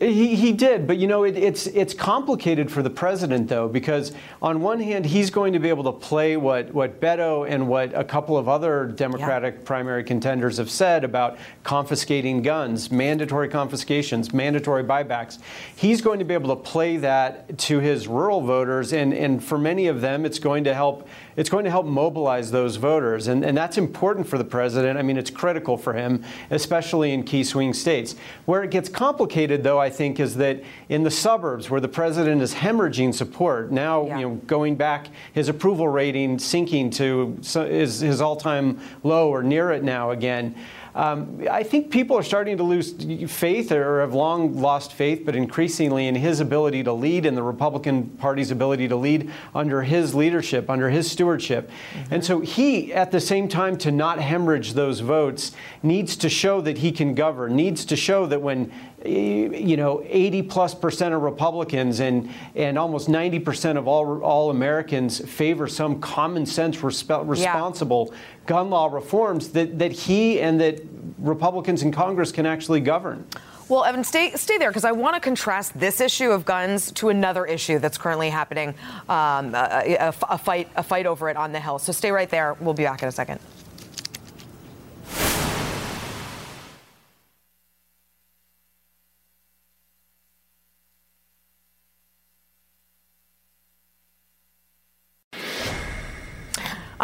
He, 0.00 0.36
he 0.36 0.52
did, 0.52 0.86
but 0.86 0.98
you 0.98 1.08
know 1.08 1.24
it, 1.24 1.36
it's 1.36 1.66
it's 1.66 1.92
complicated 1.92 2.70
for 2.70 2.84
the 2.84 2.90
president 2.90 3.48
though 3.48 3.66
because 3.66 4.12
on 4.40 4.60
one 4.60 4.78
hand 4.78 5.04
he's 5.04 5.28
going 5.28 5.52
to 5.54 5.58
be 5.58 5.68
able 5.68 5.82
to 5.84 5.92
play 5.92 6.36
what 6.36 6.72
what 6.72 7.00
Beto 7.00 7.48
and 7.48 7.66
what 7.66 7.98
a 7.98 8.04
couple 8.04 8.36
of 8.36 8.48
other 8.48 8.86
Democratic 8.86 9.56
yeah. 9.56 9.64
primary 9.64 10.04
contenders 10.04 10.58
have 10.58 10.70
said 10.70 11.02
about 11.02 11.36
confiscating 11.64 12.42
guns, 12.42 12.92
mandatory 12.92 13.48
confiscations, 13.48 14.32
mandatory 14.32 14.84
buybacks. 14.84 15.40
He's 15.74 16.00
going 16.00 16.20
to 16.20 16.24
be 16.24 16.34
able 16.34 16.54
to 16.54 16.62
play 16.62 16.98
that 16.98 17.58
to 17.58 17.80
his 17.80 18.06
rural 18.06 18.40
voters, 18.40 18.92
and 18.92 19.12
and 19.12 19.42
for 19.42 19.58
many 19.58 19.88
of 19.88 20.00
them 20.00 20.24
it's 20.24 20.38
going 20.38 20.62
to 20.62 20.74
help 20.74 21.08
it's 21.38 21.48
going 21.48 21.64
to 21.64 21.70
help 21.70 21.86
mobilize 21.86 22.50
those 22.50 22.74
voters. 22.76 23.28
And, 23.28 23.44
and 23.44 23.56
that's 23.56 23.78
important 23.78 24.26
for 24.26 24.38
the 24.38 24.44
president. 24.44 24.98
I 24.98 25.02
mean, 25.02 25.16
it's 25.16 25.30
critical 25.30 25.76
for 25.78 25.92
him, 25.92 26.24
especially 26.50 27.12
in 27.12 27.22
key 27.22 27.44
swing 27.44 27.72
states. 27.72 28.16
Where 28.44 28.64
it 28.64 28.72
gets 28.72 28.88
complicated, 28.88 29.62
though, 29.62 29.78
I 29.78 29.88
think, 29.88 30.18
is 30.18 30.34
that 30.38 30.64
in 30.88 31.04
the 31.04 31.12
suburbs 31.12 31.70
where 31.70 31.80
the 31.80 31.86
president 31.86 32.42
is 32.42 32.54
hemorrhaging 32.54 33.14
support, 33.14 33.70
now 33.70 34.06
yeah. 34.06 34.18
you 34.18 34.28
know, 34.28 34.34
going 34.48 34.74
back, 34.74 35.10
his 35.32 35.48
approval 35.48 35.86
rating 35.86 36.40
sinking 36.40 36.90
to 36.90 37.38
his, 37.54 38.00
his 38.00 38.20
all 38.20 38.34
time 38.34 38.80
low 39.04 39.30
or 39.30 39.44
near 39.44 39.70
it 39.70 39.84
now 39.84 40.10
again. 40.10 40.56
Um, 40.98 41.46
I 41.48 41.62
think 41.62 41.92
people 41.92 42.18
are 42.18 42.24
starting 42.24 42.56
to 42.56 42.64
lose 42.64 42.92
faith 43.32 43.70
or 43.70 44.00
have 44.00 44.14
long 44.14 44.60
lost 44.60 44.94
faith, 44.94 45.22
but 45.24 45.36
increasingly 45.36 46.08
in 46.08 46.16
his 46.16 46.40
ability 46.40 46.82
to 46.82 46.92
lead 46.92 47.24
and 47.24 47.36
the 47.36 47.42
Republican 47.42 48.10
Party's 48.18 48.50
ability 48.50 48.88
to 48.88 48.96
lead 48.96 49.30
under 49.54 49.82
his 49.82 50.12
leadership, 50.12 50.68
under 50.68 50.90
his 50.90 51.08
stewardship. 51.08 51.70
Mm-hmm. 51.70 52.14
And 52.14 52.24
so 52.24 52.40
he, 52.40 52.92
at 52.92 53.12
the 53.12 53.20
same 53.20 53.46
time, 53.46 53.78
to 53.78 53.92
not 53.92 54.18
hemorrhage 54.18 54.72
those 54.72 54.98
votes, 54.98 55.52
needs 55.84 56.16
to 56.16 56.28
show 56.28 56.60
that 56.62 56.78
he 56.78 56.90
can 56.90 57.14
govern, 57.14 57.54
needs 57.54 57.84
to 57.84 57.94
show 57.94 58.26
that 58.26 58.42
when 58.42 58.72
you 59.04 59.76
know 59.76 60.02
80 60.04 60.42
plus 60.42 60.74
percent 60.74 61.14
of 61.14 61.22
Republicans 61.22 62.00
and 62.00 62.30
and 62.54 62.78
almost 62.78 63.08
90 63.08 63.38
percent 63.40 63.78
of 63.78 63.86
all 63.86 64.20
all 64.22 64.50
Americans 64.50 65.18
favor 65.30 65.68
some 65.68 66.00
common 66.00 66.44
sense 66.44 66.78
resp- 66.78 67.28
responsible 67.28 68.10
yeah. 68.10 68.18
gun 68.46 68.70
law 68.70 68.86
reforms 68.86 69.50
that 69.50 69.78
that 69.78 69.92
he 69.92 70.40
and 70.40 70.60
that 70.60 70.80
Republicans 71.18 71.82
in 71.82 71.92
Congress 71.92 72.32
can 72.32 72.46
actually 72.46 72.80
govern. 72.80 73.26
Well, 73.68 73.84
Evan, 73.84 74.02
stay 74.02 74.32
stay 74.32 74.56
there 74.56 74.70
because 74.70 74.86
I 74.86 74.92
want 74.92 75.14
to 75.14 75.20
contrast 75.20 75.78
this 75.78 76.00
issue 76.00 76.30
of 76.30 76.44
guns 76.46 76.90
to 76.92 77.10
another 77.10 77.44
issue 77.44 77.78
that's 77.78 77.98
currently 77.98 78.30
happening, 78.30 78.70
um, 79.10 79.54
a, 79.54 79.96
a, 80.00 80.14
a 80.30 80.38
fight 80.38 80.70
a 80.74 80.82
fight 80.82 81.04
over 81.04 81.28
it 81.28 81.36
on 81.36 81.52
the 81.52 81.60
Hill. 81.60 81.78
So 81.78 81.92
stay 81.92 82.10
right 82.10 82.30
there. 82.30 82.54
We'll 82.60 82.74
be 82.74 82.84
back 82.84 83.02
in 83.02 83.08
a 83.08 83.12
second. 83.12 83.40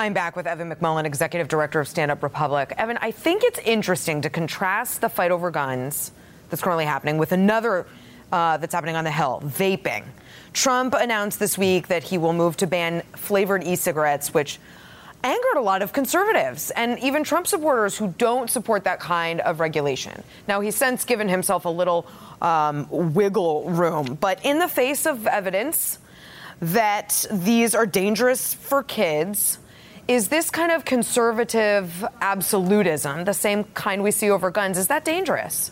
I'm 0.04 0.12
back 0.12 0.36
with 0.36 0.46
Evan 0.46 0.70
McMullin, 0.70 1.06
Executive 1.06 1.48
Director 1.48 1.80
of 1.80 1.88
Stand 1.88 2.10
Up 2.10 2.22
Republic. 2.22 2.74
Evan, 2.76 2.98
I 3.00 3.10
think 3.10 3.42
it's 3.42 3.58
interesting 3.60 4.20
to 4.20 4.28
contrast 4.28 5.00
the 5.00 5.08
fight 5.08 5.30
over 5.30 5.50
guns 5.50 6.12
that's 6.50 6.60
currently 6.60 6.84
happening 6.84 7.16
with 7.16 7.32
another 7.32 7.86
uh, 8.30 8.58
that's 8.58 8.74
happening 8.74 8.96
on 8.96 9.04
the 9.04 9.10
Hill 9.10 9.40
vaping. 9.42 10.04
Trump 10.52 10.92
announced 10.92 11.38
this 11.38 11.56
week 11.56 11.88
that 11.88 12.02
he 12.02 12.18
will 12.18 12.34
move 12.34 12.54
to 12.58 12.66
ban 12.66 13.02
flavored 13.16 13.64
e 13.64 13.76
cigarettes, 13.76 14.34
which 14.34 14.60
angered 15.22 15.56
a 15.56 15.62
lot 15.62 15.80
of 15.80 15.94
conservatives 15.94 16.70
and 16.72 16.98
even 16.98 17.24
Trump 17.24 17.46
supporters 17.46 17.96
who 17.96 18.08
don't 18.18 18.50
support 18.50 18.84
that 18.84 19.00
kind 19.00 19.40
of 19.40 19.58
regulation. 19.58 20.22
Now, 20.46 20.60
he's 20.60 20.76
since 20.76 21.06
given 21.06 21.30
himself 21.30 21.64
a 21.64 21.70
little 21.70 22.06
um, 22.42 22.88
wiggle 22.90 23.70
room, 23.70 24.18
but 24.20 24.44
in 24.44 24.58
the 24.58 24.68
face 24.68 25.06
of 25.06 25.26
evidence 25.26 25.98
that 26.60 27.24
these 27.32 27.74
are 27.74 27.86
dangerous 27.86 28.52
for 28.52 28.82
kids, 28.82 29.56
is 30.06 30.28
this 30.28 30.50
kind 30.50 30.70
of 30.70 30.84
conservative 30.84 32.04
absolutism, 32.20 33.24
the 33.24 33.32
same 33.32 33.64
kind 33.64 34.02
we 34.02 34.10
see 34.10 34.30
over 34.30 34.50
guns, 34.50 34.76
is 34.76 34.88
that 34.88 35.04
dangerous? 35.04 35.70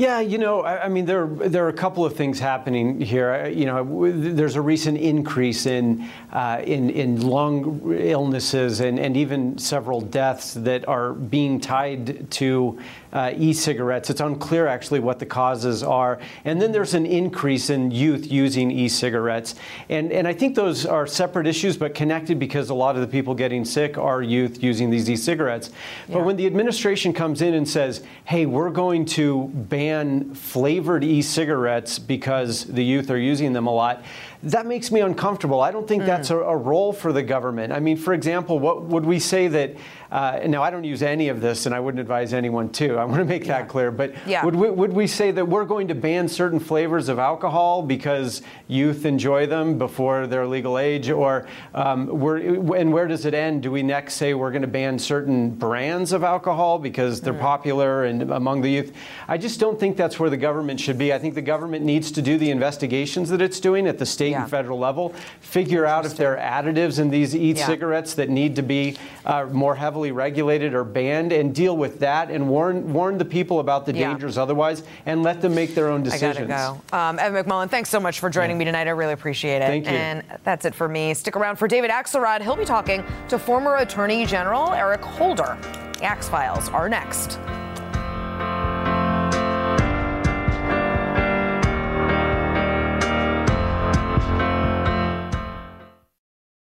Yeah, 0.00 0.20
you 0.20 0.38
know, 0.38 0.62
I, 0.62 0.84
I, 0.84 0.88
mean, 0.88 1.04
there 1.04 1.26
there 1.26 1.66
are 1.66 1.68
a 1.68 1.74
couple 1.74 2.06
of 2.06 2.16
things 2.16 2.40
happening 2.40 3.02
here. 3.02 3.48
You 3.48 3.66
know, 3.66 4.10
there's 4.10 4.56
a 4.56 4.60
recent 4.62 4.96
increase 4.96 5.66
in 5.66 6.08
uh, 6.32 6.62
in 6.64 6.88
in 6.88 7.20
lung 7.20 7.94
illnesses 7.94 8.80
and 8.80 8.98
and 8.98 9.14
even 9.14 9.58
several 9.58 10.00
deaths 10.00 10.54
that 10.54 10.88
are 10.88 11.12
being 11.12 11.60
tied 11.60 12.30
to 12.30 12.78
uh, 13.12 13.32
e-cigarettes. 13.36 14.08
It's 14.08 14.20
unclear 14.20 14.66
actually 14.66 15.00
what 15.00 15.18
the 15.18 15.26
causes 15.26 15.82
are. 15.82 16.20
And 16.44 16.60
then 16.62 16.72
there's 16.72 16.94
an 16.94 17.06
increase 17.06 17.68
in 17.68 17.90
youth 17.90 18.30
using 18.30 18.70
e-cigarettes. 18.70 19.56
And, 19.88 20.12
and 20.12 20.28
I 20.28 20.32
think 20.32 20.54
those 20.54 20.86
are 20.86 21.06
separate 21.06 21.46
issues 21.48 21.76
but 21.76 21.92
connected 21.92 22.38
because 22.38 22.70
a 22.70 22.74
lot 22.74 22.94
of 22.94 23.00
the 23.00 23.08
people 23.08 23.34
getting 23.34 23.64
sick 23.64 23.98
are 23.98 24.22
youth 24.22 24.62
using 24.62 24.90
these 24.90 25.10
e-cigarettes. 25.10 25.70
Yeah. 26.08 26.14
But 26.14 26.24
when 26.24 26.36
the 26.36 26.46
administration 26.46 27.12
comes 27.12 27.42
in 27.42 27.54
and 27.54 27.68
says, 27.68 28.04
hey, 28.24 28.46
we're 28.46 28.70
going 28.70 29.04
to 29.06 29.48
ban 29.48 29.89
flavored 30.36 31.04
e-cigarettes 31.04 31.98
because 31.98 32.64
the 32.64 32.84
youth 32.84 33.10
are 33.10 33.18
using 33.18 33.52
them 33.52 33.66
a 33.66 33.72
lot, 33.72 34.02
that 34.42 34.66
makes 34.66 34.90
me 34.90 35.00
uncomfortable. 35.00 35.60
I 35.60 35.70
don't 35.70 35.86
think 35.86 36.02
mm. 36.02 36.06
that's 36.06 36.30
a, 36.30 36.38
a, 36.38 36.56
role 36.56 36.92
for 36.92 37.12
the 37.12 37.22
government. 37.22 37.72
I 37.72 37.80
mean, 37.80 37.96
for 37.96 38.14
example, 38.14 38.58
what 38.58 38.84
would 38.84 39.04
we 39.04 39.18
say 39.18 39.48
that? 39.48 39.76
Uh, 40.10 40.40
now, 40.46 40.62
I 40.62 40.70
don't 40.70 40.84
use 40.84 41.02
any 41.02 41.28
of 41.28 41.40
this, 41.40 41.66
and 41.66 41.74
I 41.74 41.78
wouldn't 41.78 42.00
advise 42.00 42.32
anyone 42.32 42.70
to. 42.70 42.96
I 42.96 43.04
want 43.04 43.18
to 43.18 43.24
make 43.24 43.46
that 43.46 43.68
clear. 43.68 43.92
But 43.92 44.14
yeah. 44.26 44.44
would, 44.44 44.56
we, 44.56 44.68
would 44.70 44.92
we 44.92 45.06
say 45.06 45.30
that 45.30 45.46
we're 45.46 45.64
going 45.64 45.88
to 45.88 45.94
ban 45.94 46.28
certain 46.28 46.58
flavors 46.58 47.08
of 47.08 47.18
alcohol 47.18 47.82
because 47.82 48.42
youth 48.66 49.04
enjoy 49.04 49.46
them 49.46 49.78
before 49.78 50.26
their 50.26 50.46
legal 50.46 50.78
age? 50.78 51.10
Or 51.10 51.46
um, 51.74 52.08
and 52.10 52.92
where 52.92 53.06
does 53.06 53.24
it 53.24 53.34
end? 53.34 53.62
Do 53.62 53.70
we 53.70 53.82
next 53.82 54.14
say 54.14 54.34
we're 54.34 54.50
going 54.50 54.62
to 54.62 54.68
ban 54.68 54.98
certain 54.98 55.50
brands 55.50 56.12
of 56.12 56.24
alcohol 56.24 56.78
because 56.78 57.20
they're 57.20 57.32
mm. 57.32 57.40
popular 57.40 58.04
and 58.04 58.32
among 58.32 58.62
the 58.62 58.70
youth? 58.70 58.92
I 59.28 59.38
just 59.38 59.60
don't 59.60 59.78
think 59.78 59.96
that's 59.96 60.18
where 60.18 60.30
the 60.30 60.36
government 60.36 60.80
should 60.80 60.98
be. 60.98 61.12
I 61.12 61.18
think 61.18 61.34
the 61.34 61.42
government 61.42 61.84
needs 61.84 62.10
to 62.12 62.22
do 62.22 62.36
the 62.36 62.50
investigations 62.50 63.28
that 63.28 63.40
it's 63.40 63.60
doing 63.60 63.86
at 63.86 63.98
the 63.98 64.06
state 64.06 64.30
yeah. 64.30 64.42
and 64.42 64.50
federal 64.50 64.78
level, 64.78 65.14
figure 65.40 65.86
out 65.86 66.04
if 66.04 66.16
there 66.16 66.36
are 66.36 66.62
additives 66.62 66.98
in 66.98 67.10
these 67.10 67.36
e-cigarettes 67.36 68.12
yeah. 68.12 68.24
that 68.24 68.30
need 68.30 68.56
to 68.56 68.62
be 68.62 68.96
uh, 69.24 69.44
more 69.46 69.76
heavily 69.76 69.99
regulated 70.08 70.72
or 70.72 70.84
banned, 70.84 71.32
and 71.32 71.54
deal 71.54 71.76
with 71.76 72.00
that 72.00 72.30
and 72.30 72.48
warn 72.48 72.92
warn 72.92 73.18
the 73.18 73.24
people 73.26 73.60
about 73.60 73.84
the 73.84 73.92
yeah. 73.92 74.08
dangers 74.08 74.38
otherwise, 74.38 74.82
and 75.04 75.22
let 75.22 75.42
them 75.42 75.54
make 75.54 75.74
their 75.74 75.88
own 75.88 76.02
decisions. 76.02 76.50
I 76.50 76.56
gotta 76.56 76.80
go. 76.90 76.96
Um, 76.96 77.18
Evan 77.18 77.44
McMullin, 77.44 77.68
thanks 77.68 77.90
so 77.90 78.00
much 78.00 78.18
for 78.20 78.30
joining 78.30 78.56
me 78.56 78.64
tonight. 78.64 78.86
I 78.86 78.92
really 78.92 79.12
appreciate 79.12 79.58
it. 79.58 79.66
Thank 79.66 79.84
you. 79.84 79.92
And 79.92 80.24
that's 80.44 80.64
it 80.64 80.74
for 80.74 80.88
me. 80.88 81.12
Stick 81.12 81.36
around 81.36 81.56
for 81.56 81.68
David 81.68 81.90
Axelrod. 81.90 82.40
He'll 82.40 82.56
be 82.56 82.64
talking 82.64 83.04
to 83.28 83.38
former 83.38 83.76
Attorney 83.76 84.24
General 84.24 84.72
Eric 84.72 85.02
Holder. 85.02 85.58
The 85.98 86.04
Axe 86.04 86.28
Files 86.28 86.70
are 86.70 86.88
next. 86.88 87.38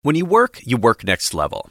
When 0.02 0.16
you 0.16 0.24
work, 0.24 0.60
you 0.64 0.78
work 0.78 1.04
next 1.04 1.34
level. 1.34 1.70